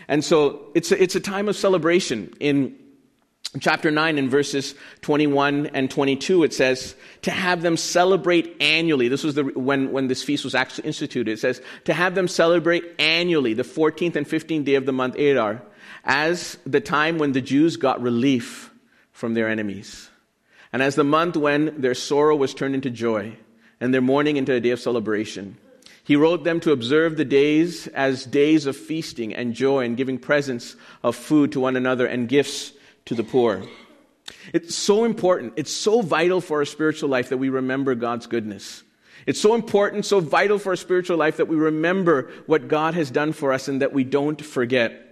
And 0.07 0.23
so 0.23 0.69
it's 0.75 0.91
a, 0.91 1.01
it's 1.01 1.15
a 1.15 1.19
time 1.19 1.49
of 1.49 1.55
celebration 1.55 2.33
in 2.39 2.77
chapter 3.59 3.89
9 3.89 4.17
in 4.17 4.29
verses 4.29 4.75
21 5.01 5.67
and 5.67 5.89
22 5.89 6.43
it 6.43 6.53
says 6.53 6.95
to 7.21 7.31
have 7.31 7.61
them 7.61 7.77
celebrate 7.77 8.55
annually 8.61 9.07
this 9.07 9.23
was 9.23 9.35
the 9.35 9.43
when 9.43 9.91
when 9.91 10.07
this 10.07 10.21
feast 10.21 10.43
was 10.43 10.53
actually 10.53 10.85
instituted 10.85 11.31
it 11.31 11.39
says 11.39 11.61
to 11.85 11.93
have 11.93 12.13
them 12.13 12.27
celebrate 12.27 12.83
annually 12.99 13.53
the 13.53 13.63
14th 13.63 14.17
and 14.17 14.27
15th 14.27 14.65
day 14.65 14.75
of 14.75 14.85
the 14.85 14.91
month 14.91 15.15
adar 15.15 15.61
as 16.03 16.57
the 16.65 16.81
time 16.81 17.17
when 17.17 17.31
the 17.31 17.41
jews 17.41 17.77
got 17.77 18.01
relief 18.01 18.69
from 19.11 19.33
their 19.33 19.47
enemies 19.47 20.09
and 20.73 20.83
as 20.83 20.95
the 20.95 21.03
month 21.03 21.37
when 21.37 21.81
their 21.81 21.95
sorrow 21.95 22.35
was 22.35 22.53
turned 22.53 22.75
into 22.75 22.89
joy 22.89 23.35
and 23.79 23.93
their 23.93 24.01
mourning 24.01 24.37
into 24.37 24.53
a 24.53 24.59
day 24.59 24.71
of 24.71 24.79
celebration. 24.79 25.57
He 26.03 26.15
wrote 26.15 26.43
them 26.43 26.59
to 26.61 26.71
observe 26.71 27.17
the 27.17 27.25
days 27.25 27.87
as 27.87 28.25
days 28.25 28.65
of 28.65 28.77
feasting 28.77 29.33
and 29.35 29.53
joy 29.53 29.85
and 29.85 29.97
giving 29.97 30.17
presents 30.17 30.75
of 31.03 31.15
food 31.15 31.51
to 31.51 31.59
one 31.59 31.75
another 31.75 32.05
and 32.05 32.29
gifts 32.29 32.71
to 33.07 33.15
the 33.15 33.23
poor. 33.23 33.63
It's 34.53 34.75
so 34.75 35.05
important. 35.05 35.53
It's 35.55 35.71
so 35.71 36.01
vital 36.01 36.41
for 36.41 36.59
our 36.59 36.65
spiritual 36.65 37.09
life 37.09 37.29
that 37.29 37.37
we 37.37 37.49
remember 37.49 37.95
God's 37.95 38.27
goodness. 38.27 38.83
It's 39.25 39.41
so 39.41 39.55
important, 39.55 40.05
so 40.05 40.19
vital 40.19 40.59
for 40.59 40.69
our 40.69 40.75
spiritual 40.75 41.17
life 41.17 41.37
that 41.37 41.47
we 41.47 41.55
remember 41.55 42.31
what 42.45 42.67
God 42.67 42.93
has 42.93 43.11
done 43.11 43.33
for 43.33 43.51
us 43.51 43.67
and 43.67 43.81
that 43.81 43.91
we 43.91 44.03
don't 44.03 44.41
forget 44.41 45.03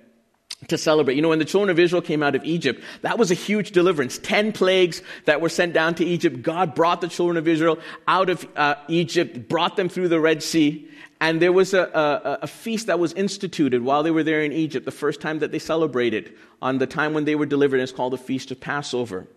to 0.68 0.78
celebrate. 0.78 1.16
You 1.16 1.22
know, 1.22 1.30
when 1.30 1.40
the 1.40 1.46
children 1.46 1.70
of 1.70 1.80
Israel 1.80 2.02
came 2.02 2.24
out 2.24 2.36
of 2.36 2.44
Egypt, 2.44 2.82
that 3.02 3.18
was 3.18 3.30
a 3.32 3.34
huge 3.34 3.72
deliverance. 3.72 4.18
Ten 4.18 4.52
plagues 4.52 5.02
that 5.26 5.42
were 5.42 5.50
sent 5.50 5.74
down 5.74 5.96
to 5.96 6.06
Egypt. 6.06 6.42
God 6.42 6.76
brought 6.76 7.02
the 7.02 7.08
children 7.08 7.38
of 7.38 7.48
Israel 7.48 7.78
out 8.08 8.30
of 8.30 8.48
uh, 8.56 8.76
Egypt, 8.88 9.50
brought 9.50 9.76
them 9.76 9.90
through 9.90 10.08
the 10.08 10.20
Red 10.20 10.44
Sea, 10.44 10.90
and 11.22 11.42
there 11.42 11.54
was 11.54 11.74
a, 11.74 11.84
a, 11.84 12.40
a, 12.44 12.48
feast 12.48 12.88
that 12.88 13.00
was 13.00 13.14
instituted 13.14 13.84
while 13.84 14.04
they 14.04 14.12
were 14.12 14.24
there 14.24 14.42
in 14.42 14.52
Egypt, 14.52 14.86
the 14.86 14.92
first 14.92 15.22
time 15.22 15.40
that 15.40 15.52
they 15.52 15.60
celebrated 15.60 16.34
on 16.62 16.78
the 16.78 16.88
time 16.88 17.14
when 17.14 17.26
they 17.26 17.36
were 17.36 17.46
delivered. 17.46 17.80
It's 17.80 17.92
called 17.92 18.14
the 18.14 18.18
Feast 18.18 18.52
of 18.52 18.60
Passover. 18.60 19.28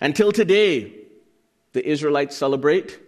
Until 0.00 0.30
today, 0.30 0.92
the 1.72 1.88
Israelites 1.88 2.36
celebrate 2.36 2.98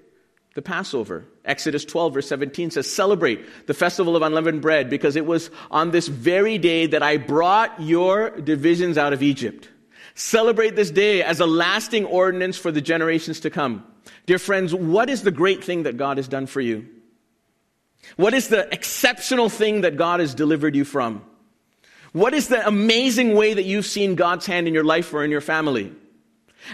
the 0.55 0.63
Passover. 0.63 1.25
Exodus 1.45 1.85
12, 1.85 2.15
verse 2.15 2.29
17 2.29 2.71
says, 2.71 2.91
Celebrate 2.91 3.67
the 3.67 3.75
festival 3.75 4.17
of 4.17 4.23
unleavened 4.23 4.63
bread 4.63 4.89
because 4.89 5.15
it 5.15 5.27
was 5.27 5.51
on 5.71 5.91
this 5.91 6.09
very 6.09 6.59
day 6.59 6.87
that 6.87 7.03
I 7.03 7.19
brought 7.19 7.81
your 7.81 8.31
divisions 8.31 8.97
out 8.97 9.13
of 9.13 9.23
Egypt. 9.23 9.69
Celebrate 10.15 10.75
this 10.75 10.91
day 10.91 11.23
as 11.23 11.41
a 11.41 11.47
lasting 11.47 12.07
ordinance 12.07 12.57
for 12.57 12.73
the 12.73 12.81
generations 12.81 13.41
to 13.41 13.51
come. 13.51 13.85
Dear 14.27 14.39
friends, 14.39 14.75
what 14.75 15.09
is 15.09 15.23
the 15.23 15.31
great 15.31 15.63
thing 15.63 15.85
that 15.85 15.97
God 15.97 16.17
has 16.17 16.27
done 16.27 16.47
for 16.47 16.61
you? 16.61 16.89
What 18.17 18.35
is 18.35 18.49
the 18.49 18.73
exceptional 18.73 19.49
thing 19.49 19.83
that 19.83 19.97
God 19.97 20.21
has 20.21 20.35
delivered 20.35 20.75
you 20.75 20.85
from? 20.85 21.23
What 22.13 22.35
is 22.35 22.49
the 22.49 22.67
amazing 22.67 23.35
way 23.35 23.55
that 23.55 23.65
you've 23.65 23.87
seen 23.87 24.15
God's 24.15 24.47
hand 24.47 24.67
in 24.67 24.75
your 24.75 24.85
life 24.85 25.13
or 25.13 25.25
in 25.25 25.31
your 25.31 25.41
family? 25.41 25.93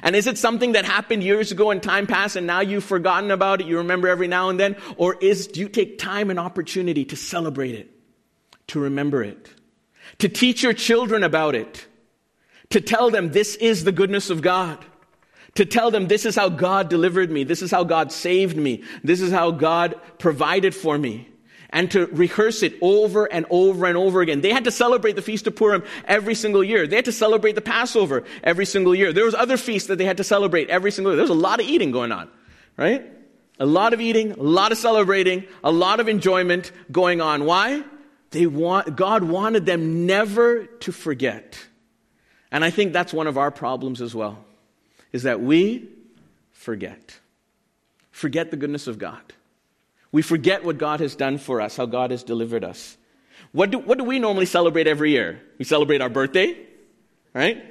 And 0.02 0.16
is 0.16 0.26
it 0.26 0.38
something 0.38 0.72
that 0.72 0.84
happened 0.84 1.22
years 1.22 1.52
ago 1.52 1.70
and 1.70 1.82
time 1.82 2.06
passed 2.06 2.36
and 2.36 2.46
now 2.46 2.60
you've 2.60 2.84
forgotten 2.84 3.30
about 3.30 3.60
it? 3.60 3.66
You 3.66 3.78
remember 3.78 4.08
every 4.08 4.28
now 4.28 4.48
and 4.48 4.58
then? 4.58 4.76
Or 4.96 5.16
is, 5.20 5.46
do 5.46 5.60
you 5.60 5.68
take 5.68 5.98
time 5.98 6.30
and 6.30 6.38
opportunity 6.38 7.04
to 7.06 7.16
celebrate 7.16 7.74
it? 7.74 7.90
To 8.68 8.80
remember 8.80 9.22
it? 9.22 9.50
To 10.18 10.28
teach 10.28 10.62
your 10.62 10.72
children 10.72 11.22
about 11.22 11.54
it? 11.54 11.86
To 12.70 12.80
tell 12.80 13.10
them 13.10 13.30
this 13.30 13.56
is 13.56 13.84
the 13.84 13.92
goodness 13.92 14.30
of 14.30 14.42
God? 14.42 14.84
To 15.54 15.64
tell 15.64 15.90
them 15.90 16.08
this 16.08 16.26
is 16.26 16.34
how 16.34 16.48
God 16.48 16.88
delivered 16.88 17.30
me, 17.30 17.44
this 17.44 17.62
is 17.62 17.70
how 17.70 17.84
God 17.84 18.10
saved 18.12 18.56
me, 18.56 18.82
this 19.02 19.20
is 19.20 19.30
how 19.30 19.50
God 19.50 19.94
provided 20.18 20.74
for 20.74 20.98
me, 20.98 21.28
and 21.70 21.90
to 21.92 22.06
rehearse 22.06 22.62
it 22.62 22.74
over 22.80 23.26
and 23.26 23.46
over 23.50 23.86
and 23.86 23.96
over 23.96 24.20
again. 24.20 24.40
They 24.40 24.52
had 24.52 24.64
to 24.64 24.70
celebrate 24.70 25.14
the 25.14 25.22
Feast 25.22 25.46
of 25.46 25.54
Purim 25.54 25.84
every 26.06 26.34
single 26.34 26.64
year. 26.64 26.86
They 26.86 26.96
had 26.96 27.04
to 27.06 27.12
celebrate 27.12 27.54
the 27.54 27.60
Passover 27.60 28.24
every 28.42 28.66
single 28.66 28.94
year. 28.94 29.12
There 29.12 29.24
was 29.24 29.34
other 29.34 29.56
feasts 29.56 29.88
that 29.88 29.96
they 29.96 30.04
had 30.04 30.16
to 30.16 30.24
celebrate 30.24 30.70
every 30.70 30.90
single 30.90 31.12
year. 31.12 31.16
There 31.16 31.24
was 31.24 31.30
a 31.30 31.34
lot 31.34 31.60
of 31.60 31.66
eating 31.66 31.92
going 31.92 32.10
on, 32.10 32.28
right? 32.76 33.10
A 33.60 33.66
lot 33.66 33.92
of 33.94 34.00
eating, 34.00 34.32
a 34.32 34.42
lot 34.42 34.72
of 34.72 34.78
celebrating, 34.78 35.44
a 35.62 35.70
lot 35.70 36.00
of 36.00 36.08
enjoyment 36.08 36.72
going 36.90 37.20
on. 37.20 37.44
Why? 37.44 37.84
They 38.30 38.46
want, 38.46 38.96
God 38.96 39.22
wanted 39.22 39.64
them 39.64 40.06
never 40.06 40.66
to 40.66 40.90
forget. 40.90 41.64
And 42.50 42.64
I 42.64 42.70
think 42.70 42.92
that's 42.92 43.12
one 43.12 43.28
of 43.28 43.38
our 43.38 43.52
problems 43.52 44.02
as 44.02 44.12
well 44.12 44.43
is 45.14 45.22
that 45.22 45.40
we 45.40 45.88
forget. 46.50 47.20
Forget 48.10 48.50
the 48.50 48.56
goodness 48.56 48.88
of 48.88 48.98
God. 48.98 49.22
We 50.10 50.22
forget 50.22 50.64
what 50.64 50.76
God 50.76 50.98
has 50.98 51.14
done 51.14 51.38
for 51.38 51.60
us, 51.60 51.76
how 51.76 51.86
God 51.86 52.10
has 52.10 52.24
delivered 52.24 52.64
us. 52.64 52.96
What 53.52 53.70
do, 53.70 53.78
what 53.78 53.96
do 53.96 54.02
we 54.02 54.18
normally 54.18 54.46
celebrate 54.46 54.88
every 54.88 55.12
year? 55.12 55.40
We 55.56 55.64
celebrate 55.64 56.00
our 56.00 56.08
birthday, 56.08 56.58
right? 57.32 57.64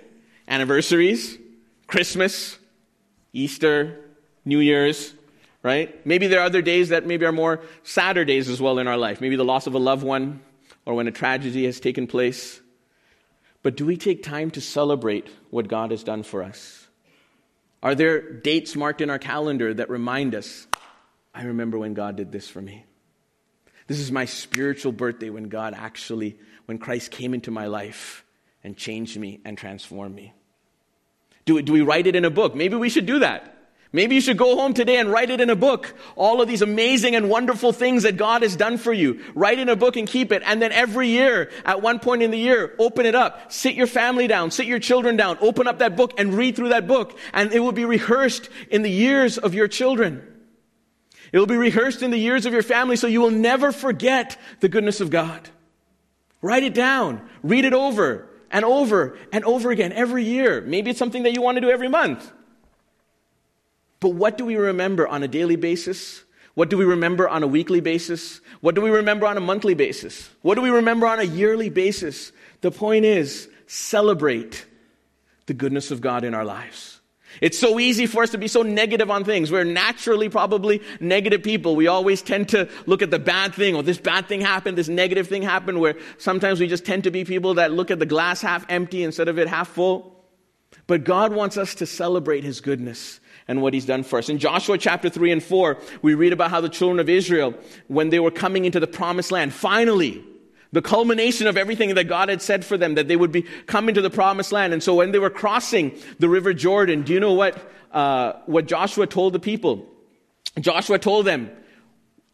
Anniversaries, 0.48 1.38
Christmas, 1.86 2.58
Easter, 3.34 4.00
New 4.46 4.60
Year's, 4.60 5.14
right? 5.64 6.06
Maybe 6.06 6.28
there 6.28 6.40
are 6.40 6.46
other 6.46 6.62
days 6.62 6.90
that 6.90 7.06
maybe 7.06 7.26
are 7.26 7.34
more 7.34 7.60
sadder 7.84 8.24
days 8.24 8.48
as 8.48 8.62
well 8.62 8.80
in 8.80 8.88
our 8.88 8.98
life. 8.98 9.20
Maybe 9.20 9.36
the 9.36 9.44
loss 9.44 9.68
of 9.68 9.74
a 9.74 9.80
loved 9.80 10.04
one 10.04 10.40
or 10.86 10.94
when 10.94 11.10
a 11.10 11.12
tragedy 11.12 11.66
has 11.66 11.82
taken 11.82 12.08
place. 12.08 12.62
But 13.64 13.76
do 13.76 13.86
we 13.86 13.98
take 13.98 14.24
time 14.24 14.50
to 14.52 14.62
celebrate 14.62 15.28
what 15.50 15.68
God 15.68 15.92
has 15.92 16.06
done 16.06 16.24
for 16.24 16.42
us? 16.42 16.83
Are 17.84 17.96
there 17.96 18.22
dates 18.22 18.78
marked 18.78 19.02
in 19.02 19.10
our 19.10 19.20
calendar 19.20 19.74
that 19.74 19.90
remind 19.90 20.36
us, 20.36 20.68
I 21.36 21.44
remember 21.44 21.78
when 21.78 21.94
God 21.94 22.16
did 22.16 22.32
this 22.32 22.50
for 22.50 22.62
me? 22.62 22.86
This 23.88 24.00
is 24.00 24.10
my 24.10 24.24
spiritual 24.24 24.94
birthday 24.94 25.30
when 25.30 25.50
God 25.50 25.74
actually, 25.76 26.40
when 26.66 26.78
Christ 26.78 27.12
came 27.12 27.34
into 27.34 27.52
my 27.52 27.68
life 27.68 28.24
and 28.64 28.78
changed 28.78 29.20
me 29.20 29.42
and 29.44 29.58
transformed 29.58 30.16
me. 30.16 30.34
Do, 31.44 31.62
do 31.62 31.74
we 31.74 31.82
write 31.82 32.08
it 32.08 32.16
in 32.16 32.24
a 32.24 32.30
book? 32.30 32.56
Maybe 32.56 32.78
we 32.78 32.90
should 32.90 33.06
do 33.06 33.20
that. 33.20 33.63
Maybe 33.96 34.16
you 34.16 34.22
should 34.22 34.40
go 34.40 34.56
home 34.56 34.74
today 34.74 34.98
and 34.98 35.12
write 35.12 35.30
it 35.30 35.40
in 35.40 35.52
a 35.52 35.56
book. 35.56 35.94
All 36.16 36.42
of 36.42 36.48
these 36.48 36.64
amazing 36.64 37.16
and 37.16 37.30
wonderful 37.30 37.72
things 37.72 38.02
that 38.04 38.18
God 38.18 38.42
has 38.42 38.56
done 38.56 38.80
for 38.80 38.92
you. 38.92 39.24
Write 39.36 39.60
in 39.60 39.70
a 39.70 39.76
book 39.76 39.98
and 39.98 40.08
keep 40.08 40.32
it. 40.32 40.42
And 40.44 40.60
then 40.60 40.72
every 40.72 41.10
year, 41.10 41.52
at 41.64 41.84
one 41.84 42.00
point 42.00 42.24
in 42.24 42.32
the 42.32 42.40
year, 42.40 42.74
open 42.80 43.06
it 43.06 43.14
up. 43.14 43.52
Sit 43.52 43.76
your 43.76 43.86
family 43.86 44.26
down. 44.26 44.50
Sit 44.50 44.66
your 44.66 44.80
children 44.80 45.16
down. 45.16 45.38
Open 45.42 45.68
up 45.68 45.78
that 45.78 45.96
book 45.96 46.14
and 46.18 46.34
read 46.34 46.56
through 46.56 46.70
that 46.70 46.88
book. 46.88 47.20
And 47.34 47.54
it 47.54 47.60
will 47.60 47.72
be 47.72 47.86
rehearsed 47.86 48.50
in 48.72 48.82
the 48.82 48.90
years 48.90 49.38
of 49.38 49.54
your 49.54 49.68
children. 49.68 50.28
It 51.32 51.38
will 51.38 51.46
be 51.46 51.56
rehearsed 51.56 52.02
in 52.02 52.10
the 52.10 52.18
years 52.18 52.48
of 52.48 52.54
your 52.54 52.64
family 52.64 52.96
so 52.96 53.06
you 53.06 53.22
will 53.22 53.32
never 53.32 53.72
forget 53.72 54.40
the 54.60 54.70
goodness 54.70 55.02
of 55.02 55.12
God. 55.12 55.50
Write 56.42 56.64
it 56.64 56.74
down. 56.74 57.30
Read 57.44 57.64
it 57.64 57.74
over 57.74 58.28
and 58.50 58.66
over 58.66 59.20
and 59.32 59.46
over 59.46 59.70
again 59.70 59.92
every 59.92 60.24
year. 60.24 60.62
Maybe 60.62 60.90
it's 60.90 61.00
something 61.00 61.24
that 61.24 61.34
you 61.34 61.44
want 61.44 61.58
to 61.58 61.62
do 61.62 61.70
every 61.70 61.90
month. 61.90 62.32
But 64.04 64.16
what 64.16 64.38
do 64.38 64.44
we 64.44 64.58
remember 64.58 65.08
on 65.08 65.24
a 65.24 65.30
daily 65.30 65.56
basis? 65.56 66.26
What 66.56 66.70
do 66.70 66.78
we 66.78 66.84
remember 66.84 67.30
on 67.30 67.42
a 67.42 67.48
weekly 67.48 67.80
basis? 67.80 68.42
What 68.60 68.76
do 68.76 68.82
we 68.82 68.90
remember 68.90 69.26
on 69.26 69.38
a 69.38 69.40
monthly 69.40 69.76
basis? 69.76 70.30
What 70.42 70.56
do 70.56 70.62
we 70.62 70.72
remember 70.72 71.08
on 71.08 71.20
a 71.20 71.24
yearly 71.24 71.70
basis? 71.70 72.34
The 72.60 72.70
point 72.70 73.06
is, 73.06 73.48
celebrate 73.66 74.66
the 75.46 75.54
goodness 75.54 75.90
of 75.90 76.02
God 76.02 76.26
in 76.26 76.34
our 76.34 76.44
lives. 76.44 77.00
It's 77.40 77.58
so 77.58 77.80
easy 77.80 78.06
for 78.06 78.24
us 78.24 78.32
to 78.32 78.38
be 78.38 78.50
so 78.50 78.62
negative 78.62 79.10
on 79.10 79.24
things. 79.24 79.54
We're 79.54 79.64
naturally 79.64 80.28
probably 80.28 80.82
negative 81.00 81.42
people. 81.42 81.78
We 81.78 81.88
always 81.88 82.22
tend 82.22 82.50
to 82.50 82.68
look 82.86 83.02
at 83.02 83.10
the 83.10 83.20
bad 83.20 83.54
thing, 83.54 83.74
or 83.74 83.84
this 83.84 84.00
bad 84.00 84.28
thing 84.28 84.42
happened, 84.42 84.78
this 84.78 84.90
negative 84.90 85.30
thing 85.30 85.44
happened, 85.44 85.80
where 85.80 85.96
sometimes 86.18 86.60
we 86.60 86.68
just 86.68 86.84
tend 86.84 87.06
to 87.06 87.12
be 87.12 87.24
people 87.24 87.54
that 87.54 87.72
look 87.72 87.90
at 87.90 88.00
the 88.00 88.06
glass 88.06 88.42
half 88.42 88.66
empty 88.68 89.02
instead 89.02 89.30
of 89.30 89.40
it 89.40 89.48
half 89.48 89.70
full. 89.70 90.13
But 90.88 91.04
God 91.04 91.34
wants 91.34 91.58
us 91.58 91.76
to 91.76 91.86
celebrate 91.86 92.44
His 92.44 92.62
goodness 92.62 93.20
and 93.48 93.62
what 93.62 93.74
he's 93.74 93.86
done 93.86 94.04
for 94.04 94.20
us. 94.20 94.30
In 94.30 94.38
Joshua 94.40 94.78
chapter 94.78 95.10
3 95.10 95.32
and 95.32 95.44
4, 95.44 95.78
we 96.02 96.14
read 96.14 96.34
about 96.34 96.50
how 96.50 96.62
the 96.62 96.70
children 96.70 97.00
of 97.00 97.10
Israel, 97.10 97.54
when 97.88 98.10
they 98.10 98.20
were 98.20 98.32
coming 98.32 98.66
into 98.66 98.80
the 98.80 98.88
promised 98.88 99.32
land, 99.32 99.54
finally, 99.54 100.24
the 100.72 100.82
culmination 100.82 101.48
of 101.48 101.58
everything 101.58 101.94
that 101.96 102.06
God 102.06 102.30
had 102.30 102.42
said 102.42 102.66
for 102.66 102.78
them, 102.78 102.96
that 102.96 103.08
they 103.08 103.16
would 103.16 103.32
be 103.32 103.44
coming 103.68 103.96
to 103.96 104.02
the 104.02 104.10
promised 104.10 104.52
land. 104.52 104.74
And 104.74 104.82
so 104.82 104.96
when 104.96 105.12
they 105.12 105.20
were 105.20 105.30
crossing 105.30 105.98
the 106.20 106.30
river 106.30 106.54
Jordan, 106.54 107.04
do 107.04 107.14
you 107.14 107.20
know 107.20 107.34
what, 107.34 107.72
uh, 107.92 108.34
what 108.46 108.66
Joshua 108.66 109.06
told 109.06 109.34
the 109.34 109.40
people? 109.40 109.88
Joshua 110.60 110.98
told 110.98 111.26
them, 111.26 111.52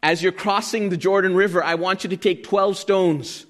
as 0.02 0.22
you're 0.22 0.32
crossing 0.32 0.88
the 0.88 0.96
Jordan 0.96 1.34
River, 1.34 1.62
I 1.62 1.74
want 1.74 2.04
you 2.04 2.10
to 2.10 2.16
take 2.16 2.44
12 2.44 2.78
stones 2.78 3.44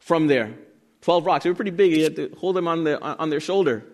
from 0.00 0.26
there. 0.26 0.54
12 1.02 1.26
rocks. 1.26 1.44
They 1.44 1.50
were 1.50 1.54
pretty 1.56 1.70
big. 1.70 1.92
You 1.92 2.02
had 2.02 2.16
to 2.16 2.34
hold 2.36 2.56
them 2.56 2.66
on, 2.66 2.84
the, 2.84 3.00
on 3.00 3.30
their 3.30 3.40
shoulder 3.40 3.84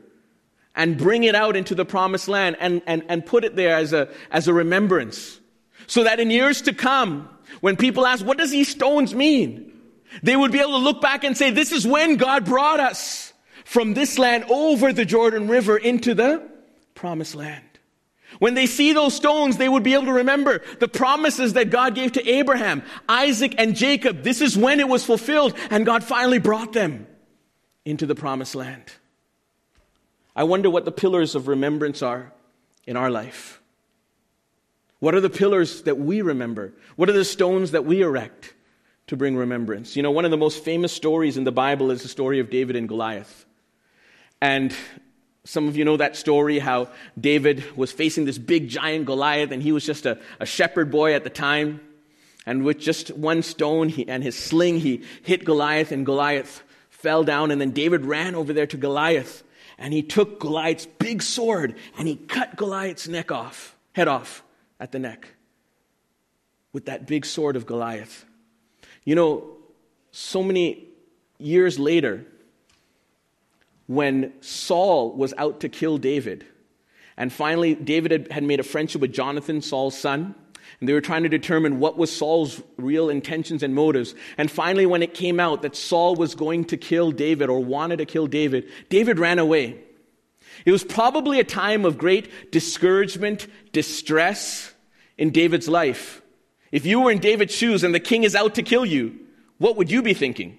and 0.80 0.96
bring 0.96 1.24
it 1.24 1.34
out 1.34 1.56
into 1.56 1.74
the 1.74 1.84
promised 1.84 2.26
land 2.26 2.56
and, 2.58 2.80
and, 2.86 3.04
and 3.10 3.26
put 3.26 3.44
it 3.44 3.54
there 3.54 3.76
as 3.76 3.92
a, 3.92 4.08
as 4.30 4.48
a 4.48 4.54
remembrance. 4.54 5.38
So 5.86 6.04
that 6.04 6.18
in 6.20 6.30
years 6.30 6.62
to 6.62 6.72
come, 6.72 7.28
when 7.60 7.76
people 7.76 8.06
ask, 8.06 8.24
what 8.24 8.38
does 8.38 8.50
these 8.50 8.68
stones 8.68 9.14
mean? 9.14 9.74
They 10.22 10.34
would 10.34 10.52
be 10.52 10.58
able 10.58 10.78
to 10.78 10.78
look 10.78 11.02
back 11.02 11.22
and 11.22 11.36
say, 11.36 11.50
this 11.50 11.70
is 11.70 11.86
when 11.86 12.16
God 12.16 12.46
brought 12.46 12.80
us 12.80 13.34
from 13.66 13.92
this 13.92 14.18
land 14.18 14.46
over 14.48 14.90
the 14.90 15.04
Jordan 15.04 15.48
River 15.48 15.76
into 15.76 16.14
the 16.14 16.48
promised 16.94 17.34
land. 17.34 17.62
When 18.38 18.54
they 18.54 18.64
see 18.64 18.94
those 18.94 19.12
stones, 19.12 19.58
they 19.58 19.68
would 19.68 19.82
be 19.82 19.92
able 19.92 20.06
to 20.06 20.12
remember 20.14 20.62
the 20.78 20.88
promises 20.88 21.52
that 21.52 21.68
God 21.68 21.94
gave 21.94 22.12
to 22.12 22.26
Abraham, 22.26 22.82
Isaac, 23.06 23.54
and 23.58 23.76
Jacob. 23.76 24.22
This 24.22 24.40
is 24.40 24.56
when 24.56 24.80
it 24.80 24.88
was 24.88 25.04
fulfilled, 25.04 25.54
and 25.68 25.84
God 25.84 26.02
finally 26.02 26.38
brought 26.38 26.72
them 26.72 27.06
into 27.84 28.06
the 28.06 28.14
promised 28.14 28.54
land. 28.54 28.84
I 30.40 30.44
wonder 30.44 30.70
what 30.70 30.86
the 30.86 30.90
pillars 30.90 31.34
of 31.34 31.48
remembrance 31.48 32.00
are 32.00 32.32
in 32.86 32.96
our 32.96 33.10
life. 33.10 33.60
What 34.98 35.14
are 35.14 35.20
the 35.20 35.28
pillars 35.28 35.82
that 35.82 35.98
we 35.98 36.22
remember? 36.22 36.72
What 36.96 37.10
are 37.10 37.12
the 37.12 37.26
stones 37.26 37.72
that 37.72 37.84
we 37.84 38.00
erect 38.00 38.54
to 39.08 39.18
bring 39.18 39.36
remembrance? 39.36 39.96
You 39.96 40.02
know, 40.02 40.12
one 40.12 40.24
of 40.24 40.30
the 40.30 40.38
most 40.38 40.64
famous 40.64 40.94
stories 40.94 41.36
in 41.36 41.44
the 41.44 41.52
Bible 41.52 41.90
is 41.90 42.00
the 42.00 42.08
story 42.08 42.40
of 42.40 42.48
David 42.48 42.74
and 42.74 42.88
Goliath. 42.88 43.44
And 44.40 44.74
some 45.44 45.68
of 45.68 45.76
you 45.76 45.84
know 45.84 45.98
that 45.98 46.16
story 46.16 46.58
how 46.58 46.88
David 47.20 47.76
was 47.76 47.92
facing 47.92 48.24
this 48.24 48.38
big 48.38 48.70
giant 48.70 49.04
Goliath, 49.04 49.50
and 49.50 49.62
he 49.62 49.72
was 49.72 49.84
just 49.84 50.06
a, 50.06 50.18
a 50.38 50.46
shepherd 50.46 50.90
boy 50.90 51.12
at 51.12 51.22
the 51.22 51.28
time. 51.28 51.82
And 52.46 52.64
with 52.64 52.78
just 52.78 53.10
one 53.10 53.42
stone 53.42 53.90
he, 53.90 54.08
and 54.08 54.22
his 54.22 54.38
sling, 54.38 54.80
he 54.80 55.02
hit 55.22 55.44
Goliath, 55.44 55.92
and 55.92 56.06
Goliath 56.06 56.62
fell 56.88 57.24
down. 57.24 57.50
And 57.50 57.60
then 57.60 57.72
David 57.72 58.06
ran 58.06 58.34
over 58.34 58.54
there 58.54 58.66
to 58.68 58.78
Goliath 58.78 59.42
and 59.80 59.94
he 59.94 60.02
took 60.02 60.38
Goliath's 60.38 60.86
big 60.86 61.22
sword 61.22 61.74
and 61.98 62.06
he 62.06 62.14
cut 62.14 62.56
Goliath's 62.56 63.08
neck 63.08 63.32
off, 63.32 63.74
head 63.92 64.06
off 64.06 64.44
at 64.78 64.92
the 64.92 64.98
neck 64.98 65.26
with 66.72 66.84
that 66.84 67.06
big 67.06 67.26
sword 67.26 67.56
of 67.56 67.66
Goliath. 67.66 68.24
You 69.04 69.14
know, 69.14 69.56
so 70.12 70.42
many 70.42 70.84
years 71.38 71.78
later, 71.78 72.24
when 73.86 74.32
Saul 74.40 75.12
was 75.16 75.34
out 75.36 75.60
to 75.60 75.68
kill 75.68 75.98
David, 75.98 76.44
and 77.16 77.32
finally 77.32 77.74
David 77.74 78.28
had, 78.30 78.44
made 78.44 78.60
a 78.60 78.62
friendship 78.62 79.00
with 79.00 79.12
Jonathan, 79.12 79.62
Saul's 79.62 79.98
son, 79.98 80.34
and 80.78 80.88
they 80.88 80.92
were 80.92 81.00
trying 81.00 81.24
to 81.24 81.28
determine 81.28 81.80
what 81.80 81.98
was 81.98 82.14
Saul's 82.14 82.62
real 82.76 83.08
intentions 83.10 83.62
and 83.62 83.74
motives. 83.74 84.14
And 84.38 84.50
finally, 84.50 84.86
when 84.86 85.02
it 85.02 85.14
came 85.14 85.40
out 85.40 85.62
that 85.62 85.76
Saul 85.76 86.14
was 86.14 86.34
going 86.34 86.66
to 86.66 86.76
kill 86.76 87.10
David 87.10 87.50
or 87.50 87.62
wanted 87.62 87.96
to 87.98 88.06
kill 88.06 88.26
David, 88.26 88.70
David 88.88 89.18
ran 89.18 89.38
away. 89.38 89.78
It 90.64 90.72
was 90.72 90.84
probably 90.84 91.40
a 91.40 91.44
time 91.44 91.84
of 91.84 91.98
great 91.98 92.52
discouragement, 92.52 93.46
distress 93.72 94.72
in 95.16 95.30
David's 95.30 95.68
life. 95.68 96.22
If 96.72 96.86
you 96.86 97.00
were 97.00 97.10
in 97.10 97.18
David's 97.18 97.54
shoes 97.54 97.82
and 97.82 97.94
the 97.94 98.00
king 98.00 98.24
is 98.24 98.34
out 98.34 98.54
to 98.56 98.62
kill 98.62 98.84
you, 98.84 99.18
what 99.58 99.76
would 99.76 99.90
you 99.90 100.02
be 100.02 100.14
thinking? 100.14 100.58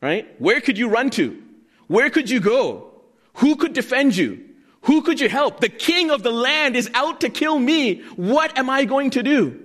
Right? 0.00 0.28
Where 0.40 0.60
could 0.60 0.78
you 0.78 0.88
run 0.88 1.10
to? 1.10 1.42
Where 1.86 2.10
could 2.10 2.30
you 2.30 2.40
go? 2.40 2.92
Who 3.34 3.56
could 3.56 3.72
defend 3.72 4.16
you? 4.16 4.47
Who 4.88 5.02
could 5.02 5.20
you 5.20 5.28
help? 5.28 5.60
The 5.60 5.68
king 5.68 6.10
of 6.10 6.22
the 6.22 6.32
land 6.32 6.74
is 6.74 6.90
out 6.94 7.20
to 7.20 7.28
kill 7.28 7.58
me. 7.58 8.00
What 8.16 8.56
am 8.56 8.70
I 8.70 8.86
going 8.86 9.10
to 9.10 9.22
do? 9.22 9.60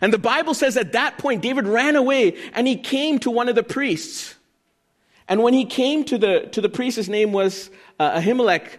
And 0.00 0.12
the 0.12 0.18
Bible 0.18 0.54
says 0.54 0.76
at 0.76 0.90
that 0.90 1.18
point, 1.18 1.40
David 1.40 1.68
ran 1.68 1.94
away 1.94 2.36
and 2.52 2.66
he 2.66 2.76
came 2.76 3.20
to 3.20 3.30
one 3.30 3.48
of 3.48 3.54
the 3.54 3.62
priests. 3.62 4.34
And 5.28 5.44
when 5.44 5.54
he 5.54 5.66
came 5.66 6.02
to 6.06 6.18
the, 6.18 6.48
to 6.50 6.60
the 6.60 6.68
priest, 6.68 6.96
his 6.96 7.08
name 7.08 7.30
was 7.30 7.70
uh, 8.00 8.18
Ahimelech, 8.18 8.78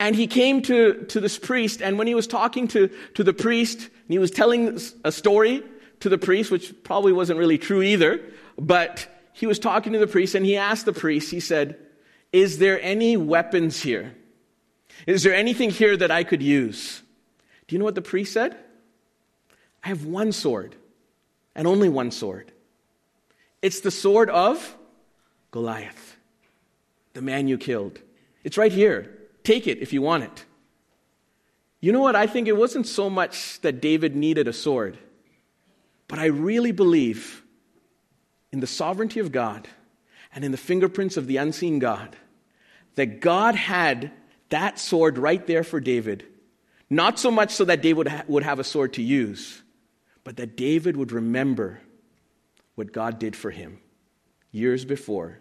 and 0.00 0.16
he 0.16 0.26
came 0.26 0.62
to, 0.62 1.04
to 1.10 1.20
this 1.20 1.38
priest, 1.38 1.82
and 1.82 1.98
when 1.98 2.06
he 2.06 2.14
was 2.14 2.26
talking 2.26 2.66
to, 2.68 2.88
to 3.12 3.22
the 3.22 3.34
priest, 3.34 3.90
he 4.08 4.18
was 4.18 4.30
telling 4.30 4.80
a 5.04 5.12
story 5.12 5.62
to 6.00 6.08
the 6.08 6.16
priest, 6.16 6.50
which 6.50 6.72
probably 6.84 7.12
wasn't 7.12 7.38
really 7.38 7.58
true 7.58 7.82
either, 7.82 8.18
but 8.58 9.06
he 9.34 9.46
was 9.46 9.58
talking 9.58 9.92
to 9.92 9.98
the 9.98 10.06
priest, 10.06 10.34
and 10.34 10.46
he 10.46 10.56
asked 10.56 10.86
the 10.86 10.92
priest, 10.94 11.30
he 11.30 11.40
said, 11.40 11.76
Is 12.32 12.58
there 12.58 12.80
any 12.80 13.18
weapons 13.18 13.82
here? 13.82 14.14
Is 15.06 15.22
there 15.22 15.34
anything 15.34 15.70
here 15.70 15.96
that 15.96 16.10
I 16.10 16.24
could 16.24 16.42
use? 16.42 17.02
Do 17.66 17.74
you 17.74 17.78
know 17.78 17.84
what 17.84 17.94
the 17.94 18.02
priest 18.02 18.32
said? 18.32 18.56
I 19.84 19.88
have 19.88 20.04
one 20.04 20.32
sword, 20.32 20.74
and 21.54 21.66
only 21.66 21.88
one 21.88 22.10
sword. 22.10 22.52
It's 23.62 23.80
the 23.80 23.90
sword 23.90 24.30
of 24.30 24.76
Goliath, 25.50 26.16
the 27.14 27.22
man 27.22 27.48
you 27.48 27.58
killed. 27.58 28.00
It's 28.44 28.58
right 28.58 28.72
here. 28.72 29.18
Take 29.44 29.66
it 29.66 29.78
if 29.78 29.92
you 29.92 30.02
want 30.02 30.24
it. 30.24 30.44
You 31.80 31.92
know 31.92 32.00
what? 32.00 32.16
I 32.16 32.26
think 32.26 32.48
it 32.48 32.56
wasn't 32.56 32.86
so 32.86 33.08
much 33.08 33.60
that 33.60 33.80
David 33.80 34.16
needed 34.16 34.48
a 34.48 34.52
sword, 34.52 34.98
but 36.08 36.18
I 36.18 36.26
really 36.26 36.72
believe 36.72 37.42
in 38.50 38.60
the 38.60 38.66
sovereignty 38.66 39.20
of 39.20 39.30
God 39.30 39.68
and 40.34 40.44
in 40.44 40.50
the 40.50 40.58
fingerprints 40.58 41.16
of 41.16 41.26
the 41.26 41.36
unseen 41.36 41.78
God 41.78 42.16
that 42.96 43.20
God 43.20 43.54
had 43.54 44.10
that 44.50 44.78
sword 44.78 45.18
right 45.18 45.46
there 45.46 45.64
for 45.64 45.80
David, 45.80 46.24
not 46.90 47.18
so 47.18 47.30
much 47.30 47.50
so 47.52 47.64
that 47.66 47.82
David 47.82 48.10
would 48.28 48.42
have 48.42 48.58
a 48.58 48.64
sword 48.64 48.94
to 48.94 49.02
use, 49.02 49.62
but 50.24 50.36
that 50.36 50.56
David 50.56 50.96
would 50.96 51.12
remember 51.12 51.80
what 52.74 52.92
God 52.92 53.18
did 53.18 53.34
for 53.36 53.50
him 53.50 53.80
years 54.50 54.84
before 54.84 55.40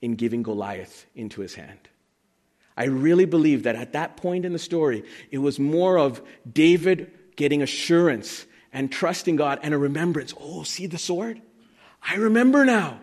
in 0.00 0.16
giving 0.16 0.42
Goliath 0.42 1.06
into 1.14 1.40
his 1.40 1.54
hand. 1.54 1.88
I 2.76 2.84
really 2.84 3.26
believe 3.26 3.64
that 3.64 3.76
at 3.76 3.92
that 3.92 4.16
point 4.16 4.44
in 4.44 4.52
the 4.52 4.58
story, 4.58 5.04
it 5.30 5.38
was 5.38 5.58
more 5.58 5.98
of 5.98 6.22
David 6.50 7.10
getting 7.36 7.62
assurance 7.62 8.46
and 8.72 8.90
trusting 8.90 9.36
God 9.36 9.60
and 9.62 9.74
a 9.74 9.78
remembrance. 9.78 10.32
Oh, 10.40 10.62
see 10.62 10.86
the 10.86 10.98
sword? 10.98 11.42
I 12.02 12.16
remember 12.16 12.64
now 12.64 13.00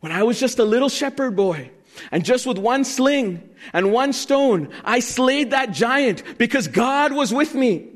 when 0.00 0.10
I 0.10 0.24
was 0.24 0.40
just 0.40 0.58
a 0.58 0.64
little 0.64 0.88
shepherd 0.88 1.36
boy. 1.36 1.70
And 2.10 2.24
just 2.24 2.46
with 2.46 2.58
one 2.58 2.84
sling 2.84 3.48
and 3.72 3.92
one 3.92 4.12
stone, 4.12 4.70
I 4.84 5.00
slayed 5.00 5.50
that 5.50 5.72
giant 5.72 6.38
because 6.38 6.68
God 6.68 7.12
was 7.12 7.32
with 7.32 7.54
me. 7.54 7.90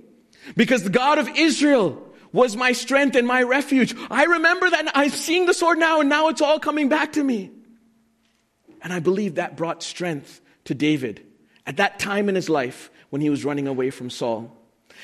Because 0.56 0.82
the 0.82 0.90
God 0.90 1.18
of 1.18 1.28
Israel 1.36 2.02
was 2.32 2.56
my 2.56 2.72
strength 2.72 3.16
and 3.16 3.26
my 3.26 3.42
refuge. 3.42 3.94
I 4.10 4.24
remember 4.24 4.70
that 4.70 4.92
I'm 4.94 5.10
seeing 5.10 5.46
the 5.46 5.54
sword 5.54 5.78
now 5.78 6.00
and 6.00 6.08
now 6.08 6.28
it's 6.28 6.40
all 6.40 6.58
coming 6.58 6.88
back 6.88 7.12
to 7.12 7.22
me. 7.22 7.50
And 8.82 8.92
I 8.92 9.00
believe 9.00 9.36
that 9.36 9.56
brought 9.56 9.82
strength 9.82 10.40
to 10.64 10.74
David 10.74 11.26
at 11.66 11.78
that 11.78 11.98
time 11.98 12.28
in 12.28 12.34
his 12.34 12.48
life 12.48 12.90
when 13.10 13.20
he 13.20 13.30
was 13.30 13.44
running 13.44 13.66
away 13.66 13.90
from 13.90 14.10
Saul. 14.10 14.54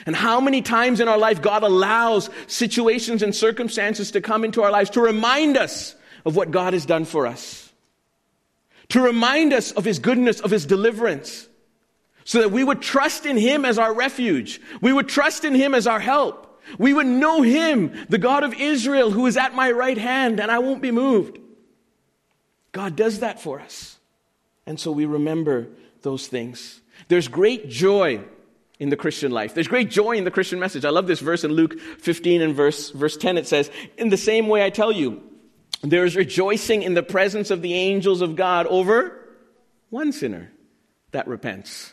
And 0.06 0.16
how 0.16 0.40
many 0.40 0.62
times 0.62 1.00
in 1.00 1.08
our 1.08 1.18
life 1.18 1.40
God 1.40 1.62
allows 1.62 2.30
situations 2.46 3.22
and 3.22 3.34
circumstances 3.34 4.12
to 4.12 4.20
come 4.20 4.44
into 4.44 4.62
our 4.62 4.70
lives 4.70 4.90
to 4.90 5.00
remind 5.00 5.56
us 5.56 5.94
of 6.24 6.36
what 6.36 6.50
God 6.50 6.72
has 6.72 6.86
done 6.86 7.04
for 7.04 7.26
us. 7.26 7.63
To 8.90 9.00
remind 9.00 9.52
us 9.52 9.72
of 9.72 9.84
His 9.84 9.98
goodness, 9.98 10.40
of 10.40 10.50
His 10.50 10.66
deliverance. 10.66 11.48
So 12.24 12.40
that 12.40 12.50
we 12.50 12.64
would 12.64 12.80
trust 12.80 13.26
in 13.26 13.36
Him 13.36 13.64
as 13.64 13.78
our 13.78 13.92
refuge. 13.92 14.60
We 14.80 14.92
would 14.92 15.08
trust 15.08 15.44
in 15.44 15.54
Him 15.54 15.74
as 15.74 15.86
our 15.86 16.00
help. 16.00 16.62
We 16.78 16.94
would 16.94 17.06
know 17.06 17.42
Him, 17.42 18.06
the 18.08 18.18
God 18.18 18.42
of 18.42 18.54
Israel, 18.54 19.10
who 19.10 19.26
is 19.26 19.36
at 19.36 19.54
my 19.54 19.70
right 19.70 19.98
hand 19.98 20.40
and 20.40 20.50
I 20.50 20.58
won't 20.58 20.82
be 20.82 20.90
moved. 20.90 21.38
God 22.72 22.96
does 22.96 23.20
that 23.20 23.40
for 23.40 23.60
us. 23.60 23.98
And 24.66 24.80
so 24.80 24.90
we 24.90 25.04
remember 25.04 25.68
those 26.02 26.26
things. 26.26 26.80
There's 27.08 27.28
great 27.28 27.68
joy 27.68 28.24
in 28.78 28.88
the 28.88 28.96
Christian 28.96 29.30
life. 29.30 29.54
There's 29.54 29.68
great 29.68 29.90
joy 29.90 30.12
in 30.12 30.24
the 30.24 30.30
Christian 30.30 30.58
message. 30.58 30.84
I 30.84 30.90
love 30.90 31.06
this 31.06 31.20
verse 31.20 31.44
in 31.44 31.52
Luke 31.52 31.78
15 31.78 32.42
and 32.42 32.54
verse, 32.54 32.90
verse 32.90 33.16
10. 33.16 33.38
It 33.38 33.46
says, 33.46 33.70
In 33.96 34.08
the 34.08 34.16
same 34.16 34.48
way 34.48 34.64
I 34.64 34.70
tell 34.70 34.90
you, 34.90 35.22
there 35.90 36.04
is 36.04 36.16
rejoicing 36.16 36.82
in 36.82 36.94
the 36.94 37.02
presence 37.02 37.50
of 37.50 37.62
the 37.62 37.74
angels 37.74 38.20
of 38.20 38.36
God 38.36 38.66
over 38.66 39.18
one 39.90 40.12
sinner 40.12 40.50
that 41.12 41.28
repents. 41.28 41.92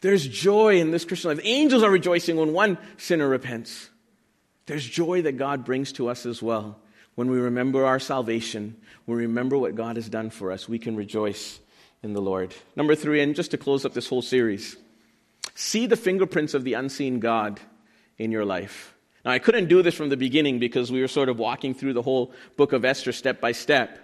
There's 0.00 0.26
joy 0.26 0.80
in 0.80 0.90
this 0.90 1.04
Christian 1.04 1.30
life. 1.30 1.40
Angels 1.42 1.82
are 1.82 1.90
rejoicing 1.90 2.36
when 2.36 2.52
one 2.52 2.78
sinner 2.96 3.28
repents. 3.28 3.90
There's 4.66 4.86
joy 4.86 5.22
that 5.22 5.38
God 5.38 5.64
brings 5.64 5.92
to 5.92 6.08
us 6.08 6.26
as 6.26 6.42
well. 6.42 6.78
When 7.14 7.30
we 7.30 7.38
remember 7.38 7.86
our 7.86 7.98
salvation, 7.98 8.76
when 9.06 9.16
we 9.16 9.26
remember 9.26 9.56
what 9.56 9.74
God 9.74 9.96
has 9.96 10.08
done 10.08 10.30
for 10.30 10.52
us, 10.52 10.68
we 10.68 10.78
can 10.78 10.96
rejoice 10.96 11.60
in 12.02 12.12
the 12.12 12.20
Lord. 12.20 12.54
Number 12.74 12.94
three, 12.94 13.22
and 13.22 13.34
just 13.34 13.52
to 13.52 13.58
close 13.58 13.84
up 13.84 13.94
this 13.94 14.08
whole 14.08 14.22
series, 14.22 14.76
see 15.54 15.86
the 15.86 15.96
fingerprints 15.96 16.52
of 16.52 16.64
the 16.64 16.74
unseen 16.74 17.20
God 17.20 17.60
in 18.18 18.30
your 18.30 18.44
life. 18.44 18.95
Now, 19.26 19.32
I 19.32 19.40
couldn't 19.40 19.66
do 19.66 19.82
this 19.82 19.96
from 19.96 20.08
the 20.08 20.16
beginning 20.16 20.60
because 20.60 20.92
we 20.92 21.00
were 21.00 21.08
sort 21.08 21.28
of 21.28 21.36
walking 21.36 21.74
through 21.74 21.94
the 21.94 22.02
whole 22.02 22.32
book 22.56 22.72
of 22.72 22.84
Esther 22.84 23.10
step 23.10 23.40
by 23.40 23.50
step. 23.50 23.98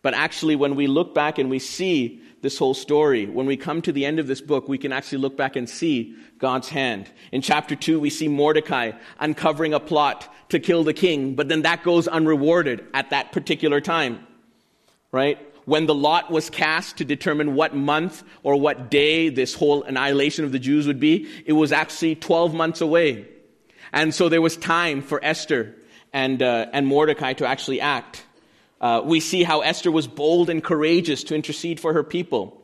But 0.00 0.14
actually, 0.14 0.56
when 0.56 0.76
we 0.76 0.86
look 0.86 1.14
back 1.14 1.36
and 1.36 1.50
we 1.50 1.58
see 1.58 2.22
this 2.40 2.56
whole 2.56 2.72
story, 2.72 3.26
when 3.26 3.44
we 3.44 3.58
come 3.58 3.82
to 3.82 3.92
the 3.92 4.06
end 4.06 4.18
of 4.18 4.26
this 4.26 4.40
book, 4.40 4.68
we 4.68 4.78
can 4.78 4.90
actually 4.90 5.18
look 5.18 5.36
back 5.36 5.56
and 5.56 5.68
see 5.68 6.16
God's 6.38 6.70
hand. 6.70 7.12
In 7.32 7.42
chapter 7.42 7.76
2, 7.76 8.00
we 8.00 8.08
see 8.08 8.28
Mordecai 8.28 8.92
uncovering 9.20 9.74
a 9.74 9.78
plot 9.78 10.34
to 10.48 10.58
kill 10.58 10.84
the 10.84 10.94
king, 10.94 11.34
but 11.34 11.48
then 11.48 11.62
that 11.62 11.82
goes 11.82 12.08
unrewarded 12.08 12.82
at 12.94 13.10
that 13.10 13.30
particular 13.30 13.80
time. 13.80 14.26
Right? 15.12 15.38
when 15.64 15.86
the 15.86 15.94
lot 15.94 16.28
was 16.28 16.50
cast 16.50 16.96
to 16.96 17.04
determine 17.04 17.54
what 17.54 17.72
month 17.72 18.24
or 18.42 18.56
what 18.56 18.90
day 18.90 19.28
this 19.28 19.54
whole 19.54 19.84
annihilation 19.84 20.44
of 20.44 20.50
the 20.50 20.58
Jews 20.58 20.88
would 20.88 20.98
be, 20.98 21.28
it 21.46 21.52
was 21.52 21.70
actually 21.70 22.16
12 22.16 22.52
months 22.52 22.80
away. 22.80 23.28
And 23.92 24.14
so 24.14 24.28
there 24.28 24.42
was 24.42 24.56
time 24.56 25.02
for 25.02 25.22
Esther 25.22 25.74
and, 26.12 26.42
uh, 26.42 26.66
and 26.72 26.86
Mordecai 26.86 27.34
to 27.34 27.46
actually 27.46 27.80
act. 27.80 28.24
Uh, 28.80 29.02
we 29.04 29.20
see 29.20 29.42
how 29.42 29.60
Esther 29.60 29.90
was 29.90 30.06
bold 30.06 30.50
and 30.50 30.62
courageous 30.62 31.24
to 31.24 31.34
intercede 31.34 31.78
for 31.78 31.92
her 31.92 32.02
people. 32.02 32.58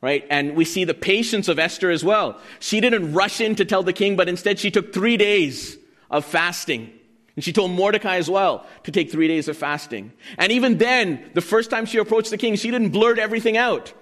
Right? 0.00 0.24
And 0.30 0.54
we 0.54 0.64
see 0.64 0.84
the 0.84 0.94
patience 0.94 1.48
of 1.48 1.58
Esther 1.58 1.90
as 1.90 2.04
well. 2.04 2.40
She 2.60 2.80
didn't 2.80 3.12
rush 3.12 3.40
in 3.40 3.56
to 3.56 3.64
tell 3.64 3.82
the 3.82 3.92
king, 3.92 4.14
but 4.14 4.28
instead 4.28 4.60
she 4.60 4.70
took 4.70 4.92
three 4.92 5.16
days 5.16 5.76
of 6.08 6.24
fasting 6.24 6.92
and 7.38 7.44
she 7.44 7.52
told 7.52 7.70
Mordecai 7.70 8.16
as 8.16 8.28
well 8.28 8.66
to 8.82 8.90
take 8.90 9.12
three 9.12 9.28
days 9.28 9.46
of 9.46 9.56
fasting. 9.56 10.10
And 10.38 10.50
even 10.50 10.78
then, 10.78 11.30
the 11.34 11.40
first 11.40 11.70
time 11.70 11.86
she 11.86 11.98
approached 11.98 12.30
the 12.30 12.36
king, 12.36 12.56
she 12.56 12.68
didn't 12.68 12.88
blurt 12.88 13.20
everything 13.20 13.56
out. 13.56 13.92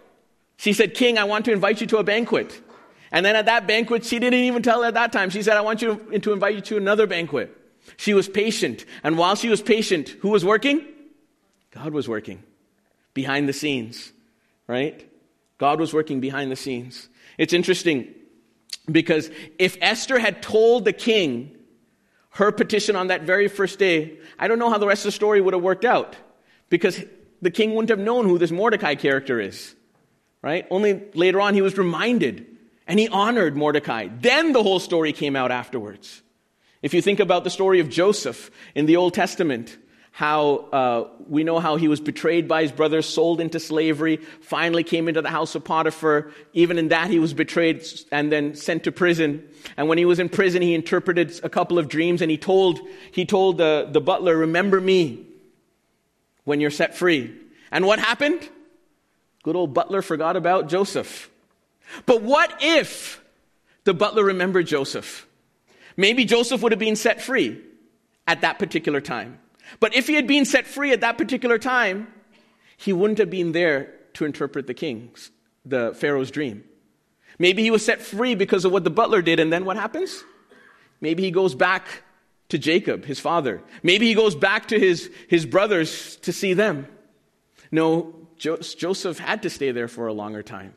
She 0.57 0.73
said, 0.73 0.95
King, 0.95 1.19
I 1.19 1.25
want 1.25 1.45
to 1.45 1.53
invite 1.53 1.83
you 1.83 1.87
to 1.89 1.99
a 1.99 2.03
banquet. 2.03 2.59
And 3.17 3.25
then 3.25 3.35
at 3.35 3.47
that 3.47 3.67
banquet, 3.67 4.05
she 4.05 4.19
didn't 4.19 4.41
even 4.41 4.63
tell 4.63 4.85
at 4.85 4.93
that 4.93 5.11
time. 5.11 5.31
She 5.31 5.43
said, 5.43 5.57
I 5.57 5.63
want 5.63 5.81
you 5.81 5.97
to 6.21 6.33
invite 6.35 6.55
you 6.55 6.61
to 6.61 6.77
another 6.77 7.07
banquet. 7.07 7.51
She 7.97 8.13
was 8.13 8.29
patient. 8.29 8.85
And 9.03 9.17
while 9.17 9.37
she 9.37 9.49
was 9.49 9.63
patient, 9.63 10.11
who 10.11 10.29
was 10.29 10.45
working? 10.45 10.87
God 11.71 11.95
was 11.95 12.07
working 12.07 12.43
behind 13.15 13.49
the 13.49 13.55
scenes, 13.55 14.13
right? 14.67 15.03
God 15.57 15.81
was 15.81 15.95
working 15.95 16.21
behind 16.21 16.53
the 16.53 16.57
scenes. 16.57 17.09
It's 17.39 17.55
interesting 17.55 18.13
because 18.85 19.31
if 19.59 19.79
Esther 19.81 20.19
had 20.19 20.43
told 20.43 20.85
the 20.85 20.93
king 20.93 21.57
her 22.33 22.53
petition 22.53 22.97
on 22.97 23.07
that 23.07 23.23
very 23.23 23.49
first 23.49 23.79
day, 23.79 24.19
I 24.39 24.47
don't 24.47 24.59
know 24.59 24.69
how 24.69 24.77
the 24.77 24.87
rest 24.87 25.07
of 25.07 25.09
the 25.09 25.13
story 25.13 25.41
would 25.41 25.55
have 25.55 25.63
worked 25.63 25.87
out 25.87 26.17
because 26.69 27.03
the 27.41 27.51
king 27.51 27.75
wouldn't 27.75 27.89
have 27.89 27.99
known 27.99 28.27
who 28.27 28.37
this 28.37 28.51
Mordecai 28.51 28.95
character 28.95 29.41
is. 29.41 29.75
Right? 30.43 30.67
Only 30.71 31.03
later 31.15 31.41
on 31.41 31.55
he 31.55 31.63
was 31.63 31.79
reminded 31.79 32.56
and 32.87 32.99
he 32.99 33.09
honored 33.09 33.57
Mordecai. 33.57 34.09
Then 34.09 34.53
the 34.53 34.63
whole 34.63 34.81
story 34.81 35.13
came 35.13 35.37
out 35.37 35.51
afterwards. 35.51 36.23
If 36.83 36.95
you 36.95 37.03
think 37.03 37.21
about 37.21 37.45
the 37.45 37.51
story 37.51 37.81
of 37.81 37.89
Joseph 37.89 38.51
in 38.75 38.87
the 38.87 38.97
Old 38.97 39.15
Testament, 39.15 39.77
how 40.13 40.57
uh, 40.73 41.09
we 41.29 41.45
know 41.45 41.59
how 41.59 41.77
he 41.77 41.89
was 41.89 42.01
betrayed 42.01 42.49
by 42.49 42.63
his 42.63 42.73
brothers, 42.73 43.07
sold 43.07 43.41
into 43.41 43.61
slavery, 43.61 44.17
finally 44.41 44.83
came 44.83 45.09
into 45.09 45.21
the 45.21 45.29
house 45.29 45.55
of 45.55 45.63
Potiphar. 45.63 46.31
Even 46.55 46.79
in 46.79 46.89
that, 46.89 47.11
he 47.11 47.19
was 47.19 47.35
betrayed 47.35 47.85
and 48.11 48.33
then 48.33 48.55
sent 48.55 48.85
to 48.85 48.93
prison. 48.93 49.47
And 49.77 49.89
when 49.89 49.99
he 49.99 50.07
was 50.07 50.19
in 50.19 50.31
prison, 50.31 50.63
he 50.63 50.75
interpreted 50.75 51.39
a 51.43 51.51
couple 51.51 51.79
of 51.79 51.89
dreams 51.89 52.23
and 52.23 52.31
he 52.31 52.39
told, 52.39 52.81
he 53.11 53.27
told 53.27 53.59
the, 53.59 53.89
the 53.91 54.01
butler, 54.01 54.37
Remember 54.39 54.81
me 54.81 55.27
when 56.45 56.61
you're 56.61 56.71
set 56.71 56.97
free. 56.97 57.35
And 57.71 57.85
what 57.85 57.99
happened? 57.99 58.49
Good 59.43 59.55
old 59.55 59.75
butler 59.75 60.01
forgot 60.01 60.37
about 60.37 60.69
Joseph. 60.69 61.31
But 62.05 62.23
what 62.23 62.59
if 62.61 63.23
the 63.85 63.95
butler 63.95 64.25
remembered 64.25 64.67
Joseph? 64.67 65.27
Maybe 65.97 66.25
Joseph 66.25 66.63
would 66.63 66.73
have 66.73 66.79
been 66.79 66.97
set 66.97 67.23
free 67.23 67.61
at 68.27 68.41
that 68.43 68.59
particular 68.59 69.01
time. 69.01 69.39
But 69.81 69.95
if 69.95 70.07
he 70.07 70.15
had 70.15 70.27
been 70.27 70.45
set 70.45 70.67
free 70.67 70.93
at 70.93 71.01
that 71.01 71.19
particular 71.19 71.59
time, 71.59 72.09
he 72.77 72.93
wouldn't 72.93 73.19
have 73.19 73.31
been 73.31 73.53
there 73.53 73.95
to 74.15 74.25
interpret 74.25 74.67
the 74.67 74.75
king's, 74.75 75.31
the 75.65 75.95
Pharaoh's 75.95 76.31
dream. 76.31 76.65
Maybe 77.39 77.63
he 77.63 77.71
was 77.71 77.85
set 77.85 78.01
free 78.01 78.35
because 78.35 78.65
of 78.65 78.73
what 78.73 78.85
the 78.85 78.91
butler 78.91 79.23
did, 79.23 79.41
and 79.41 79.53
then 79.53 79.65
what 79.65 79.77
happens? 79.77 80.25
Maybe 81.01 81.23
he 81.23 81.31
goes 81.31 81.55
back 81.55 82.03
to 82.49 82.59
Jacob, 82.59 83.05
his 83.05 83.21
father. 83.21 83.63
Maybe 83.83 84.07
he 84.07 84.15
goes 84.15 84.35
back 84.35 84.69
to 84.69 84.79
his, 84.79 85.11
his 85.29 85.45
brothers 85.45 86.17
to 86.17 86.33
see 86.33 86.55
them. 86.55 86.87
No, 87.71 88.15
jo- 88.39 88.59
Joseph 88.59 89.19
had 89.19 89.43
to 89.43 89.51
stay 89.51 89.73
there 89.73 89.89
for 89.89 90.07
a 90.07 90.13
longer 90.13 90.43
time. 90.43 90.75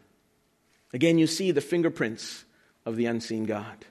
Again, 0.94 1.18
you 1.18 1.28
see 1.28 1.52
the 1.52 1.62
fingerprints 1.62 2.46
of 2.86 2.96
the 2.96 3.06
unseen 3.06 3.46
God. 3.46 3.86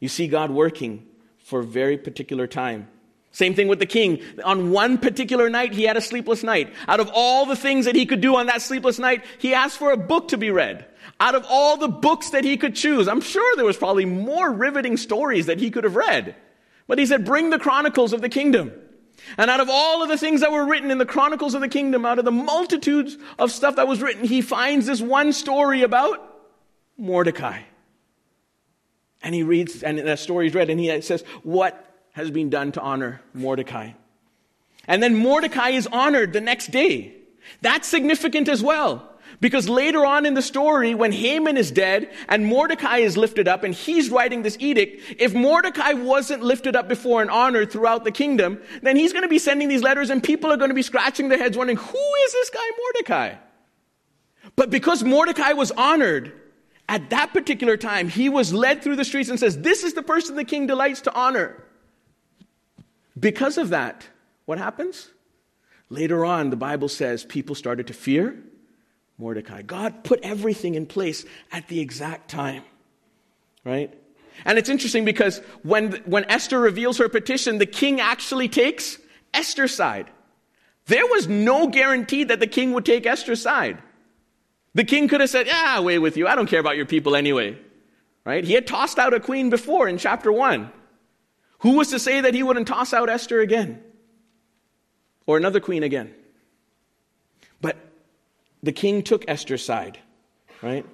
You 0.00 0.08
see 0.08 0.28
God 0.28 0.50
working 0.50 1.06
for 1.38 1.60
a 1.60 1.64
very 1.64 1.96
particular 1.96 2.46
time. 2.46 2.88
Same 3.30 3.54
thing 3.54 3.68
with 3.68 3.78
the 3.78 3.86
king. 3.86 4.20
On 4.44 4.70
one 4.70 4.98
particular 4.98 5.48
night, 5.48 5.72
he 5.72 5.84
had 5.84 5.96
a 5.96 6.00
sleepless 6.00 6.42
night. 6.42 6.72
Out 6.86 7.00
of 7.00 7.10
all 7.12 7.46
the 7.46 7.56
things 7.56 7.84
that 7.84 7.94
he 7.94 8.06
could 8.06 8.20
do 8.20 8.36
on 8.36 8.46
that 8.46 8.62
sleepless 8.62 8.98
night, 8.98 9.24
he 9.38 9.54
asked 9.54 9.78
for 9.78 9.92
a 9.92 9.96
book 9.96 10.28
to 10.28 10.38
be 10.38 10.50
read. 10.50 10.86
Out 11.20 11.34
of 11.34 11.44
all 11.48 11.76
the 11.76 11.88
books 11.88 12.30
that 12.30 12.44
he 12.44 12.56
could 12.56 12.74
choose, 12.74 13.08
I'm 13.08 13.20
sure 13.20 13.56
there 13.56 13.64
was 13.64 13.76
probably 13.76 14.04
more 14.04 14.50
riveting 14.50 14.96
stories 14.96 15.46
that 15.46 15.60
he 15.60 15.70
could 15.70 15.84
have 15.84 15.96
read. 15.96 16.34
But 16.86 16.98
he 16.98 17.06
said, 17.06 17.24
bring 17.24 17.50
the 17.50 17.58
chronicles 17.58 18.12
of 18.12 18.20
the 18.20 18.28
kingdom. 18.28 18.72
And 19.36 19.50
out 19.50 19.60
of 19.60 19.68
all 19.70 20.02
of 20.02 20.08
the 20.08 20.16
things 20.16 20.40
that 20.40 20.52
were 20.52 20.64
written 20.64 20.90
in 20.90 20.98
the 20.98 21.06
chronicles 21.06 21.54
of 21.54 21.60
the 21.60 21.68
kingdom, 21.68 22.06
out 22.06 22.18
of 22.18 22.24
the 22.24 22.32
multitudes 22.32 23.18
of 23.38 23.52
stuff 23.52 23.76
that 23.76 23.86
was 23.86 24.00
written, 24.00 24.24
he 24.24 24.40
finds 24.40 24.86
this 24.86 25.00
one 25.00 25.32
story 25.32 25.82
about 25.82 26.24
Mordecai. 26.96 27.62
And 29.22 29.34
he 29.34 29.42
reads, 29.42 29.82
and 29.82 29.98
that 29.98 30.18
story 30.18 30.46
is 30.46 30.54
read, 30.54 30.70
and 30.70 30.80
he 30.80 31.00
says, 31.00 31.22
what 31.42 31.84
has 32.12 32.30
been 32.30 32.50
done 32.50 32.72
to 32.72 32.80
honor 32.80 33.20
Mordecai. 33.34 33.92
And 34.86 35.02
then 35.02 35.14
Mordecai 35.14 35.70
is 35.70 35.86
honored 35.88 36.32
the 36.32 36.40
next 36.40 36.70
day. 36.70 37.14
That's 37.60 37.86
significant 37.86 38.48
as 38.48 38.62
well. 38.62 39.08
Because 39.40 39.68
later 39.68 40.04
on 40.04 40.26
in 40.26 40.34
the 40.34 40.42
story, 40.42 40.94
when 40.94 41.12
Haman 41.12 41.56
is 41.56 41.70
dead 41.70 42.10
and 42.28 42.46
Mordecai 42.46 42.98
is 42.98 43.16
lifted 43.16 43.46
up 43.46 43.62
and 43.62 43.72
he's 43.72 44.10
writing 44.10 44.42
this 44.42 44.56
edict, 44.58 45.16
if 45.18 45.34
Mordecai 45.34 45.92
wasn't 45.92 46.42
lifted 46.42 46.74
up 46.74 46.88
before 46.88 47.22
and 47.22 47.30
honored 47.30 47.70
throughout 47.70 48.04
the 48.04 48.10
kingdom, 48.10 48.60
then 48.82 48.96
he's 48.96 49.12
going 49.12 49.22
to 49.22 49.28
be 49.28 49.38
sending 49.38 49.68
these 49.68 49.82
letters 49.82 50.10
and 50.10 50.22
people 50.22 50.50
are 50.50 50.56
going 50.56 50.70
to 50.70 50.74
be 50.74 50.82
scratching 50.82 51.28
their 51.28 51.38
heads 51.38 51.56
wondering, 51.56 51.76
who 51.76 52.14
is 52.24 52.32
this 52.32 52.50
guy 52.50 52.70
Mordecai? 52.78 53.34
But 54.56 54.70
because 54.70 55.04
Mordecai 55.04 55.52
was 55.52 55.70
honored, 55.72 56.32
at 56.88 57.10
that 57.10 57.32
particular 57.32 57.76
time, 57.76 58.08
he 58.08 58.28
was 58.28 58.52
led 58.52 58.82
through 58.82 58.96
the 58.96 59.04
streets 59.04 59.28
and 59.28 59.38
says, 59.38 59.58
This 59.58 59.84
is 59.84 59.92
the 59.92 60.02
person 60.02 60.36
the 60.36 60.44
king 60.44 60.66
delights 60.66 61.02
to 61.02 61.14
honor. 61.14 61.62
Because 63.18 63.58
of 63.58 63.68
that, 63.70 64.08
what 64.46 64.58
happens? 64.58 65.10
Later 65.90 66.24
on, 66.24 66.50
the 66.50 66.56
Bible 66.56 66.88
says 66.88 67.24
people 67.24 67.54
started 67.54 67.86
to 67.88 67.92
fear 67.92 68.42
Mordecai. 69.18 69.62
God 69.62 70.04
put 70.04 70.20
everything 70.22 70.76
in 70.76 70.86
place 70.86 71.24
at 71.50 71.68
the 71.68 71.80
exact 71.80 72.30
time, 72.30 72.62
right? 73.64 73.92
And 74.44 74.58
it's 74.58 74.68
interesting 74.68 75.04
because 75.04 75.38
when, 75.62 75.92
when 76.06 76.24
Esther 76.30 76.60
reveals 76.60 76.98
her 76.98 77.08
petition, 77.08 77.58
the 77.58 77.66
king 77.66 78.00
actually 78.00 78.48
takes 78.48 78.98
Esther's 79.34 79.74
side. 79.74 80.08
There 80.86 81.06
was 81.06 81.28
no 81.28 81.68
guarantee 81.68 82.24
that 82.24 82.40
the 82.40 82.46
king 82.46 82.72
would 82.72 82.86
take 82.86 83.04
Esther's 83.04 83.42
side. 83.42 83.82
The 84.74 84.84
king 84.84 85.08
could 85.08 85.20
have 85.20 85.30
said, 85.30 85.48
Yeah, 85.48 85.76
away 85.76 85.98
with 85.98 86.16
you. 86.16 86.28
I 86.28 86.34
don't 86.34 86.46
care 86.48 86.60
about 86.60 86.76
your 86.76 86.86
people 86.86 87.16
anyway. 87.16 87.58
Right? 88.24 88.44
He 88.44 88.52
had 88.52 88.66
tossed 88.66 88.98
out 88.98 89.14
a 89.14 89.20
queen 89.20 89.50
before 89.50 89.88
in 89.88 89.98
chapter 89.98 90.30
1. 90.30 90.70
Who 91.60 91.72
was 91.72 91.88
to 91.90 91.98
say 91.98 92.20
that 92.20 92.34
he 92.34 92.42
wouldn't 92.42 92.68
toss 92.68 92.92
out 92.92 93.08
Esther 93.08 93.40
again? 93.40 93.82
Or 95.26 95.36
another 95.36 95.60
queen 95.60 95.82
again? 95.82 96.14
But 97.60 97.76
the 98.62 98.72
king 98.72 99.02
took 99.02 99.24
Esther's 99.28 99.64
side, 99.64 99.98
right? 100.62 100.84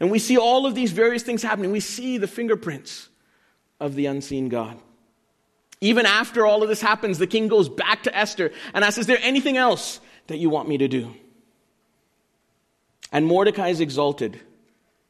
And 0.00 0.10
we 0.10 0.18
see 0.18 0.36
all 0.36 0.66
of 0.66 0.74
these 0.74 0.92
various 0.92 1.22
things 1.22 1.42
happening. 1.42 1.72
We 1.72 1.80
see 1.80 2.18
the 2.18 2.26
fingerprints 2.26 3.08
of 3.80 3.94
the 3.94 4.06
unseen 4.06 4.48
God. 4.48 4.78
Even 5.80 6.06
after 6.06 6.44
all 6.44 6.62
of 6.62 6.68
this 6.68 6.80
happens, 6.80 7.18
the 7.18 7.26
king 7.26 7.48
goes 7.48 7.68
back 7.68 8.02
to 8.02 8.16
Esther 8.16 8.52
and 8.74 8.84
asks, 8.84 8.98
Is 8.98 9.06
there 9.06 9.18
anything 9.22 9.56
else 9.56 10.00
that 10.26 10.38
you 10.38 10.50
want 10.50 10.68
me 10.68 10.78
to 10.78 10.88
do? 10.88 11.14
And 13.12 13.24
Mordecai 13.26 13.68
is 13.68 13.80
exalted, 13.80 14.38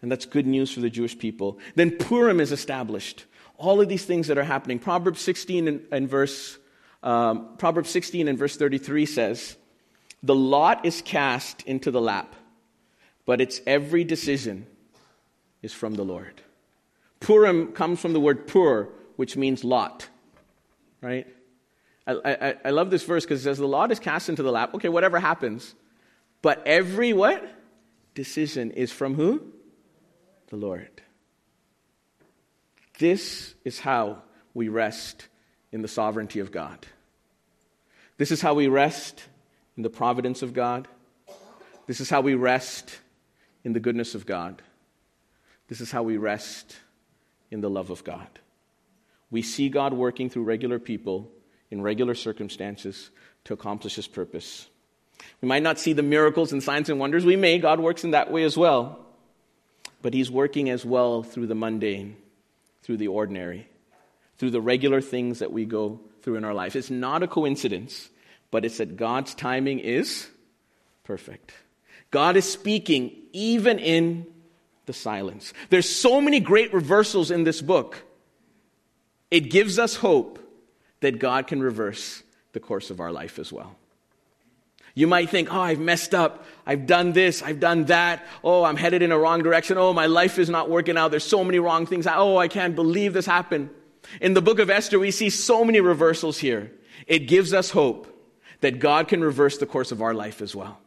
and 0.03 0.13
that's 0.13 0.27
good 0.27 0.47
news 0.47 0.71
for 0.73 0.81
the 0.81 0.91
Jewish 0.91 1.19
people. 1.19 1.59
Then 1.75 1.91
Purim 1.91 2.39
is 2.39 2.53
established. 2.53 3.25
All 3.57 3.81
of 3.81 3.89
these 3.89 4.05
things 4.05 4.29
that 4.29 4.39
are 4.39 4.45
happening. 4.45 4.79
Proverbs 4.79 5.21
16 5.21 5.67
and, 5.67 5.87
and 5.91 6.09
verse 6.09 6.59
um, 7.03 7.57
Proverbs 7.59 7.91
16 7.91 8.29
and 8.29 8.39
verse 8.39 8.57
33 8.57 9.07
says, 9.07 9.57
the 10.23 10.35
lot 10.35 10.85
is 10.85 11.03
cast 11.03 11.63
into 11.63 11.91
the 11.91 12.01
lap, 12.01 12.35
but 13.25 13.41
its 13.41 13.61
every 13.67 14.05
decision 14.05 14.67
is 15.63 15.73
from 15.73 15.95
the 15.95 16.05
Lord. 16.05 16.43
Purim 17.21 17.73
comes 17.73 18.01
from 18.01 18.13
the 18.13 18.21
word 18.21 18.47
pur, 18.47 18.89
which 19.17 19.37
means 19.37 19.65
lot, 19.65 20.09
right? 21.01 21.27
I, 22.07 22.15
I, 22.25 22.55
I 22.65 22.71
love 22.71 22.91
this 22.91 23.05
verse 23.05 23.25
because 23.25 23.41
it 23.41 23.45
says, 23.45 23.59
The 23.59 23.69
lot 23.69 23.93
is 23.93 23.99
cast 23.99 24.29
into 24.29 24.43
the 24.43 24.51
lap. 24.51 24.75
Okay, 24.75 24.89
whatever 24.89 25.19
happens. 25.19 25.75
But 26.41 26.63
every 26.67 27.13
what? 27.13 27.45
Decision 28.15 28.71
is 28.71 28.91
from 28.91 29.15
who? 29.15 29.43
The 30.49 30.57
Lord. 30.57 31.03
This 32.99 33.55
is 33.65 33.79
how 33.79 34.23
we 34.55 34.69
rest 34.69 35.29
in 35.71 35.83
the 35.83 35.89
sovereignty 35.89 36.41
of 36.41 36.51
God. 36.51 36.87
This 38.17 38.33
is 38.33 38.41
how 38.41 38.55
we 38.55 38.67
rest 38.67 39.23
in 39.79 39.83
the 39.85 39.89
providence 39.89 40.43
of 40.43 40.53
God. 40.53 40.89
This 41.87 42.01
is 42.01 42.11
how 42.11 42.21
we 42.21 42.35
rest 42.35 42.99
in 43.63 43.73
the 43.73 43.81
goodness 43.81 44.17
of 44.17 44.27
God. 44.27 44.61
This 45.69 45.81
is 45.81 45.93
how 45.93 46.03
we 46.03 46.17
rest 46.17 46.77
in 47.53 47.61
the 47.61 47.71
love 47.71 47.89
of 47.91 48.03
God. 48.03 48.27
We 49.31 49.41
see 49.41 49.69
God 49.69 49.93
working 49.93 50.31
through 50.31 50.43
regular 50.43 50.81
people 50.81 51.31
in 51.71 51.81
regular 51.81 52.17
circumstances 52.17 53.11
to 53.45 53.55
accomplish 53.55 53.95
His 53.95 54.09
purpose. 54.09 54.69
We 55.41 55.47
might 55.47 55.63
not 55.63 55.79
see 55.79 55.93
the 55.93 56.03
miracles 56.03 56.53
and 56.53 56.61
signs 56.61 56.91
and 56.91 56.99
wonders. 56.99 57.25
We 57.25 57.37
may. 57.37 57.59
God 57.59 57.79
works 57.79 58.03
in 58.03 58.11
that 58.11 58.33
way 58.33 58.43
as 58.43 58.57
well. 58.57 58.99
But 60.03 60.13
He's 60.13 60.31
working 60.31 60.71
as 60.71 60.85
well 60.85 61.23
through 61.23 61.47
the 61.47 61.55
mundane, 61.55 62.17
through 62.83 62.97
the 62.97 63.09
ordinary, 63.09 63.69
through 64.39 64.51
the 64.51 64.61
regular 64.61 65.01
things 65.01 65.39
that 65.39 65.53
we 65.53 65.65
go 65.65 66.01
through 66.23 66.35
in 66.35 66.45
our 66.45 66.55
life. 66.55 66.75
It's 66.75 66.91
not 66.91 67.23
a 67.23 67.29
coincidence 67.29 68.11
but 68.51 68.65
it's 68.65 68.79
that 68.79 68.97
God's 68.97 69.35
timing 69.35 69.79
is 69.79 70.29
perfect. 71.05 71.53
God 72.11 72.37
is 72.37 72.51
speaking 72.51 73.13
even 73.33 73.79
in 73.79 74.27
the 74.87 74.93
silence. 74.93 75.53
There's 75.71 75.89
so 75.89 76.21
many 76.21 76.41
great 76.41 76.73
reversals 76.73 77.31
in 77.31 77.45
this 77.45 77.61
book. 77.61 78.03
It 79.31 79.51
gives 79.51 79.79
us 79.79 79.97
hope 79.97 80.39
that 81.01 81.19
God 81.19 81.47
can 81.47 81.63
reverse 81.63 82.23
the 82.53 82.61
course 82.61 82.91
of 82.91 83.01
our 83.01 83.13
life 83.13 83.39
as 83.39 83.53
well. 83.53 83.77
You 84.95 85.07
might 85.07 85.31
think, 85.31 85.55
oh, 85.55 85.61
I've 85.61 85.79
messed 85.79 86.15
up. 86.15 86.45
I've 86.67 86.87
done 86.87 87.13
this. 87.13 87.43
I've 87.43 87.61
done 87.61 87.85
that. 87.85 88.27
Oh, 88.43 88.65
I'm 88.65 88.75
headed 88.75 89.01
in 89.01 89.13
a 89.13 89.19
wrong 89.19 89.43
direction. 89.43 89.79
Oh, 89.79 89.93
my 89.93 90.07
life 90.07 90.39
is 90.41 90.49
not 90.49 90.69
working 90.69 90.97
out. 90.97 91.13
There's 91.13 91.23
so 91.23 91.45
many 91.45 91.61
wrong 91.61 91.87
things. 91.87 92.07
Oh, 92.07 92.37
I 92.37 92.49
can't 92.49 92.75
believe 92.75 93.13
this 93.13 93.27
happened. 93.27 93.71
In 94.21 94.35
the 94.35 94.43
book 94.43 94.59
of 94.59 94.71
Esther, 94.71 94.99
we 94.99 95.13
see 95.13 95.31
so 95.31 95.65
many 95.65 95.81
reversals 95.81 96.39
here. 96.39 96.73
It 97.07 97.21
gives 97.21 97.53
us 97.53 97.71
hope 97.71 98.18
that 98.61 98.79
God 98.79 99.09
can 99.09 99.23
reverse 99.23 99.59
the 99.59 99.67
course 99.67 99.93
of 99.93 100.03
our 100.03 100.15
life 100.15 100.43
as 100.43 100.55
well. 100.55 100.79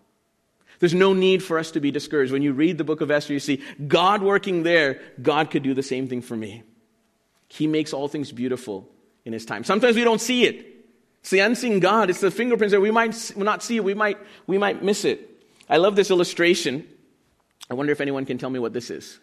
There's 0.80 0.94
no 0.94 1.14
need 1.14 1.44
for 1.44 1.60
us 1.60 1.72
to 1.72 1.80
be 1.80 1.92
discouraged. 1.92 2.32
When 2.32 2.42
you 2.42 2.54
read 2.54 2.78
the 2.78 2.84
book 2.84 3.02
of 3.02 3.12
Esther, 3.12 3.34
you 3.34 3.40
see 3.40 3.62
God 3.88 4.24
working 4.24 4.64
there, 4.64 5.00
God 5.22 5.52
could 5.52 5.62
do 5.62 5.74
the 5.74 5.84
same 5.84 6.08
thing 6.08 6.22
for 6.22 6.36
me. 6.36 6.64
He 7.48 7.68
makes 7.68 7.94
all 7.94 8.08
things 8.08 8.32
beautiful 8.32 8.90
in 9.24 9.32
His 9.34 9.46
time. 9.46 9.64
Sometimes 9.64 9.96
we 9.96 10.04
don't 10.04 10.22
see 10.22 10.46
it. 10.46 10.66
It's 11.20 11.30
the 11.30 11.40
unseen 11.40 11.80
God. 11.80 12.10
It's 12.10 12.22
the 12.22 12.32
fingerprints 12.32 12.72
that 12.72 12.82
we 12.82 12.90
might 12.90 13.38
not 13.38 13.62
see. 13.62 13.80
We 13.80 13.94
might, 13.94 14.18
we 14.48 14.58
might 14.58 14.84
miss 14.84 15.06
it. 15.06 15.30
I 15.70 15.78
love 15.78 15.96
this 15.96 16.10
illustration. 16.10 16.88
I 17.70 17.76
wonder 17.76 17.92
if 17.92 18.02
anyone 18.02 18.26
can 18.26 18.40
tell 18.40 18.50
me 18.50 18.58
what 18.58 18.74
this 18.74 18.90
is. 18.90 19.20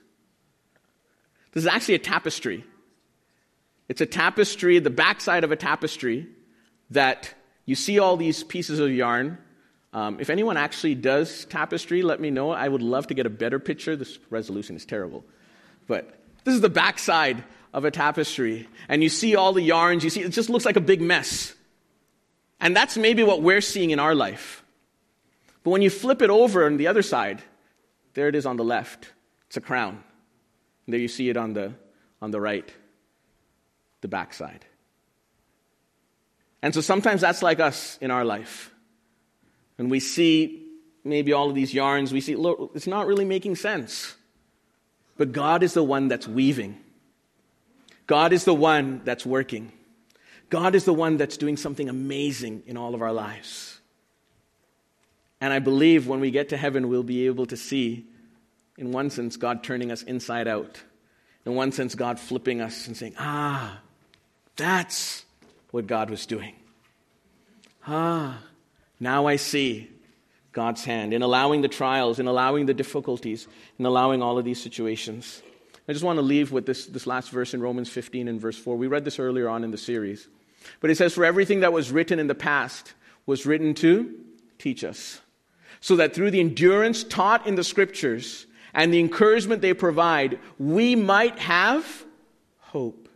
This 1.53 1.65
is 1.65 1.67
actually 1.67 1.97
a 1.97 1.99
tapestry. 1.99 2.65
It's 3.89 4.01
a 4.01 4.07
tapestry, 4.07 4.79
the 4.79 4.91
backside 4.91 5.43
of 5.43 5.51
a 5.51 5.57
tapestry 5.57 6.29
that 6.91 7.35
you 7.68 7.74
see 7.74 7.98
all 7.98 8.16
these 8.16 8.42
pieces 8.42 8.78
of 8.78 8.90
yarn. 8.90 9.37
Um, 9.92 10.20
if 10.20 10.31
anyone 10.31 10.57
actually 10.57 10.94
does 10.94 11.44
tapestry, 11.44 12.00
let 12.00 12.18
me 12.18 12.31
know. 12.31 12.50
I 12.50 12.66
would 12.66 12.81
love 12.81 13.09
to 13.09 13.14
get 13.14 13.26
a 13.26 13.31
better 13.31 13.59
picture. 13.59 13.94
This 13.94 14.18
resolution 14.31 14.74
is 14.74 14.87
terrible. 14.87 15.22
But 15.87 16.18
this 16.44 16.54
is 16.54 16.62
the 16.62 16.70
backside 16.70 17.44
of 17.74 17.85
a 17.85 17.90
tapestry. 17.90 18.66
And 18.88 19.02
you 19.02 19.11
see 19.11 19.37
all 19.37 19.52
the 19.52 19.61
yarns. 19.61 20.02
You 20.02 20.09
see, 20.09 20.22
it 20.22 20.31
just 20.31 20.48
looks 20.48 20.64
like 20.64 20.76
a 20.76 20.81
big 20.81 21.02
mess. 21.02 21.54
And 22.59 22.74
that's 22.74 22.96
maybe 22.96 23.22
what 23.22 23.42
we're 23.42 23.61
seeing 23.61 23.90
in 23.90 23.98
our 23.98 24.14
life. 24.14 24.64
But 25.62 25.68
when 25.68 25.83
you 25.83 25.90
flip 25.90 26.22
it 26.22 26.31
over 26.31 26.64
on 26.64 26.78
the 26.78 26.87
other 26.87 27.02
side, 27.02 27.42
there 28.14 28.28
it 28.28 28.35
is 28.35 28.46
on 28.46 28.57
the 28.57 28.64
left. 28.64 29.12
It's 29.48 29.59
a 29.59 29.61
crown. 29.61 30.02
And 30.87 30.94
there 30.94 31.00
you 31.00 31.09
see 31.09 31.28
it 31.28 31.37
on 31.37 31.52
the, 31.52 31.74
on 32.22 32.31
the 32.31 32.40
right, 32.40 32.72
the 34.00 34.09
backside. 34.09 34.64
And 36.62 36.75
so 36.75 36.81
sometimes 36.81 37.21
that's 37.21 37.42
like 37.42 37.61
us 37.61 37.99
in 38.01 38.11
our 38.11 38.25
life. 38.25 38.73
And 39.79 39.90
we 39.90 40.01
see 40.01 40.66
maybe 41.05 41.33
all 41.33 41.49
of 41.49 41.55
these 41.55 41.73
yarns, 41.73 42.12
we 42.12 42.21
see, 42.21 42.37
look, 42.37 42.73
it's 42.75 42.87
not 42.87 43.07
really 43.07 43.25
making 43.25 43.57
sense. 43.57 44.16
But 45.16 45.33
God 45.33 45.62
is 45.62 45.75
the 45.75 45.85
one 45.85 46.09
that's 46.09 46.29
weaving. 46.29 46.79
God 48.07 48.33
is 48.33 48.44
the 48.44 48.55
one 48.55 49.03
that's 49.05 49.25
working. 49.27 49.73
God 50.51 50.75
is 50.75 50.85
the 50.85 50.94
one 50.94 51.16
that's 51.16 51.37
doing 51.37 51.57
something 51.57 51.88
amazing 51.88 52.62
in 52.66 52.77
all 52.77 52.94
of 52.94 53.03
our 53.03 53.12
lives. 53.12 53.81
And 55.40 55.53
I 55.53 55.59
believe 55.59 56.07
when 56.07 56.21
we 56.21 56.31
get 56.31 56.49
to 56.49 56.57
heaven, 56.57 56.88
we'll 56.88 57.03
be 57.03 57.27
able 57.27 57.47
to 57.47 57.57
see, 57.57 58.07
in 58.77 58.92
one 58.92 59.11
sense, 59.11 59.37
God 59.37 59.62
turning 59.62 59.92
us 59.92 60.03
inside 60.03 60.49
out. 60.49 60.81
In 61.44 61.55
one 61.55 61.71
sense, 61.71 61.94
God 61.94 62.18
flipping 62.18 62.61
us 62.61 62.87
and 62.87 62.97
saying, 62.97 63.14
ah, 63.18 63.81
that's 64.57 65.25
what 65.70 65.87
God 65.87 66.11
was 66.11 66.26
doing. 66.26 66.54
Ah, 67.87 68.38
now 69.00 69.27
I 69.27 69.37
see 69.37 69.90
God's 70.52 70.85
hand 70.85 71.14
in 71.14 71.23
allowing 71.23 71.62
the 71.62 71.69
trials, 71.69 72.19
in 72.19 72.27
allowing 72.27 72.66
the 72.66 72.75
difficulties, 72.75 73.46
in 73.79 73.87
allowing 73.87 74.23
all 74.23 74.38
of 74.38 74.44
these 74.44 74.60
situations. 74.60 75.42
I 75.88 75.92
just 75.92 76.04
want 76.04 76.19
to 76.19 76.23
leave 76.23 76.52
with 76.52 76.66
this, 76.66 76.87
this 76.87 77.06
last 77.06 77.31
verse 77.31 77.54
in 77.54 77.62
Romans 77.62 77.88
15 77.88 78.29
and 78.29 78.40
verse 78.40 78.58
4. 78.58 78.77
We 78.77 78.88
read 78.88 79.04
this 79.04 79.19
earlier 79.19 79.48
on 79.48 79.64
in 79.64 79.71
the 79.71 79.79
series. 79.79 80.29
But 80.81 80.90
it 80.90 80.96
says, 80.96 81.14
For 81.14 81.25
everything 81.25 81.60
that 81.60 81.73
was 81.73 81.90
written 81.90 82.19
in 82.19 82.27
the 82.27 82.35
past 82.35 82.94
was 83.25 83.46
written 83.46 83.75
to 83.75 84.14
teach 84.58 84.85
us, 84.85 85.21
so 85.81 85.96
that 85.96 86.14
through 86.14 86.31
the 86.31 86.40
endurance 86.40 87.04
taught 87.04 87.46
in 87.46 87.54
the 87.54 87.64
scriptures 87.64 88.46
and 88.75 88.92
the 88.92 89.00
encouragement 89.00 89.62
they 89.62 89.75
provide, 89.75 90.38
we 90.58 90.94
might 90.94 91.38
have 91.38 92.04
hope. 92.58 93.08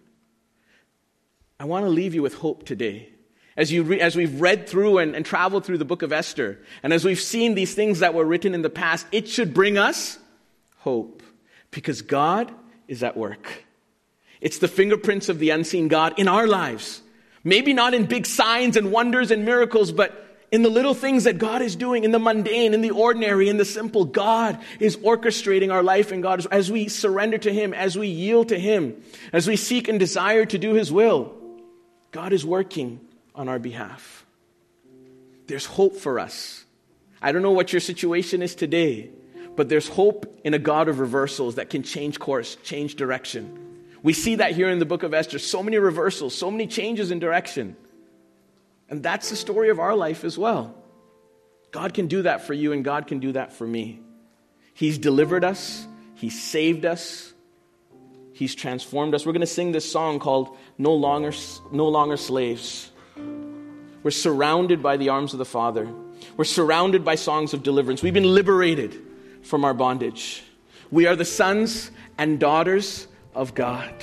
I 1.62 1.64
want 1.64 1.84
to 1.84 1.90
leave 1.90 2.12
you 2.12 2.22
with 2.22 2.34
hope 2.34 2.64
today. 2.64 3.08
As, 3.56 3.70
you 3.70 3.84
re- 3.84 4.00
as 4.00 4.16
we've 4.16 4.40
read 4.40 4.68
through 4.68 4.98
and, 4.98 5.14
and 5.14 5.24
traveled 5.24 5.64
through 5.64 5.78
the 5.78 5.84
book 5.84 6.02
of 6.02 6.12
Esther, 6.12 6.58
and 6.82 6.92
as 6.92 7.04
we've 7.04 7.20
seen 7.20 7.54
these 7.54 7.72
things 7.72 8.00
that 8.00 8.14
were 8.14 8.24
written 8.24 8.52
in 8.52 8.62
the 8.62 8.68
past, 8.68 9.06
it 9.12 9.28
should 9.28 9.54
bring 9.54 9.78
us 9.78 10.18
hope 10.78 11.22
because 11.70 12.02
God 12.02 12.50
is 12.88 13.04
at 13.04 13.16
work. 13.16 13.64
It's 14.40 14.58
the 14.58 14.66
fingerprints 14.66 15.28
of 15.28 15.38
the 15.38 15.50
unseen 15.50 15.86
God 15.86 16.18
in 16.18 16.26
our 16.26 16.48
lives. 16.48 17.00
Maybe 17.44 17.72
not 17.72 17.94
in 17.94 18.06
big 18.06 18.26
signs 18.26 18.76
and 18.76 18.90
wonders 18.90 19.30
and 19.30 19.44
miracles, 19.44 19.92
but 19.92 20.40
in 20.50 20.62
the 20.62 20.68
little 20.68 20.94
things 20.94 21.22
that 21.24 21.38
God 21.38 21.62
is 21.62 21.76
doing, 21.76 22.02
in 22.02 22.10
the 22.10 22.18
mundane, 22.18 22.74
in 22.74 22.80
the 22.80 22.90
ordinary, 22.90 23.48
in 23.48 23.56
the 23.56 23.64
simple. 23.64 24.04
God 24.04 24.58
is 24.80 24.96
orchestrating 24.96 25.72
our 25.72 25.84
life 25.84 26.10
and 26.10 26.24
God 26.24 26.44
as 26.50 26.72
we 26.72 26.88
surrender 26.88 27.38
to 27.38 27.52
Him, 27.52 27.72
as 27.72 27.96
we 27.96 28.08
yield 28.08 28.48
to 28.48 28.58
Him, 28.58 29.00
as 29.32 29.46
we 29.46 29.54
seek 29.54 29.86
and 29.86 30.00
desire 30.00 30.44
to 30.44 30.58
do 30.58 30.74
His 30.74 30.90
will. 30.90 31.38
God 32.12 32.32
is 32.32 32.44
working 32.44 33.00
on 33.34 33.48
our 33.48 33.58
behalf. 33.58 34.24
There's 35.46 35.66
hope 35.66 35.96
for 35.96 36.18
us. 36.18 36.64
I 37.20 37.32
don't 37.32 37.42
know 37.42 37.52
what 37.52 37.72
your 37.72 37.80
situation 37.80 38.42
is 38.42 38.54
today, 38.54 39.10
but 39.56 39.68
there's 39.68 39.88
hope 39.88 40.40
in 40.44 40.54
a 40.54 40.58
God 40.58 40.88
of 40.88 40.98
reversals 40.98 41.56
that 41.56 41.70
can 41.70 41.82
change 41.82 42.18
course, 42.18 42.56
change 42.62 42.96
direction. 42.96 43.58
We 44.02 44.12
see 44.12 44.36
that 44.36 44.52
here 44.52 44.68
in 44.68 44.78
the 44.78 44.84
book 44.84 45.02
of 45.02 45.14
Esther. 45.14 45.38
So 45.38 45.62
many 45.62 45.78
reversals, 45.78 46.34
so 46.34 46.50
many 46.50 46.66
changes 46.66 47.10
in 47.10 47.18
direction. 47.18 47.76
And 48.88 49.02
that's 49.02 49.30
the 49.30 49.36
story 49.36 49.70
of 49.70 49.78
our 49.78 49.96
life 49.96 50.24
as 50.24 50.36
well. 50.36 50.74
God 51.70 51.94
can 51.94 52.08
do 52.08 52.22
that 52.22 52.42
for 52.42 52.52
you, 52.52 52.72
and 52.72 52.84
God 52.84 53.06
can 53.06 53.20
do 53.20 53.32
that 53.32 53.54
for 53.54 53.66
me. 53.66 54.00
He's 54.74 54.98
delivered 54.98 55.44
us, 55.44 55.86
He 56.14 56.28
saved 56.28 56.84
us, 56.84 57.31
He's 58.42 58.56
transformed 58.56 59.14
us. 59.14 59.24
We're 59.24 59.30
going 59.30 59.42
to 59.42 59.46
sing 59.46 59.70
this 59.70 59.88
song 59.88 60.18
called 60.18 60.56
No 60.76 60.94
Longer, 60.94 61.32
no 61.70 61.86
Longer 61.86 62.16
Slaves. 62.16 62.90
We're 64.02 64.10
surrounded 64.10 64.82
by 64.82 64.96
the 64.96 65.10
arms 65.10 65.32
of 65.32 65.38
the 65.38 65.44
Father. 65.44 65.88
We're 66.36 66.42
surrounded 66.42 67.04
by 67.04 67.14
songs 67.14 67.54
of 67.54 67.62
deliverance. 67.62 68.02
We've 68.02 68.12
been 68.12 68.34
liberated 68.34 69.00
from 69.44 69.64
our 69.64 69.74
bondage. 69.74 70.42
We 70.90 71.06
are 71.06 71.14
the 71.14 71.24
sons 71.24 71.92
and 72.18 72.40
daughters 72.40 73.06
of 73.32 73.54
God. 73.54 73.94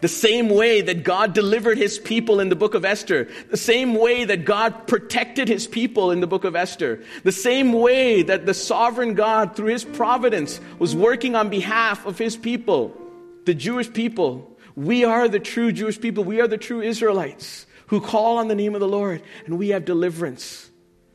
The 0.00 0.06
same 0.06 0.48
way 0.48 0.80
that 0.82 1.02
God 1.02 1.32
delivered 1.32 1.76
his 1.76 1.98
people 1.98 2.38
in 2.38 2.50
the 2.50 2.56
book 2.56 2.74
of 2.74 2.84
Esther, 2.84 3.28
the 3.50 3.56
same 3.56 3.96
way 3.96 4.24
that 4.24 4.44
God 4.44 4.86
protected 4.86 5.48
his 5.48 5.66
people 5.66 6.12
in 6.12 6.20
the 6.20 6.28
book 6.28 6.44
of 6.44 6.54
Esther, 6.54 7.02
the 7.24 7.32
same 7.32 7.72
way 7.72 8.22
that 8.22 8.46
the 8.46 8.54
sovereign 8.54 9.14
God, 9.14 9.56
through 9.56 9.72
his 9.72 9.84
providence, 9.84 10.60
was 10.78 10.94
working 10.94 11.34
on 11.34 11.50
behalf 11.50 12.06
of 12.06 12.16
his 12.16 12.36
people, 12.36 12.96
the 13.44 13.54
Jewish 13.54 13.92
people. 13.92 14.56
We 14.74 15.04
are 15.04 15.28
the 15.28 15.40
true 15.40 15.72
Jewish 15.72 16.00
people. 16.00 16.24
We 16.24 16.40
are 16.40 16.48
the 16.48 16.58
true 16.58 16.80
Israelites 16.80 17.66
who 17.88 18.00
call 18.00 18.38
on 18.38 18.48
the 18.48 18.54
name 18.54 18.74
of 18.74 18.80
the 18.80 18.88
Lord, 18.88 19.22
and 19.44 19.58
we 19.58 19.68
have 19.70 19.84
deliverance 19.84 20.70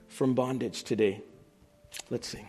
from 0.10 0.36
bondage 0.36 0.84
today. 0.84 1.22
Let's 2.10 2.28
sing. 2.28 2.48